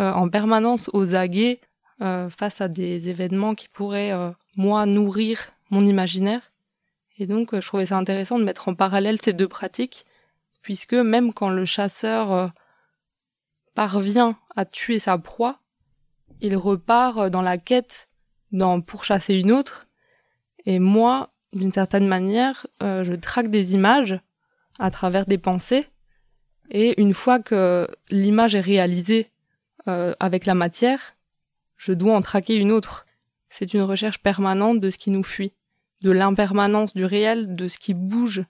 euh, 0.00 0.12
en 0.12 0.28
permanence 0.28 0.90
aux 0.92 1.14
aguets 1.14 1.60
face 2.00 2.60
à 2.60 2.68
des 2.68 3.08
événements 3.08 3.56
qui 3.56 3.66
pourraient, 3.66 4.12
moi, 4.56 4.86
nourrir 4.86 5.50
mon 5.70 5.84
imaginaire. 5.84 6.52
Et 7.18 7.26
donc, 7.26 7.52
je 7.52 7.66
trouvais 7.66 7.86
ça 7.86 7.96
intéressant 7.96 8.38
de 8.38 8.44
mettre 8.44 8.68
en 8.68 8.76
parallèle 8.76 9.20
ces 9.20 9.32
deux 9.32 9.48
pratiques, 9.48 10.06
puisque 10.62 10.94
même 10.94 11.32
quand 11.32 11.48
le 11.48 11.64
chasseur 11.64 12.52
parvient 13.74 14.38
à 14.54 14.64
tuer 14.64 15.00
sa 15.00 15.18
proie, 15.18 15.58
il 16.40 16.56
repart 16.56 17.30
dans 17.30 17.42
la 17.42 17.58
quête 17.58 18.08
d'en 18.52 18.80
pourchasser 18.80 19.34
une 19.34 19.50
autre. 19.50 19.88
Et 20.66 20.78
moi, 20.78 21.32
d'une 21.52 21.72
certaine 21.72 22.06
manière, 22.06 22.66
euh, 22.82 23.04
je 23.04 23.14
traque 23.14 23.50
des 23.50 23.74
images 23.74 24.18
à 24.78 24.90
travers 24.90 25.24
des 25.24 25.38
pensées, 25.38 25.86
et 26.70 27.00
une 27.00 27.14
fois 27.14 27.40
que 27.40 27.88
l'image 28.10 28.54
est 28.54 28.60
réalisée 28.60 29.28
euh, 29.88 30.14
avec 30.20 30.46
la 30.46 30.54
matière, 30.54 31.14
je 31.76 31.92
dois 31.92 32.14
en 32.14 32.20
traquer 32.20 32.56
une 32.56 32.72
autre. 32.72 33.06
C'est 33.48 33.72
une 33.72 33.82
recherche 33.82 34.18
permanente 34.18 34.80
de 34.80 34.90
ce 34.90 34.98
qui 34.98 35.10
nous 35.10 35.22
fuit, 35.22 35.54
de 36.02 36.10
l'impermanence 36.10 36.94
du 36.94 37.04
réel, 37.04 37.54
de 37.54 37.68
ce 37.68 37.78
qui 37.78 37.94
bouge, 37.94 38.44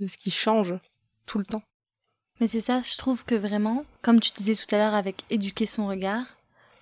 de 0.00 0.06
ce 0.06 0.16
qui 0.16 0.30
change 0.30 0.74
tout 1.26 1.38
le 1.38 1.44
temps. 1.44 1.62
Mais 2.40 2.46
c'est 2.46 2.60
ça, 2.60 2.80
je 2.80 2.96
trouve 2.96 3.24
que 3.24 3.34
vraiment, 3.34 3.84
comme 4.02 4.20
tu 4.20 4.32
disais 4.32 4.54
tout 4.54 4.72
à 4.74 4.78
l'heure 4.78 4.94
avec 4.94 5.22
éduquer 5.30 5.66
son 5.66 5.86
regard, 5.86 6.26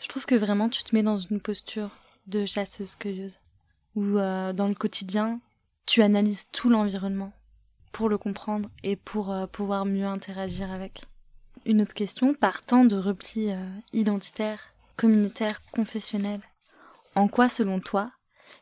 je 0.00 0.08
trouve 0.08 0.26
que 0.26 0.34
vraiment 0.34 0.68
tu 0.68 0.82
te 0.82 0.94
mets 0.94 1.02
dans 1.02 1.18
une 1.18 1.40
posture 1.40 1.90
de 2.26 2.44
chasseuse-cueilleuse 2.44 3.38
euh, 3.96 4.52
dans 4.52 4.68
le 4.68 4.74
quotidien, 4.74 5.40
tu 5.86 6.02
analyses 6.02 6.46
tout 6.52 6.68
l'environnement 6.68 7.32
pour 7.92 8.08
le 8.08 8.18
comprendre 8.18 8.68
et 8.82 8.96
pour 8.96 9.30
euh, 9.30 9.46
pouvoir 9.46 9.86
mieux 9.86 10.04
interagir 10.04 10.70
avec. 10.70 11.04
Une 11.64 11.80
autre 11.80 11.94
question, 11.94 12.34
partant 12.34 12.84
de 12.84 12.96
repli 12.96 13.50
euh, 13.50 13.64
identitaire, 13.92 14.74
communautaire, 14.96 15.62
confessionnel, 15.72 16.40
en 17.14 17.28
quoi, 17.28 17.48
selon 17.48 17.80
toi, 17.80 18.10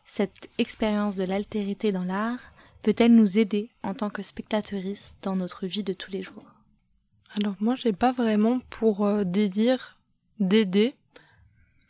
cette 0.07 0.49
expérience 0.59 1.17
de 1.17 1.25
l'altérité 1.25 1.91
dans 1.91 2.05
l'art 2.05 2.53
peut-elle 2.83 3.15
nous 3.15 3.39
aider 3.39 3.71
en 3.83 3.95
tant 3.95 4.11
que 4.11 4.23
spectatrice 4.23 5.17
dans 5.23 5.35
notre 5.35 5.67
vie 5.67 5.83
de 5.83 5.93
tous 5.93 6.11
les 6.11 6.23
jours? 6.23 6.45
Alors 7.37 7.57
moi, 7.59 7.75
j'ai 7.75 7.93
pas 7.93 8.13
vraiment 8.13 8.61
pour 8.71 9.09
désir 9.25 9.99
d'aider 10.39 10.95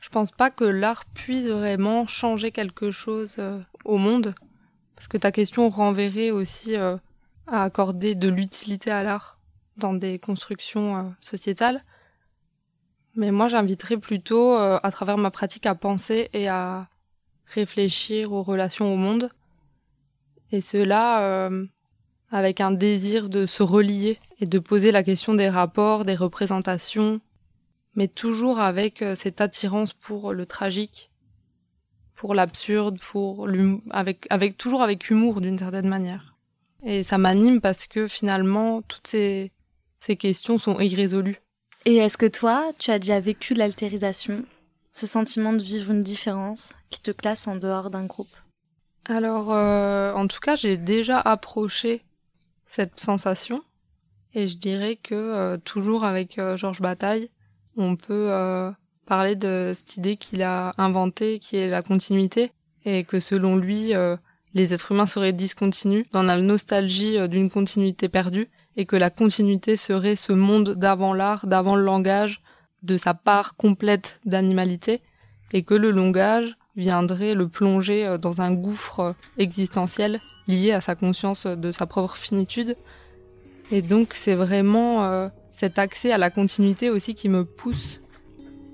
je 0.04 0.10
pense 0.10 0.32
pas 0.32 0.50
que 0.50 0.64
l'art 0.64 1.06
puisse 1.06 1.46
vraiment 1.46 2.06
changer 2.06 2.52
quelque 2.52 2.90
chose 2.90 3.36
euh, 3.38 3.58
au 3.86 3.96
monde, 3.96 4.34
parce 4.94 5.08
que 5.08 5.16
ta 5.16 5.32
question 5.32 5.70
renverrait 5.70 6.30
aussi 6.30 6.76
euh, 6.76 6.98
à 7.46 7.62
accorder 7.62 8.14
de 8.14 8.28
l'utilité 8.28 8.90
à 8.90 9.02
l'art 9.02 9.38
dans 9.78 9.94
des 9.94 10.18
constructions 10.18 10.98
euh, 10.98 11.02
sociétales. 11.20 11.82
Mais 13.16 13.30
moi, 13.30 13.48
j'inviterais 13.48 13.96
plutôt, 13.96 14.56
à 14.56 14.90
travers 14.90 15.16
ma 15.16 15.30
pratique, 15.30 15.66
à 15.66 15.76
penser 15.76 16.30
et 16.32 16.48
à 16.48 16.88
réfléchir 17.46 18.32
aux 18.32 18.42
relations 18.42 18.92
au 18.92 18.96
monde. 18.96 19.30
Et 20.50 20.60
cela 20.60 21.48
avec 22.32 22.60
un 22.60 22.72
désir 22.72 23.28
de 23.28 23.46
se 23.46 23.62
relier 23.62 24.18
et 24.40 24.46
de 24.46 24.58
poser 24.58 24.90
la 24.90 25.04
question 25.04 25.32
des 25.32 25.48
rapports, 25.48 26.04
des 26.04 26.16
représentations, 26.16 27.20
mais 27.96 28.08
toujours 28.08 28.60
avec 28.60 29.02
euh, 29.02 29.14
cette 29.14 29.40
attirance 29.40 29.92
pour 29.92 30.32
le 30.32 30.46
tragique, 30.46 31.10
pour 32.14 32.34
l'absurde, 32.34 32.98
pour 32.98 33.48
avec 33.90 34.26
avec 34.30 34.56
toujours 34.56 34.82
avec 34.82 35.10
humour 35.10 35.40
d'une 35.40 35.58
certaine 35.58 35.88
manière. 35.88 36.34
Et 36.82 37.02
ça 37.02 37.18
m'anime 37.18 37.60
parce 37.60 37.86
que 37.86 38.08
finalement 38.08 38.82
toutes 38.82 39.06
ces 39.06 39.52
ces 40.00 40.16
questions 40.16 40.58
sont 40.58 40.80
irrésolues. 40.80 41.40
Et 41.86 41.96
est-ce 41.96 42.18
que 42.18 42.26
toi, 42.26 42.70
tu 42.78 42.90
as 42.90 42.98
déjà 42.98 43.20
vécu 43.20 43.54
l'altérisation, 43.54 44.44
ce 44.90 45.06
sentiment 45.06 45.52
de 45.52 45.62
vivre 45.62 45.92
une 45.92 46.02
différence 46.02 46.74
qui 46.90 47.00
te 47.00 47.10
classe 47.10 47.46
en 47.46 47.56
dehors 47.56 47.90
d'un 47.90 48.04
groupe? 48.04 48.34
Alors, 49.06 49.52
euh, 49.52 50.12
en 50.12 50.26
tout 50.26 50.40
cas, 50.40 50.56
j'ai 50.56 50.76
déjà 50.78 51.20
approché 51.20 52.02
cette 52.66 53.00
sensation, 53.00 53.62
et 54.34 54.46
je 54.46 54.56
dirais 54.56 54.96
que 54.96 55.14
euh, 55.14 55.56
toujours 55.58 56.04
avec 56.04 56.40
Georges 56.56 56.80
Bataille, 56.80 57.30
on 57.76 57.96
peut 57.96 58.28
euh, 58.30 58.70
parler 59.06 59.36
de 59.36 59.72
cette 59.74 59.96
idée 59.96 60.16
qu'il 60.16 60.42
a 60.42 60.72
inventée, 60.78 61.38
qui 61.38 61.56
est 61.56 61.68
la 61.68 61.82
continuité, 61.82 62.52
et 62.84 63.04
que 63.04 63.20
selon 63.20 63.56
lui, 63.56 63.94
euh, 63.94 64.16
les 64.54 64.74
êtres 64.74 64.92
humains 64.92 65.06
seraient 65.06 65.32
discontinus, 65.32 66.06
dans 66.12 66.22
la 66.22 66.38
nostalgie 66.38 67.18
euh, 67.18 67.26
d'une 67.26 67.50
continuité 67.50 68.08
perdue, 68.08 68.48
et 68.76 68.86
que 68.86 68.96
la 68.96 69.10
continuité 69.10 69.76
serait 69.76 70.16
ce 70.16 70.32
monde 70.32 70.74
d'avant 70.74 71.14
l'art, 71.14 71.46
d'avant 71.46 71.76
le 71.76 71.84
langage, 71.84 72.42
de 72.82 72.96
sa 72.96 73.14
part 73.14 73.56
complète 73.56 74.20
d'animalité, 74.24 75.00
et 75.52 75.62
que 75.62 75.74
le 75.74 75.90
langage 75.90 76.56
viendrait 76.76 77.34
le 77.34 77.48
plonger 77.48 78.16
dans 78.20 78.40
un 78.40 78.52
gouffre 78.52 79.14
existentiel 79.38 80.20
lié 80.48 80.72
à 80.72 80.80
sa 80.80 80.96
conscience 80.96 81.46
de 81.46 81.70
sa 81.70 81.86
propre 81.86 82.16
finitude. 82.16 82.76
Et 83.70 83.80
donc 83.80 84.14
c'est 84.14 84.34
vraiment 84.34 85.30
cet 85.56 85.78
accès 85.78 86.12
à 86.12 86.18
la 86.18 86.30
continuité 86.30 86.90
aussi 86.90 87.14
qui 87.14 87.28
me 87.28 87.44
pousse 87.44 88.00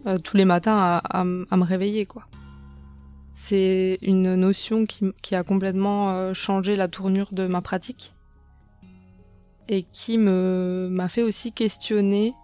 euh, 0.06 0.18
tous 0.18 0.36
les 0.36 0.44
matins 0.44 1.00
à, 1.04 1.24
me 1.24 1.64
réveiller 1.64 2.06
quoi. 2.06 2.24
C'est 3.34 3.98
une 4.02 4.34
notion 4.34 4.86
qui, 4.86 5.34
a 5.34 5.42
complètement 5.42 6.10
euh, 6.10 6.34
changé 6.34 6.76
la 6.76 6.88
tournure 6.88 7.30
de 7.32 7.46
ma 7.46 7.60
pratique 7.62 8.14
et 9.68 9.84
qui 9.92 10.18
m'a 10.18 11.08
fait 11.08 11.22
aussi 11.22 11.52
questionner 11.52 12.34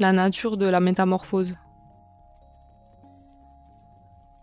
la 0.00 0.12
nature 0.12 0.56
de 0.56 0.66
la 0.66 0.80
métamorphose. 0.80 1.56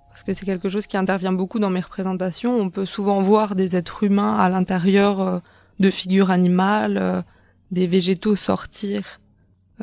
Parce 0.10 0.24
que 0.24 0.34
c'est 0.34 0.46
quelque 0.46 0.70
chose 0.70 0.88
qui 0.88 0.98
intervient 0.98 1.34
beaucoup 1.34 1.60
dans 1.60 1.70
mes 1.70 1.82
représentations. 1.82 2.58
On 2.58 2.70
peut 2.70 2.86
souvent 2.86 3.22
voir 3.22 3.56
des 3.56 3.76
êtres 3.76 4.04
humains 4.04 4.38
à 4.38 4.50
l'intérieur 4.50 5.22
euh, 5.22 5.40
de 5.80 5.90
figures 5.90 6.32
animales, 6.32 7.24
des 7.72 7.86
végétaux 7.86 8.36
sortir 8.36 9.20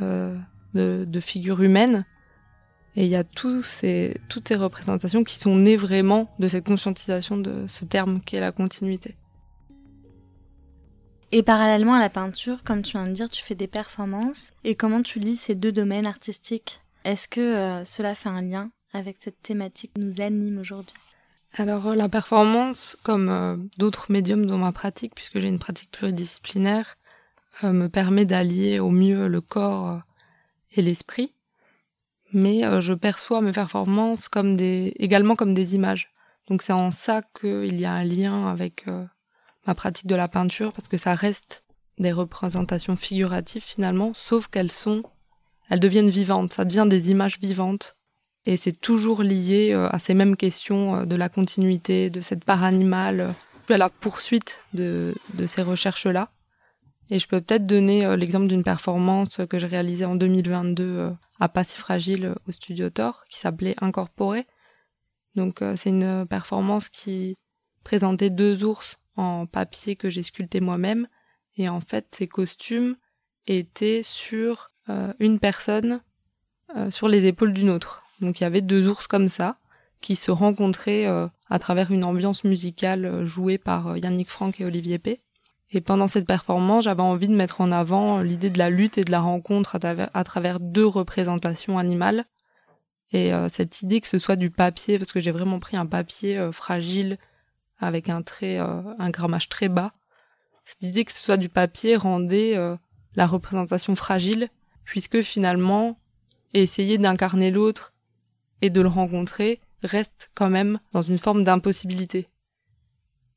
euh, 0.01 0.39
de, 0.75 1.21
figures 1.21 1.63
humaines. 1.63 2.05
Et 2.97 3.05
il 3.05 3.11
y 3.11 3.17
a 3.17 3.25
tous 3.25 3.63
ces, 3.63 4.21
toutes 4.29 4.49
ces 4.49 4.55
représentations 4.55 5.25
qui 5.25 5.37
sont 5.37 5.57
nées 5.57 5.77
vraiment 5.77 6.31
de 6.39 6.49
cette 6.49 6.67
conscientisation 6.67 7.37
de 7.37 7.67
ce 7.69 7.85
terme 7.85 8.21
qui 8.21 8.37
est 8.37 8.41
la 8.41 8.53
continuité. 8.53 9.17
Et 11.35 11.43
parallèlement 11.43 11.95
à 11.95 12.01
la 12.01 12.11
peinture, 12.11 12.63
comme 12.63 12.83
tu 12.83 12.93
viens 12.93 13.07
de 13.07 13.13
dire, 13.13 13.31
tu 13.31 13.43
fais 13.43 13.55
des 13.55 13.67
performances. 13.67 14.53
Et 14.65 14.75
comment 14.75 15.03
tu 15.03 15.19
lis 15.19 15.37
ces 15.37 15.55
deux 15.55 15.73
domaines 15.73 16.07
artistiques? 16.07 16.83
Est-ce 17.05 17.27
que 17.27 17.41
euh, 17.41 17.85
cela 17.85 18.15
fait 18.15 18.29
un 18.29 18.43
lien 18.43 18.71
avec 18.93 19.17
cette 19.19 19.41
thématique 19.43 19.93
qui 19.95 20.03
nous 20.03 20.21
anime 20.21 20.59
aujourd'hui? 20.59 20.95
Alors 21.55 21.95
la 21.95 22.09
performance, 22.09 22.97
comme 23.03 23.29
euh, 23.29 23.57
d'autres 23.79 24.11
médiums 24.11 24.47
dans 24.47 24.59
ma 24.59 24.73
pratique, 24.73 25.15
puisque 25.15 25.39
j'ai 25.39 25.49
une 25.49 25.59
pratique 25.59 25.91
pluridisciplinaire, 25.91 26.97
euh, 26.97 27.02
me 27.63 27.89
permet 27.89 28.25
d'allier 28.25 28.79
au 28.79 28.91
mieux 28.91 29.29
le 29.29 29.41
corps 29.41 29.89
euh, 29.89 29.99
et 30.75 30.83
l'esprit. 30.83 31.35
mais 32.33 32.65
euh, 32.65 32.81
je 32.81 32.95
perçois 32.95 33.41
mes 33.41 33.53
performances 33.53 34.29
comme 34.29 34.57
des, 34.57 34.95
également 34.97 35.37
comme 35.37 35.55
des 35.55 35.75
images. 35.75 36.13
Donc 36.49 36.63
c'est 36.63 36.73
en 36.73 36.91
ça 36.91 37.23
qu'il 37.39 37.81
y 37.81 37.85
a 37.85 37.93
un 37.93 38.05
lien 38.05 38.49
avec 38.49 38.89
euh, 38.89 39.05
ma 39.67 39.75
pratique 39.75 40.07
de 40.07 40.17
la 40.17 40.29
peinture, 40.29 40.73
parce 40.73 40.89
que 40.89 40.97
ça 40.97 41.15
reste 41.15 41.65
des 41.99 42.13
représentations 42.13 42.97
figuratives 42.97 43.63
finalement, 43.63 44.13
sauf 44.15 44.49
qu'elles 44.49 44.73
sont, 44.73 45.03
elles 45.71 45.81
deviennent 45.81 46.11
vivantes, 46.11 46.55
ça 46.55 46.65
devient 46.65 46.87
des 46.89 47.11
images 47.11 47.39
vivantes. 47.39 47.97
Et 48.45 48.57
c'est 48.57 48.73
toujours 48.73 49.23
lié 49.23 49.71
euh, 49.73 49.89
à 49.91 49.99
ces 50.01 50.15
mêmes 50.15 50.37
questions 50.37 51.05
de 51.07 51.17
la 51.17 51.29
continuité, 51.29 52.11
de 52.11 52.21
cette 52.21 52.45
part 52.45 52.65
animale, 52.65 53.35
à 53.69 53.77
la 53.77 53.89
poursuite 53.89 54.59
de, 54.75 55.15
de 55.35 55.47
ces 55.47 55.63
recherches-là. 55.63 56.31
Et 57.13 57.19
je 57.19 57.29
peux 57.29 57.43
peut-être 57.43 57.67
donner 57.67 58.17
l'exemple 58.17 58.47
d'une 58.47 58.63
performance 58.63 59.43
que 59.51 59.59
j'ai 59.59 59.67
réalisée 59.67 60.07
en 60.07 60.15
2022 60.15 61.13
à 61.39 61.49
pas 61.51 61.63
si 61.63 61.77
fragile 61.77 62.35
au 62.49 62.53
studio 62.53 62.89
Thor 62.89 63.25
qui 63.29 63.39
s'appelait 63.39 63.75
Incorporé. 63.83 64.47
Donc 65.35 65.61
euh, 65.61 65.75
c'est 65.77 65.91
une 65.91 66.27
performance 66.27 66.89
qui 66.89 67.37
présentait 67.85 68.31
deux 68.31 68.65
ours 68.65 68.99
en 69.17 69.47
papier 69.47 69.97
que 69.97 70.09
j'ai 70.09 70.23
sculpté 70.23 70.61
moi-même 70.61 71.07
et 71.57 71.69
en 71.69 71.81
fait 71.81 72.07
ces 72.13 72.29
costumes 72.29 72.97
étaient 73.47 74.03
sur 74.03 74.71
euh, 74.89 75.13
une 75.19 75.39
personne 75.39 76.01
euh, 76.77 76.91
sur 76.91 77.09
les 77.09 77.27
épaules 77.27 77.53
d'une 77.53 77.71
autre. 77.71 78.03
Donc 78.21 78.41
il 78.41 78.45
y 78.45 78.47
avait 78.47 78.63
deux 78.63 78.89
ours 78.89 79.07
comme 79.07 79.29
ça 79.29 79.59
qui 80.01 80.17
se 80.17 80.31
rencontraient 80.31 81.07
à 81.07 81.59
travers 81.61 81.93
une 81.93 82.03
ambiance 82.03 82.43
musicale 82.43 83.25
jouée 83.25 83.57
par 83.57 83.97
Yannick 83.97 84.31
Franck 84.31 84.61
et 84.61 84.65
Olivier 84.65 84.99
P. 84.99 85.21
Et 85.75 85.81
pendant 85.81 86.07
cette 86.07 86.27
performance, 86.27 86.85
j'avais 86.85 87.03
envie 87.03 87.29
de 87.29 87.35
mettre 87.35 87.63
en 87.63 87.73
avant 87.73 88.21
l'idée 88.21 88.51
de 88.51 88.59
la 88.59 88.69
lutte 88.69 88.99
et 88.99 89.05
de 89.05 89.11
la 89.11 89.21
rencontre 89.21 89.79
à 90.13 90.25
travers, 90.25 90.61
deux 90.61 90.87
représentations 90.87 91.79
animales. 91.79 92.27
Et 93.13 93.33
euh, 93.33 93.49
cette 93.49 93.81
idée 93.83 94.01
que 94.01 94.09
ce 94.09 94.19
soit 94.19 94.37
du 94.37 94.51
papier, 94.51 94.99
parce 94.99 95.13
que 95.13 95.21
j'ai 95.21 95.31
vraiment 95.31 95.61
pris 95.61 95.77
un 95.77 95.87
papier 95.87 96.39
euh, 96.39 96.53
fragile 96.53 97.19
avec 97.79 98.09
un 98.11 98.23
trait, 98.23 98.59
euh, 98.59 98.83
un 98.99 99.11
grammage 99.11 99.49
très 99.49 99.69
bas. 99.69 99.93
Cette 100.65 100.85
idée 100.85 101.05
que 101.05 101.13
ce 101.13 101.23
soit 101.23 101.39
du 101.39 101.49
papier 101.49 101.97
rendait 101.97 102.57
la 103.17 103.27
représentation 103.27 103.97
fragile, 103.97 104.49
puisque 104.85 105.23
finalement, 105.23 105.99
essayer 106.55 106.99
d'incarner 106.99 107.51
l'autre 107.51 107.93
et 108.61 108.71
de 108.71 108.81
le 108.81 108.89
rencontrer 108.89 109.61
reste 109.83 110.31
quand 110.35 110.49
même 110.49 110.79
dans 110.93 111.03
une 111.03 111.19
forme 111.19 111.43
d'impossibilité. 111.43 112.29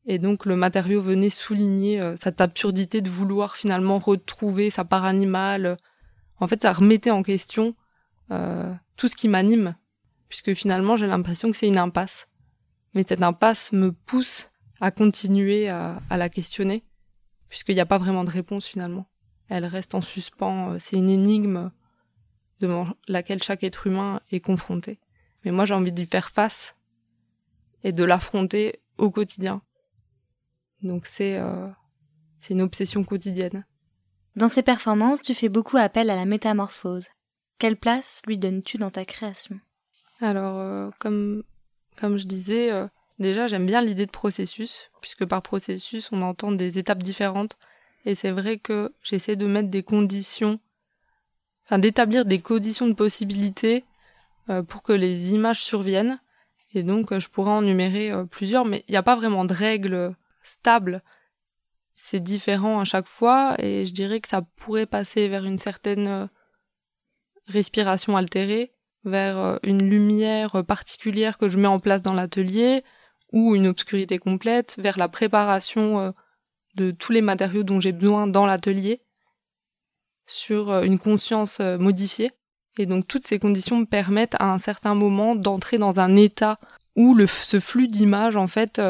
Et 0.06 0.20
donc 0.20 0.46
le 0.46 0.56
matériau 0.56 1.02
venait 1.02 1.32
souligner 1.32 2.00
euh, 2.00 2.16
cette 2.18 2.40
absurdité 2.40 3.02
de 3.02 3.10
vouloir 3.10 3.56
finalement 3.56 3.98
retrouver 3.98 4.70
sa 4.70 4.86
part 4.86 5.06
animale. 5.06 5.78
En 6.40 6.48
fait, 6.48 6.62
ça 6.62 6.74
remettait 6.74 7.12
en 7.12 7.24
question 7.24 7.76
euh, 8.32 8.72
tout 8.98 9.08
ce 9.08 9.16
qui 9.16 9.28
m'anime, 9.28 9.76
puisque 10.30 10.54
finalement 10.54 10.96
j'ai 10.96 11.08
l'impression 11.08 11.50
que 11.50 11.58
c'est 11.58 11.68
une 11.68 11.78
impasse. 11.78 12.28
Mais 12.94 13.04
cette 13.08 13.24
impasse 13.24 13.72
me 13.72 13.92
pousse 13.92 14.52
à 14.80 14.92
continuer 14.92 15.70
à, 15.70 16.00
la 16.12 16.30
questionner, 16.30 16.84
puisqu'il 17.50 17.76
n'y 17.76 17.82
a 17.82 17.86
pas 17.86 17.98
vraiment 17.98 18.24
de 18.24 18.30
réponse 18.30 18.68
finalement. 18.68 19.08
Elle 19.48 19.66
reste 19.66 19.96
en 19.96 20.02
suspens, 20.02 20.74
euh, 20.74 20.78
c'est 20.80 20.98
une 20.98 21.10
énigme 21.10 21.72
devant 22.60 22.90
laquelle 23.08 23.42
chaque 23.42 23.64
être 23.64 23.88
humain 23.88 24.22
est 24.32 24.40
confronté. 24.40 25.00
Mais 25.44 25.52
moi 25.52 25.66
j'ai 25.66 25.74
envie 25.74 25.92
d'y 25.92 26.06
faire 26.06 26.30
face 26.30 26.76
et 27.84 27.92
de 27.92 28.04
l'affronter 28.04 28.82
au 28.98 29.12
quotidien 29.12 29.62
donc 30.86 31.08
euh, 31.20 31.68
c'est 32.42 32.54
une 32.54 32.62
obsession 32.62 33.04
quotidienne. 33.04 33.66
Dans 34.36 34.48
ces 34.48 34.64
performances, 34.64 35.22
tu 35.22 35.34
fais 35.34 35.50
beaucoup 35.50 35.78
appel 35.78 36.10
à 36.10 36.16
la 36.16 36.26
métamorphose. 36.26 37.08
Quelle 37.58 37.78
place 37.78 38.22
lui 38.28 38.38
donnes-tu 38.38 38.78
dans 38.78 38.92
ta 38.92 39.06
création? 39.06 39.60
Alors, 40.22 40.58
euh, 40.58 40.90
comme, 41.00 41.44
comme 41.98 42.18
je 42.18 42.26
disais, 42.26 42.72
euh, 42.72 42.88
déjà 43.20 43.48
j'aime 43.48 43.66
bien 43.66 43.82
l'idée 43.82 44.06
de 44.06 44.12
processus, 44.12 44.90
puisque 45.02 45.26
par 45.26 45.42
processus 45.42 46.10
on 46.12 46.22
entend 46.22 46.52
des 46.52 46.78
étapes 46.78 47.04
différentes. 47.04 47.58
Et 48.06 48.14
c'est 48.14 48.32
vrai 48.32 48.58
que 48.58 48.94
j'essaie 49.02 49.36
de 49.36 49.48
mettre 49.48 49.70
des 49.70 49.84
conditions, 49.84 50.60
enfin 51.66 51.80
d'établir 51.80 52.26
des 52.26 52.40
conditions 52.40 52.88
de 52.88 52.94
possibilité 52.94 53.84
pour 54.68 54.84
que 54.84 54.94
les 54.94 55.34
images 55.34 55.64
surviennent. 55.64 56.20
Et 56.76 56.84
donc 56.84 57.18
je 57.18 57.28
pourrais 57.30 57.50
en 57.50 57.64
numérer 57.64 58.12
plusieurs, 58.30 58.64
mais 58.64 58.84
il 58.88 58.92
n'y 58.92 58.98
a 58.98 59.02
pas 59.02 59.16
vraiment 59.16 59.44
de 59.44 59.54
règles 59.54 60.16
stable. 60.48 61.04
C'est 61.96 62.20
différent 62.20 62.80
à 62.80 62.84
chaque 62.84 63.08
fois 63.08 63.56
et 63.60 63.86
je 63.86 63.94
dirais 63.94 64.20
que 64.20 64.28
ça 64.28 64.42
pourrait 64.58 64.86
passer 64.86 65.28
vers 65.28 65.46
une 65.46 65.58
certaine 65.58 66.08
euh, 66.08 66.28
respiration 67.48 68.18
altérée, 68.18 68.74
vers 69.06 69.38
euh, 69.38 69.58
une 69.64 69.90
lumière 69.90 70.64
particulière 70.66 71.38
que 71.38 71.50
je 71.50 71.58
mets 71.58 71.68
en 71.68 71.80
place 71.80 72.02
dans 72.02 72.14
l'atelier 72.14 72.84
ou 73.32 73.56
une 73.56 73.68
obscurité 73.68 74.18
complète, 74.18 74.76
vers 74.78 74.98
la 74.98 75.08
préparation 75.08 76.00
euh, 76.00 76.12
de 76.76 76.92
tous 76.92 77.12
les 77.12 77.22
matériaux 77.22 77.64
dont 77.64 77.80
j'ai 77.80 77.94
besoin 77.94 78.28
dans 78.28 78.46
l'atelier, 78.46 79.02
sur 80.28 80.82
une 80.82 81.00
conscience 81.00 81.60
modifiée. 81.60 82.32
Et 82.78 82.86
donc 82.86 83.08
toutes 83.08 83.26
ces 83.26 83.40
conditions 83.40 83.78
me 83.78 83.86
permettent 83.86 84.36
à 84.40 84.52
un 84.52 84.58
certain 84.58 84.96
moment 84.96 85.36
d'entrer 85.36 85.78
dans 85.78 86.00
un 86.02 86.16
état 86.18 86.60
où 86.98 87.14
le, 87.14 87.28
ce 87.28 87.62
flux 87.62 87.88
d'images 87.88 88.36
en 88.36 88.48
fait 88.48 88.82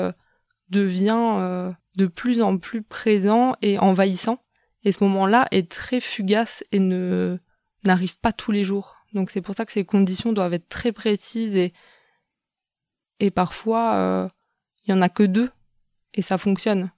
devient 0.69 1.37
euh, 1.39 1.71
de 1.95 2.07
plus 2.07 2.41
en 2.41 2.57
plus 2.57 2.81
présent 2.81 3.55
et 3.61 3.79
envahissant. 3.79 4.39
Et 4.83 4.91
ce 4.91 5.03
moment-là 5.03 5.47
est 5.51 5.69
très 5.69 5.99
fugace 5.99 6.63
et 6.71 6.79
ne 6.79 7.37
n'arrive 7.83 8.17
pas 8.19 8.33
tous 8.33 8.51
les 8.51 8.63
jours. 8.63 8.95
Donc 9.13 9.31
c'est 9.31 9.41
pour 9.41 9.55
ça 9.55 9.65
que 9.65 9.71
ces 9.71 9.85
conditions 9.85 10.33
doivent 10.33 10.53
être 10.53 10.69
très 10.69 10.91
précises 10.91 11.55
et 11.55 11.73
et 13.19 13.31
parfois 13.31 13.95
euh, 13.95 14.27
il 14.83 14.91
y 14.91 14.93
en 14.93 15.01
a 15.01 15.09
que 15.09 15.23
deux 15.23 15.49
et 16.13 16.21
ça 16.21 16.37
fonctionne. 16.37 16.91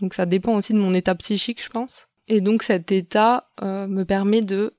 Donc 0.00 0.14
ça 0.14 0.26
dépend 0.26 0.54
aussi 0.54 0.72
de 0.72 0.78
mon 0.78 0.92
état 0.92 1.14
psychique, 1.14 1.62
je 1.62 1.70
pense. 1.70 2.08
Et 2.28 2.40
donc 2.40 2.62
cet 2.62 2.92
état 2.92 3.50
euh, 3.62 3.86
me 3.86 4.04
permet 4.04 4.42
de 4.42 4.74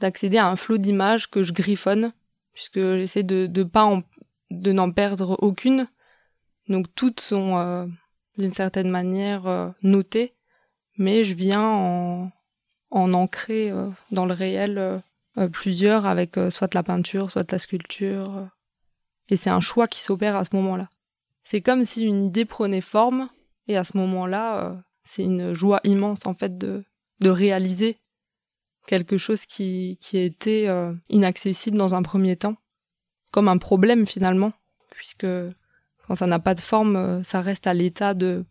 d'accéder 0.00 0.38
à 0.38 0.46
un 0.48 0.56
flot 0.56 0.78
d'images 0.78 1.28
que 1.28 1.42
je 1.42 1.52
griffonne 1.52 2.12
puisque 2.52 2.78
j'essaie 2.78 3.22
de 3.22 3.46
de 3.46 3.62
pas 3.62 4.02
de 4.50 4.72
n'en 4.72 4.90
perdre 4.90 5.36
aucune 5.40 5.88
donc 6.68 6.86
toutes 6.94 7.20
sont 7.20 7.56
euh, 7.56 7.86
d'une 8.36 8.52
certaine 8.52 8.90
manière 8.90 9.46
euh, 9.46 9.68
notées, 9.82 10.34
mais 10.96 11.24
je 11.24 11.34
viens 11.34 11.62
en, 11.62 12.30
en 12.90 13.12
ancrer 13.14 13.70
euh, 13.70 13.88
dans 14.10 14.26
le 14.26 14.34
réel 14.34 15.02
plusieurs 15.52 16.04
avec 16.04 16.36
soit 16.50 16.74
la 16.74 16.82
peinture, 16.82 17.30
soit 17.30 17.52
la 17.52 17.60
sculpture. 17.60 18.48
et 19.28 19.36
c'est 19.36 19.50
un 19.50 19.60
choix 19.60 19.86
qui 19.86 20.00
s'opère 20.00 20.34
à 20.34 20.44
ce 20.44 20.56
moment-là. 20.56 20.88
C'est 21.44 21.60
comme 21.60 21.84
si 21.84 22.02
une 22.02 22.24
idée 22.24 22.44
prenait 22.44 22.80
forme, 22.80 23.28
et 23.68 23.76
à 23.76 23.84
ce 23.84 23.96
moment-là, 23.98 24.82
c'est 25.04 25.22
une 25.22 25.54
joie 25.54 25.78
immense 25.84 26.26
en 26.26 26.34
fait 26.34 26.58
de, 26.58 26.82
de 27.20 27.30
réaliser 27.30 27.98
quelque 28.88 29.16
chose 29.16 29.46
qui, 29.46 29.96
qui 30.00 30.18
était 30.18 30.68
inaccessible 31.08 31.78
dans 31.78 31.94
un 31.94 32.02
premier 32.02 32.34
temps, 32.34 32.56
comme 33.30 33.46
un 33.46 33.58
problème 33.58 34.08
finalement, 34.08 34.52
puisque 34.90 35.26
quand 36.08 36.14
ça 36.14 36.26
n'a 36.26 36.38
pas 36.38 36.54
de 36.54 36.60
forme, 36.60 36.96
euh, 36.96 37.22
ça 37.22 37.42
reste 37.42 37.66
à 37.66 37.74
l'état 37.74 38.14
de, 38.14 38.46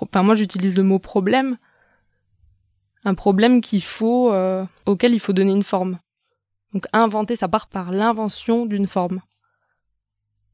enfin, 0.00 0.24
moi 0.24 0.34
j'utilise 0.34 0.74
le 0.74 0.82
mot 0.82 0.98
problème. 0.98 1.56
Un 3.04 3.14
problème 3.14 3.60
qu'il 3.60 3.84
faut, 3.84 4.32
euh, 4.32 4.64
auquel 4.84 5.14
il 5.14 5.20
faut 5.20 5.32
donner 5.32 5.52
une 5.52 5.62
forme. 5.62 5.98
Donc 6.74 6.86
inventer, 6.92 7.36
ça 7.36 7.48
part 7.48 7.68
par 7.68 7.92
l'invention 7.92 8.66
d'une 8.66 8.88
forme. 8.88 9.20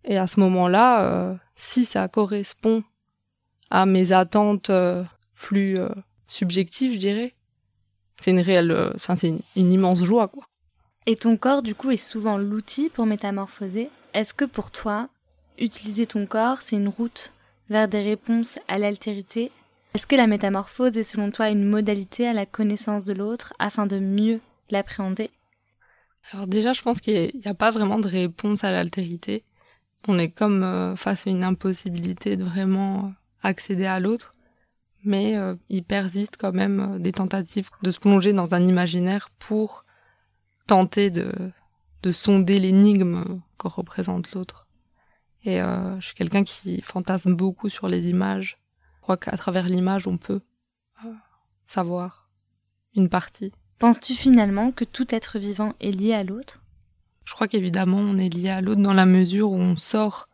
Et 0.04 0.18
à 0.18 0.26
ce 0.26 0.38
moment-là, 0.40 1.02
euh, 1.02 1.34
si 1.56 1.86
ça 1.86 2.06
correspond 2.08 2.84
à 3.70 3.86
mes 3.86 4.12
attentes 4.12 4.70
plus 5.34 5.78
subjectives, 6.26 6.94
je 6.94 6.98
dirais, 6.98 7.34
c'est 8.20 8.30
une 8.30 8.40
réelle, 8.40 8.92
c'est 8.98 9.28
une 9.56 9.72
immense 9.72 10.04
joie, 10.04 10.28
quoi. 10.28 10.44
Et 11.06 11.16
ton 11.16 11.36
corps, 11.36 11.62
du 11.62 11.74
coup, 11.74 11.90
est 11.90 11.96
souvent 11.96 12.38
l'outil 12.38 12.90
pour 12.90 13.06
métamorphoser. 13.06 13.90
Est-ce 14.14 14.34
que 14.34 14.44
pour 14.44 14.70
toi, 14.70 15.08
utiliser 15.58 16.06
ton 16.06 16.26
corps, 16.26 16.62
c'est 16.62 16.76
une 16.76 16.88
route 16.88 17.32
vers 17.70 17.88
des 17.88 18.02
réponses 18.02 18.58
à 18.68 18.78
l'altérité. 18.78 19.50
Est-ce 19.94 20.06
que 20.06 20.16
la 20.16 20.26
métamorphose 20.26 20.96
est 20.96 21.02
selon 21.02 21.30
toi 21.30 21.48
une 21.50 21.64
modalité 21.64 22.26
à 22.26 22.32
la 22.32 22.46
connaissance 22.46 23.04
de 23.04 23.12
l'autre 23.12 23.52
afin 23.58 23.86
de 23.86 23.98
mieux 23.98 24.40
l'appréhender? 24.70 25.30
Alors 26.32 26.46
déjà, 26.46 26.72
je 26.72 26.82
pense 26.82 27.00
qu'il 27.00 27.32
n'y 27.34 27.46
a, 27.46 27.54
pas 27.54 27.70
vraiment 27.70 27.98
de 27.98 28.08
réponse 28.08 28.64
à 28.64 28.70
l'altérité. 28.70 29.44
On 30.06 30.18
est 30.18 30.30
comme 30.30 30.62
euh, 30.62 30.94
face 30.96 31.26
à 31.26 31.30
une 31.30 31.42
impossibilité 31.44 32.36
de 32.36 32.44
vraiment 32.44 33.06
euh, 33.06 33.08
accéder 33.42 33.86
à 33.86 33.98
l'autre, 33.98 34.34
mais 35.04 35.36
euh, 35.36 35.54
il 35.68 35.84
persiste 35.84 36.36
quand 36.38 36.52
même 36.52 36.98
des 37.00 37.12
tentatives 37.12 37.70
de 37.82 37.90
se 37.90 37.98
plonger 37.98 38.32
dans 38.32 38.54
un 38.54 38.64
imaginaire 38.64 39.30
pour 39.38 39.84
tenter 40.66 41.10
de, 41.10 41.32
de 42.02 42.12
sonder 42.12 42.58
l'énigme 42.58 43.40
que 43.58 43.68
représente 43.68 44.32
l'autre. 44.32 44.67
Et 45.44 45.60
euh, 45.60 46.00
je 46.00 46.06
suis 46.06 46.14
quelqu'un 46.14 46.44
qui 46.44 46.80
fantasme 46.82 47.34
beaucoup 47.34 47.68
sur 47.68 47.88
les 47.88 48.08
images. 48.08 48.58
Je 48.96 49.00
crois 49.02 49.16
qu'à 49.16 49.36
travers 49.36 49.66
l'image, 49.66 50.06
on 50.06 50.16
peut 50.16 50.40
euh, 51.04 51.12
savoir 51.66 52.28
une 52.96 53.08
partie. 53.08 53.52
Penses-tu 53.78 54.14
finalement 54.14 54.72
que 54.72 54.84
tout 54.84 55.06
être 55.14 55.38
vivant 55.38 55.74
est 55.80 55.92
lié 55.92 56.14
à 56.14 56.24
l'autre? 56.24 56.60
Je 57.24 57.34
crois 57.34 57.46
qu'évidemment, 57.46 57.98
on 57.98 58.18
est 58.18 58.28
lié 58.28 58.50
à 58.50 58.60
l'autre 58.60 58.82
dans 58.82 58.94
la 58.94 59.06
mesure 59.06 59.50
où 59.50 59.56
on 59.56 59.76
sort 59.76 60.28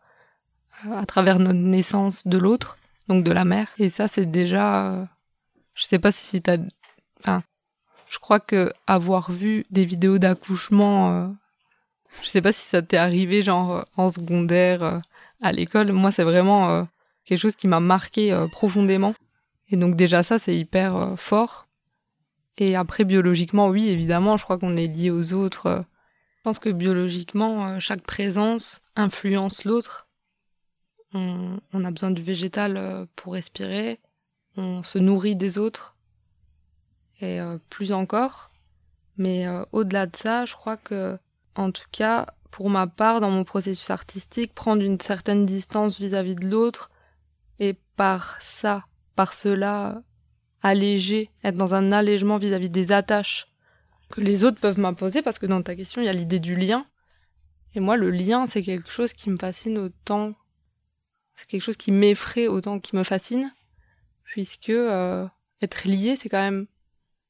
euh, 0.85 0.97
à 0.97 1.05
travers 1.05 1.39
notre 1.39 1.59
naissance 1.59 2.25
de 2.25 2.37
l'autre, 2.37 2.77
donc 3.07 3.23
de 3.23 3.31
la 3.31 3.45
mère. 3.45 3.69
Et 3.77 3.89
ça, 3.89 4.07
c'est 4.07 4.25
déjà, 4.25 5.07
je 5.75 5.83
sais 5.83 5.99
pas 5.99 6.11
si 6.11 6.41
t'as, 6.41 6.57
enfin, 7.19 7.43
je 8.09 8.17
crois 8.17 8.39
que 8.39 8.73
avoir 8.87 9.31
vu 9.31 9.65
des 9.69 9.85
vidéos 9.85 10.17
d'accouchement, 10.17 11.35
je 12.23 12.29
sais 12.29 12.41
pas 12.41 12.51
si 12.51 12.61
ça 12.67 12.81
t'est 12.81 12.97
arrivé 12.97 13.41
genre 13.41 13.85
en 13.97 14.09
secondaire 14.09 15.01
à 15.41 15.51
l'école. 15.51 15.91
Moi, 15.91 16.11
c'est 16.11 16.23
vraiment 16.23 16.87
quelque 17.25 17.39
chose 17.39 17.55
qui 17.55 17.67
m'a 17.67 17.79
marqué 17.79 18.45
profondément. 18.51 19.13
Et 19.69 19.77
donc 19.77 19.95
déjà 19.95 20.23
ça, 20.23 20.39
c'est 20.39 20.55
hyper 20.55 21.15
fort. 21.17 21.67
Et 22.57 22.75
après, 22.75 23.03
biologiquement, 23.03 23.67
oui, 23.67 23.89
évidemment, 23.89 24.37
je 24.37 24.43
crois 24.43 24.57
qu'on 24.57 24.77
est 24.77 24.87
lié 24.87 25.11
aux 25.11 25.33
autres. 25.33 25.85
Je 26.37 26.41
pense 26.49 26.59
que 26.59 26.69
biologiquement, 26.69 27.67
euh, 27.67 27.79
chaque 27.79 28.03
présence 28.03 28.81
influence 28.95 29.65
l'autre. 29.65 30.07
On, 31.13 31.59
a 31.73 31.91
besoin 31.91 32.11
du 32.11 32.21
végétal 32.21 32.77
euh, 32.77 33.05
pour 33.15 33.33
respirer. 33.33 33.99
On 34.55 34.83
se 34.83 34.99
nourrit 34.99 35.35
des 35.35 35.57
autres. 35.57 35.95
Et 37.19 37.41
euh, 37.41 37.57
plus 37.69 37.91
encore. 37.91 38.51
Mais 39.17 39.47
au-delà 39.71 40.07
de 40.07 40.15
ça, 40.15 40.43
je 40.43 40.55
crois 40.55 40.75
que, 40.75 41.17
en 41.55 41.71
tout 41.71 41.87
cas, 41.91 42.27
pour 42.51 42.69
ma 42.69 42.87
part, 42.87 43.21
dans 43.21 43.29
mon 43.29 43.43
processus 43.43 43.89
artistique, 43.89 44.53
prendre 44.53 44.83
une 44.83 44.99
certaine 44.99 45.45
distance 45.45 45.99
vis-à-vis 45.99 46.35
de 46.35 46.47
l'autre, 46.47 46.89
et 47.59 47.75
par 47.95 48.37
ça, 48.41 48.85
par 49.15 49.33
cela, 49.33 50.01
alléger, 50.61 51.31
être 51.43 51.55
dans 51.55 51.73
un 51.73 51.91
allègement 51.91 52.37
vis-à-vis 52.37 52.69
des 52.69 52.91
attaches 52.91 53.47
que 54.09 54.21
les 54.21 54.43
autres 54.43 54.59
peuvent 54.59 54.79
m'imposer, 54.79 55.21
parce 55.21 55.39
que 55.39 55.45
dans 55.45 55.61
ta 55.61 55.75
question, 55.75 56.01
il 56.01 56.05
y 56.05 56.09
a 56.09 56.13
l'idée 56.13 56.39
du 56.39 56.55
lien. 56.55 56.85
Et 57.73 57.79
moi, 57.79 57.97
le 57.97 58.09
lien, 58.09 58.45
c'est 58.45 58.61
quelque 58.61 58.89
chose 58.89 59.13
qui 59.13 59.29
me 59.29 59.37
fascine 59.37 59.77
autant, 59.77 60.33
c'est 61.33 61.47
quelque 61.47 61.63
chose 61.63 61.77
qui 61.77 61.91
m'effraie 61.91 62.47
autant 62.47 62.79
qu'il 62.79 62.97
me 62.97 63.03
fascine, 63.03 63.51
puisque 64.23 64.69
euh, 64.69 65.27
être 65.61 65.85
lié, 65.85 66.15
c'est 66.15 66.29
quand 66.29 66.41
même 66.41 66.67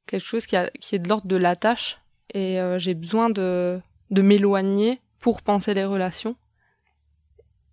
quelque 0.06 0.26
chose 0.26 0.46
qui, 0.46 0.56
qui 0.80 0.96
est 0.96 1.00
de 1.00 1.10
l'ordre 1.10 1.28
de 1.28 1.36
l'attache, 1.36 1.98
et 2.34 2.60
euh, 2.60 2.78
j'ai 2.78 2.94
besoin 2.94 3.30
de, 3.30 3.82
de 4.12 4.22
m'éloigner 4.22 5.02
pour 5.20 5.42
penser 5.42 5.74
les 5.74 5.86
relations 5.86 6.36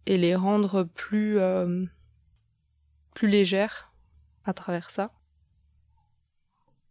et 0.07 0.16
les 0.16 0.35
rendre 0.35 0.85
plus 0.85 1.39
euh, 1.39 1.85
plus 3.14 3.28
légères 3.28 3.93
à 4.45 4.53
travers 4.53 4.91
ça. 4.91 5.11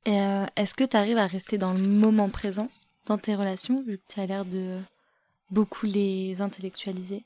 Euh, 0.08 0.46
est-ce 0.56 0.74
que 0.74 0.84
tu 0.84 0.98
arrives 0.98 1.18
à 1.18 1.28
rester 1.28 1.58
dans 1.58 1.74
le 1.74 1.82
moment 1.82 2.30
présent 2.30 2.70
dans 3.06 3.18
tes 3.18 3.36
relations, 3.36 3.84
vu 3.84 3.98
que 3.98 4.14
tu 4.14 4.20
as 4.20 4.26
l'air 4.26 4.46
de 4.46 4.80
beaucoup 5.50 5.86
les 5.86 6.42
intellectualiser? 6.42 7.24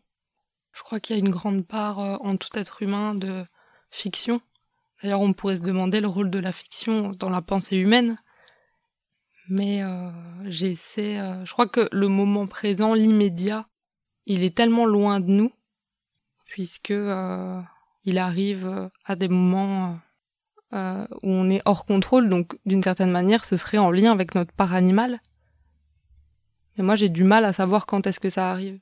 Je 0.73 0.83
crois 0.83 0.99
qu'il 0.99 1.15
y 1.15 1.19
a 1.19 1.23
une 1.23 1.29
grande 1.29 1.65
part 1.65 1.99
euh, 1.99 2.17
en 2.19 2.35
tout 2.35 2.49
être 2.57 2.81
humain 2.81 3.15
de 3.15 3.45
fiction. 3.91 4.41
D'ailleurs, 5.01 5.21
on 5.21 5.33
pourrait 5.33 5.57
se 5.57 5.61
demander 5.61 6.01
le 6.01 6.07
rôle 6.07 6.29
de 6.29 6.39
la 6.39 6.51
fiction 6.51 7.11
dans 7.11 7.29
la 7.29 7.41
pensée 7.41 7.77
humaine. 7.77 8.17
Mais 9.47 9.83
euh, 9.83 10.09
j'essaie. 10.45 11.17
je 11.43 11.51
crois 11.51 11.67
que 11.67 11.87
le 11.91 12.07
moment 12.07 12.47
présent, 12.47 12.93
l'immédiat, 12.93 13.67
il 14.25 14.43
est 14.43 14.55
tellement 14.55 14.85
loin 14.85 15.19
de 15.19 15.29
nous, 15.29 15.51
puisque 16.45 16.93
il 18.05 18.17
arrive 18.17 18.89
à 19.05 19.15
des 19.15 19.27
moments 19.27 19.99
euh, 20.73 21.07
où 21.23 21.29
on 21.29 21.49
est 21.49 21.61
hors 21.65 21.85
contrôle, 21.85 22.27
donc 22.27 22.57
d'une 22.65 22.83
certaine 22.83 23.11
manière, 23.11 23.45
ce 23.45 23.55
serait 23.55 23.77
en 23.77 23.91
lien 23.91 24.11
avec 24.11 24.35
notre 24.35 24.51
part 24.51 24.73
animale. 24.73 25.21
Mais 26.75 26.83
moi, 26.83 26.95
j'ai 26.95 27.07
du 27.07 27.23
mal 27.23 27.45
à 27.45 27.53
savoir 27.53 27.85
quand 27.85 28.05
est-ce 28.07 28.19
que 28.19 28.29
ça 28.29 28.51
arrive. 28.51 28.79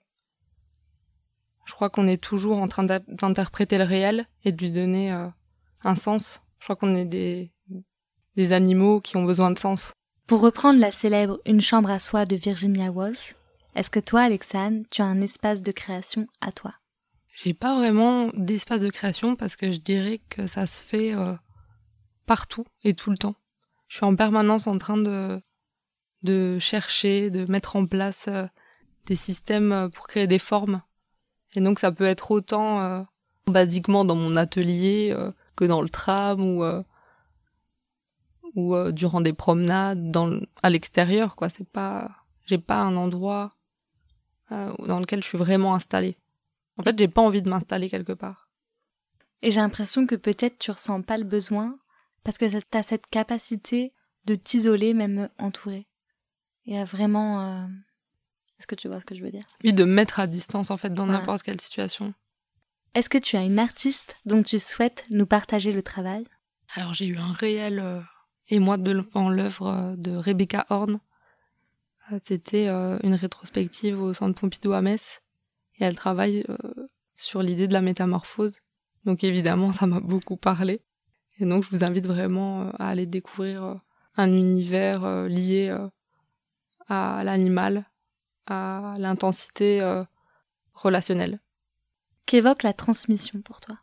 Je 1.65 1.73
crois 1.73 1.89
qu'on 1.89 2.07
est 2.07 2.21
toujours 2.21 2.57
en 2.57 2.67
train 2.67 2.83
d'interpréter 2.83 3.77
le 3.77 3.83
réel 3.83 4.27
et 4.43 4.51
de 4.51 4.57
lui 4.57 4.71
donner 4.71 5.13
euh, 5.13 5.27
un 5.83 5.95
sens. 5.95 6.41
Je 6.59 6.65
crois 6.65 6.75
qu'on 6.75 6.95
est 6.95 7.05
des 7.05 8.53
animaux 8.53 8.99
qui 8.99 9.15
ont 9.15 9.23
besoin 9.23 9.51
de 9.51 9.59
sens. 9.59 9.93
Pour 10.27 10.39
reprendre 10.39 10.79
la 10.79 10.91
célèbre 10.91 11.39
Une 11.45 11.59
chambre 11.59 11.89
à 11.89 11.99
soi 11.99 12.25
de 12.25 12.37
Virginia 12.37 12.89
Woolf, 12.89 13.35
est-ce 13.75 13.89
que 13.89 13.99
toi, 13.99 14.21
Alexandre, 14.21 14.81
tu 14.89 15.01
as 15.01 15.05
un 15.05 15.19
espace 15.19 15.63
de 15.63 15.73
création 15.73 16.27
à 16.39 16.53
toi? 16.53 16.73
J'ai 17.35 17.53
pas 17.53 17.77
vraiment 17.77 18.29
d'espace 18.33 18.79
de 18.79 18.89
création 18.89 19.35
parce 19.35 19.57
que 19.57 19.71
je 19.73 19.79
dirais 19.79 20.21
que 20.29 20.47
ça 20.47 20.65
se 20.65 20.81
fait 20.81 21.13
euh, 21.13 21.33
partout 22.25 22.63
et 22.85 22.93
tout 22.93 23.11
le 23.11 23.17
temps. 23.17 23.35
Je 23.89 23.97
suis 23.97 24.05
en 24.05 24.15
permanence 24.15 24.65
en 24.65 24.77
train 24.77 24.97
de, 24.97 25.41
de 26.21 26.57
chercher, 26.57 27.29
de 27.29 27.49
mettre 27.51 27.75
en 27.75 27.85
place 27.85 28.29
euh, 28.29 28.45
des 29.07 29.17
systèmes 29.17 29.73
euh, 29.73 29.89
pour 29.89 30.07
créer 30.07 30.27
des 30.27 30.39
formes. 30.39 30.83
Et 31.55 31.59
donc 31.59 31.79
ça 31.79 31.91
peut 31.91 32.05
être 32.05 32.31
autant 32.31 33.05
basiquement 33.45 34.05
dans 34.05 34.15
mon 34.15 34.35
atelier 34.35 35.15
que 35.55 35.65
dans 35.65 35.83
le 35.83 35.89
tram 35.89 36.41
ou 36.41 36.63
ou 38.55 38.75
durant 38.91 39.21
des 39.21 39.33
promenades 39.33 40.11
dans 40.11 40.39
à 40.61 40.69
l'extérieur 40.69 41.35
quoi. 41.35 41.49
C'est 41.49 41.67
pas 41.67 42.11
j'ai 42.45 42.57
pas 42.57 42.77
un 42.77 42.95
endroit 42.95 43.55
dans 44.49 44.99
lequel 44.99 45.23
je 45.23 45.27
suis 45.27 45.37
vraiment 45.37 45.73
installée. 45.73 46.17
En 46.77 46.83
fait, 46.83 46.97
j'ai 46.97 47.07
pas 47.07 47.21
envie 47.21 47.41
de 47.41 47.49
m'installer 47.49 47.89
quelque 47.89 48.13
part. 48.13 48.49
Et 49.41 49.51
j'ai 49.51 49.59
l'impression 49.59 50.05
que 50.05 50.15
peut-être 50.15 50.57
tu 50.57 50.71
ressens 50.71 51.01
pas 51.01 51.17
le 51.17 51.23
besoin 51.23 51.77
parce 52.23 52.37
que 52.37 52.45
tu 52.45 52.77
as 52.77 52.83
cette 52.83 53.07
capacité 53.07 53.93
de 54.25 54.35
t'isoler 54.35 54.93
même 54.93 55.29
entouré. 55.37 55.87
Et 56.65 56.77
à 56.77 56.85
vraiment... 56.85 57.41
Euh, 57.41 57.67
est-ce 58.57 58.67
que 58.67 58.75
tu 58.75 58.87
vois 58.87 59.01
ce 59.01 59.05
que 59.05 59.15
je 59.15 59.21
veux 59.21 59.31
dire? 59.31 59.45
Oui, 59.63 59.73
de 59.73 59.83
mettre 59.83 60.19
à 60.19 60.27
distance 60.27 60.71
en 60.71 60.77
fait 60.77 60.93
dans 60.93 61.05
n'importe 61.05 61.43
quelle 61.43 61.59
situation. 61.59 62.13
Est-ce 62.93 63.09
que 63.09 63.17
tu 63.17 63.35
as 63.35 63.43
une 63.43 63.59
artiste 63.59 64.15
dont 64.25 64.43
tu 64.43 64.59
souhaites 64.59 65.03
nous 65.09 65.25
partager 65.25 65.73
le 65.73 65.83
travail? 65.83 66.25
Alors 66.75 66.93
j'ai 66.93 67.07
eu 67.07 67.17
un 67.17 67.33
réel 67.33 67.79
euh, 68.51 68.55
émoi 68.55 68.77
dans 68.77 69.29
l'œuvre 69.29 69.67
euh, 69.67 69.95
de 69.95 70.15
Rebecca 70.15 70.65
Horn. 70.69 70.99
C'était 72.23 72.67
une 72.67 73.15
rétrospective 73.15 74.01
au 74.01 74.13
Centre 74.13 74.37
Pompidou 74.37 74.73
à 74.73 74.81
Metz 74.81 75.21
et 75.79 75.85
elle 75.85 75.95
travaille 75.95 76.45
sur 77.15 77.41
l'idée 77.41 77.65
de 77.65 77.71
la 77.71 77.79
métamorphose. 77.79 78.51
Donc 79.05 79.23
évidemment, 79.23 79.71
ça 79.71 79.85
m'a 79.85 80.01
beaucoup 80.01 80.35
parlé. 80.35 80.81
Et 81.39 81.45
donc, 81.45 81.63
je 81.63 81.69
vous 81.69 81.83
invite 81.83 82.07
vraiment 82.07 82.61
euh, 82.61 82.71
à 82.79 82.89
aller 82.89 83.05
découvrir 83.05 83.63
euh, 83.63 83.75
un 84.17 84.31
univers 84.31 85.03
euh, 85.03 85.27
lié 85.27 85.75
à 86.87 87.23
l'animal, 87.23 87.89
à 88.45 88.95
l'intensité 88.99 89.81
relationnelle. 90.73 91.39
Qu'évoque 92.25 92.63
la 92.63 92.73
transmission 92.73 93.41
pour 93.41 93.61
toi? 93.61 93.79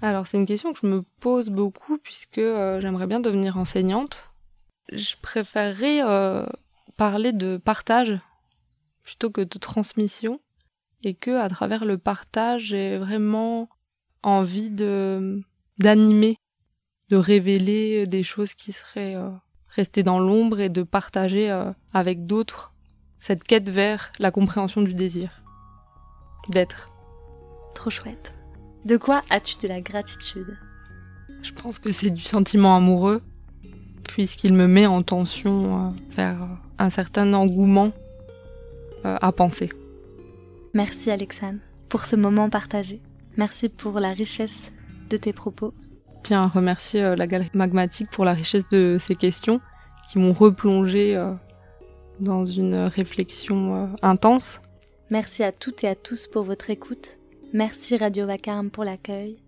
Alors, 0.00 0.26
c'est 0.26 0.36
une 0.36 0.46
question 0.46 0.72
que 0.72 0.78
je 0.80 0.86
me 0.86 1.02
pose 1.20 1.48
beaucoup 1.48 1.98
puisque 1.98 2.40
j'aimerais 2.40 3.06
bien 3.06 3.20
devenir 3.20 3.58
enseignante. 3.58 4.30
Je 4.92 5.16
préférerais 5.20 6.00
parler 6.96 7.32
de 7.32 7.56
partage 7.56 8.18
plutôt 9.02 9.30
que 9.30 9.40
de 9.40 9.58
transmission 9.58 10.40
et 11.04 11.14
que 11.14 11.30
à 11.30 11.48
travers 11.48 11.84
le 11.84 11.96
partage, 11.96 12.64
j'ai 12.64 12.98
vraiment 12.98 13.68
envie 14.22 14.70
de 14.70 15.42
d'animer, 15.78 16.36
de 17.08 17.16
révéler 17.16 18.06
des 18.06 18.22
choses 18.22 18.54
qui 18.54 18.72
seraient 18.72 19.14
euh, 19.14 19.30
restées 19.68 20.02
dans 20.02 20.18
l'ombre 20.18 20.60
et 20.60 20.68
de 20.68 20.82
partager 20.82 21.50
euh, 21.50 21.72
avec 21.92 22.26
d'autres 22.26 22.74
cette 23.20 23.44
quête 23.44 23.68
vers 23.68 24.12
la 24.18 24.30
compréhension 24.30 24.82
du 24.82 24.94
désir 24.94 25.42
d'être. 26.48 26.90
Trop 27.74 27.90
chouette. 27.90 28.37
De 28.84 28.96
quoi 28.96 29.22
as-tu 29.30 29.56
de 29.58 29.68
la 29.68 29.80
gratitude? 29.80 30.56
Je 31.42 31.52
pense 31.52 31.78
que 31.78 31.92
c'est 31.92 32.10
du 32.10 32.22
sentiment 32.22 32.76
amoureux, 32.76 33.22
puisqu'il 34.04 34.52
me 34.52 34.66
met 34.66 34.86
en 34.86 35.02
tension 35.02 35.88
euh, 35.88 35.90
vers 36.16 36.38
un 36.78 36.90
certain 36.90 37.32
engouement 37.32 37.92
à 39.04 39.30
penser. 39.30 39.70
Merci 40.74 41.10
Alexandre 41.10 41.60
pour 41.88 42.04
ce 42.04 42.16
moment 42.16 42.50
partagé. 42.50 43.00
Merci 43.36 43.68
pour 43.68 44.00
la 44.00 44.10
richesse 44.10 44.70
de 45.10 45.16
tes 45.16 45.32
propos. 45.32 45.72
Tiens 46.22 46.42
à 46.42 46.46
remercier 46.46 47.02
euh, 47.02 47.16
la 47.16 47.26
galerie 47.26 47.50
magmatique 47.54 48.10
pour 48.10 48.24
la 48.24 48.34
richesse 48.34 48.68
de 48.68 48.98
ces 49.00 49.14
questions 49.14 49.60
qui 50.10 50.18
m'ont 50.18 50.32
replongé 50.32 51.16
euh, 51.16 51.32
dans 52.20 52.44
une 52.44 52.74
réflexion 52.74 53.74
euh, 53.74 53.86
intense. 54.02 54.60
Merci 55.10 55.42
à 55.42 55.52
toutes 55.52 55.84
et 55.84 55.88
à 55.88 55.94
tous 55.94 56.26
pour 56.26 56.42
votre 56.42 56.70
écoute. 56.70 57.17
Merci 57.54 57.96
Radio 57.96 58.26
Vacarme 58.26 58.70
pour 58.70 58.84
l'accueil. 58.84 59.38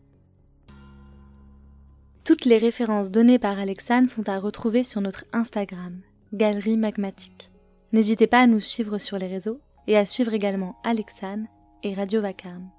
Toutes 2.24 2.46
les 2.46 2.56
références 2.56 3.10
données 3.10 3.38
par 3.38 3.58
Alexandre 3.58 4.08
sont 4.08 4.26
à 4.26 4.38
retrouver 4.38 4.84
sur 4.84 5.02
notre 5.02 5.24
Instagram, 5.34 6.00
Galerie 6.32 6.78
Magmatique. 6.78 7.50
N'hésitez 7.92 8.26
pas 8.26 8.40
à 8.40 8.46
nous 8.46 8.60
suivre 8.60 8.96
sur 8.96 9.18
les 9.18 9.26
réseaux 9.26 9.60
et 9.86 9.98
à 9.98 10.06
suivre 10.06 10.32
également 10.32 10.76
Alexandre 10.82 11.46
et 11.82 11.92
Radio 11.92 12.22
Vacarme. 12.22 12.70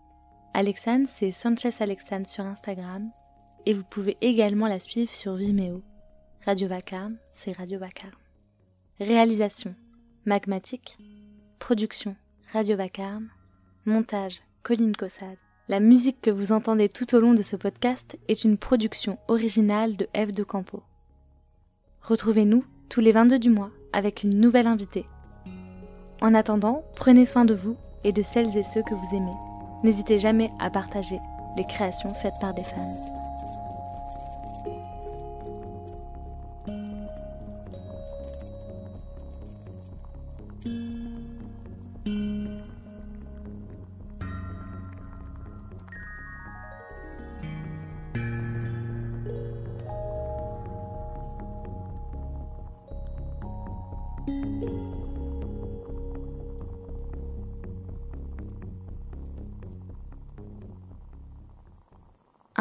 Alexandre, 0.55 1.07
c'est 1.07 1.31
Sanchez 1.31 1.73
Alexandre 1.81 2.27
sur 2.27 2.43
Instagram 2.43 3.11
et 3.67 3.75
vous 3.75 3.83
pouvez 3.83 4.17
également 4.21 4.67
la 4.67 4.79
suivre 4.79 5.11
sur 5.11 5.35
Vimeo. 5.35 5.83
Radio 6.47 6.67
Vacarme, 6.67 7.17
c'est 7.35 7.55
Radio 7.55 7.77
Vacarme. 7.77 8.15
Réalisation 8.99 9.75
Magmatique. 10.25 10.97
Production 11.59 12.15
Radio 12.51 12.75
Vacarme. 12.75 13.29
Montage 13.85 14.41
Colline 14.63 14.95
Cossade. 14.95 15.37
La 15.69 15.79
musique 15.79 16.21
que 16.21 16.29
vous 16.29 16.51
entendez 16.51 16.87
tout 16.87 17.15
au 17.15 17.19
long 17.19 17.33
de 17.33 17.41
ce 17.41 17.55
podcast 17.55 18.17
est 18.27 18.43
une 18.43 18.57
production 18.57 19.17
originale 19.27 19.95
de 19.95 20.07
F 20.15 20.31
de 20.31 20.43
Campo. 20.43 20.83
Retrouvez-nous 22.03 22.63
tous 22.89 22.99
les 22.99 23.11
22 23.11 23.39
du 23.39 23.49
mois 23.49 23.71
avec 23.91 24.23
une 24.23 24.39
nouvelle 24.39 24.67
invitée. 24.67 25.05
En 26.21 26.35
attendant, 26.35 26.83
prenez 26.95 27.25
soin 27.25 27.45
de 27.45 27.55
vous 27.55 27.75
et 28.03 28.11
de 28.11 28.21
celles 28.21 28.55
et 28.55 28.63
ceux 28.63 28.83
que 28.83 28.93
vous 28.93 29.15
aimez. 29.15 29.33
N'hésitez 29.83 30.19
jamais 30.19 30.51
à 30.59 30.69
partager 30.69 31.17
les 31.57 31.65
créations 31.65 32.13
faites 32.13 32.39
par 32.39 32.53
des 32.53 32.63
femmes. 32.63 33.10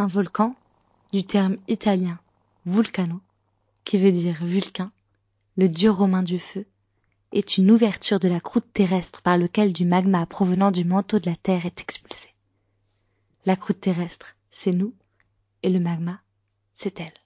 Un 0.00 0.06
volcan, 0.06 0.56
du 1.12 1.24
terme 1.24 1.58
italien 1.68 2.18
vulcano, 2.64 3.20
qui 3.84 3.98
veut 3.98 4.12
dire 4.12 4.42
vulcain, 4.42 4.92
le 5.58 5.68
dieu 5.68 5.90
romain 5.90 6.22
du 6.22 6.38
feu, 6.38 6.64
est 7.32 7.58
une 7.58 7.70
ouverture 7.70 8.18
de 8.18 8.26
la 8.26 8.40
croûte 8.40 8.72
terrestre 8.72 9.20
par 9.20 9.36
lequel 9.36 9.74
du 9.74 9.84
magma 9.84 10.24
provenant 10.24 10.70
du 10.70 10.86
manteau 10.86 11.18
de 11.18 11.28
la 11.28 11.36
Terre 11.36 11.66
est 11.66 11.82
expulsé. 11.82 12.30
La 13.44 13.56
croûte 13.56 13.82
terrestre, 13.82 14.36
c'est 14.50 14.72
nous, 14.72 14.94
et 15.62 15.68
le 15.68 15.80
magma, 15.80 16.22
c'est 16.74 16.98
elle. 16.98 17.19